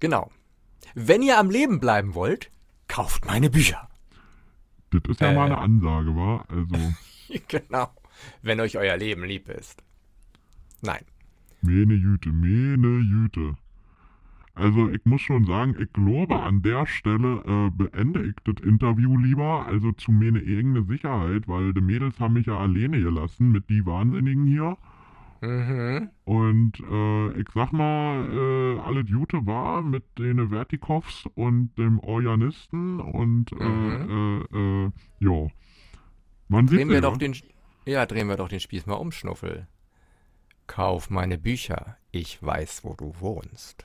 [0.00, 0.30] Genau.
[0.94, 2.50] Wenn ihr am Leben bleiben wollt,
[2.88, 3.88] kauft meine Bücher.
[4.90, 5.34] Das ist ja Äh.
[5.34, 6.44] mal eine Ansage, wa?
[6.48, 6.94] Also,
[7.48, 7.90] genau.
[8.42, 9.82] Wenn euch euer Leben lieb ist.
[10.80, 11.04] Nein.
[11.60, 13.56] meine Jüte, meine Jüte.
[14.56, 19.16] Also ich muss schon sagen, ich glaube an der Stelle äh, beende ich das Interview
[19.18, 23.68] lieber, also zu meine eigene Sicherheit, weil die Mädels haben mich ja alleine gelassen mit
[23.68, 24.78] die Wahnsinnigen hier.
[25.42, 26.08] Mhm.
[26.24, 32.98] Und äh, ich sag mal, äh, alle Jute war mit den Vertikovs und dem Organisten
[33.00, 34.46] und äh, Mhm.
[34.54, 35.48] äh, äh, ja.
[36.48, 37.00] Man sieht Drehen wir ja.
[37.02, 37.36] doch den,
[37.84, 39.66] ja, drehen wir doch den Spieß mal um, Schnuffel.
[40.66, 41.98] Kauf meine Bücher.
[42.10, 43.84] Ich weiß, wo du wohnst.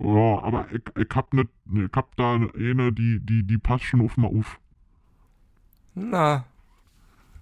[0.00, 4.02] Ja, aber ich, ich hab nicht, ich hab da eine, die, die, die passt schon
[4.02, 4.58] auf mal auf.
[5.94, 6.44] Na,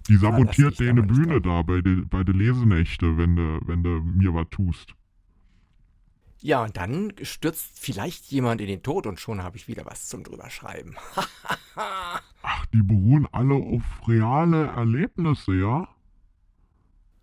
[0.07, 3.99] Die sabotiert da deine Bühne da bei de, bei de Lesenächte, wenn du wenn du
[4.03, 4.93] mir was tust.
[6.41, 10.07] Ja, und dann stürzt vielleicht jemand in den Tod und schon habe ich wieder was
[10.07, 10.95] zum drüberschreiben.
[12.43, 15.87] Ach, die beruhen alle auf reale Erlebnisse, ja?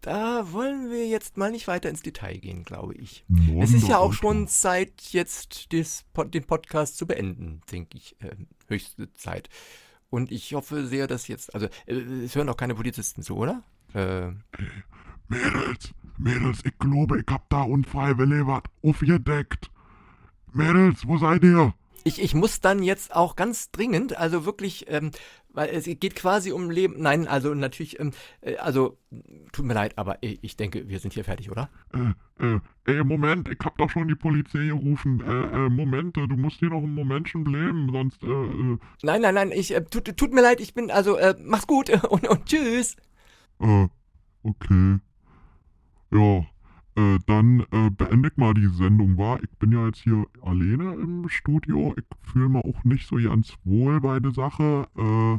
[0.00, 3.24] Da wollen wir jetzt mal nicht weiter ins Detail gehen, glaube ich.
[3.26, 8.14] Mond Es ist ja auch schon Zeit, jetzt des, den Podcast zu beenden, denke ich.
[8.20, 8.36] Äh,
[8.68, 9.48] höchste Zeit.
[10.10, 13.64] Und ich hoffe sehr, dass jetzt, also äh, es hören auch keine Polizisten zu, oder?
[13.92, 14.30] Äh,
[15.28, 19.70] Mädels, Mädels, ich glaube, ich hab da unfreiwillig was aufgedeckt.
[20.52, 21.74] Mädels, wo seid ihr?
[22.04, 25.10] Ich, ich muss dann jetzt auch ganz dringend, also wirklich, ähm,
[25.50, 27.00] weil es geht quasi um Leben.
[27.00, 28.98] Nein, also natürlich, ähm, äh, also
[29.52, 31.70] tut mir leid, aber ich, ich denke, wir sind hier fertig, oder?
[31.92, 35.20] Äh, äh, ey, Moment, ich hab doch schon die Polizei gerufen.
[35.20, 39.22] Äh, äh, Moment, äh, du musst hier noch einen Momentchen bleiben, sonst, äh, äh, Nein,
[39.22, 42.28] nein, nein, ich, äh, tut, tut mir leid, ich bin, also, äh, mach's gut und,
[42.28, 42.96] und tschüss.
[43.60, 43.88] äh,
[44.42, 44.98] okay.
[46.10, 46.46] Ja,
[46.98, 49.40] äh, dann äh, beende ich mal die Sendung, war.
[49.42, 51.94] Ich bin ja jetzt hier alleine im Studio.
[51.96, 54.88] Ich fühle mich auch nicht so ganz wohl bei der Sache.
[54.96, 55.38] Äh,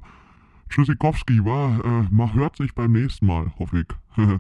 [0.70, 1.84] Tschüssikowski, war.
[1.84, 4.18] Äh, man hört sich beim nächsten Mal, hoffe ich.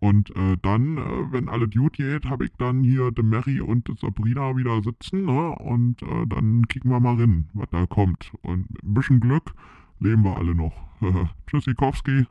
[0.00, 3.86] Und äh, dann, äh, wenn alles gut geht, habe ich dann hier de Mary und
[3.86, 5.50] de Sabrina wieder sitzen, ne?
[5.56, 8.32] Und äh, dann kicken wir mal rein, was da kommt.
[8.40, 9.52] Und mit ein bisschen Glück
[9.98, 10.72] leben wir alle noch.
[11.46, 12.24] Tschüssikowski.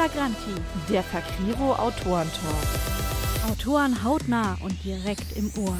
[0.00, 0.54] Flagranti.
[0.88, 2.30] Der Fakriro Autorentalk.
[3.50, 5.76] Autoren hautnah und direkt im Ohr.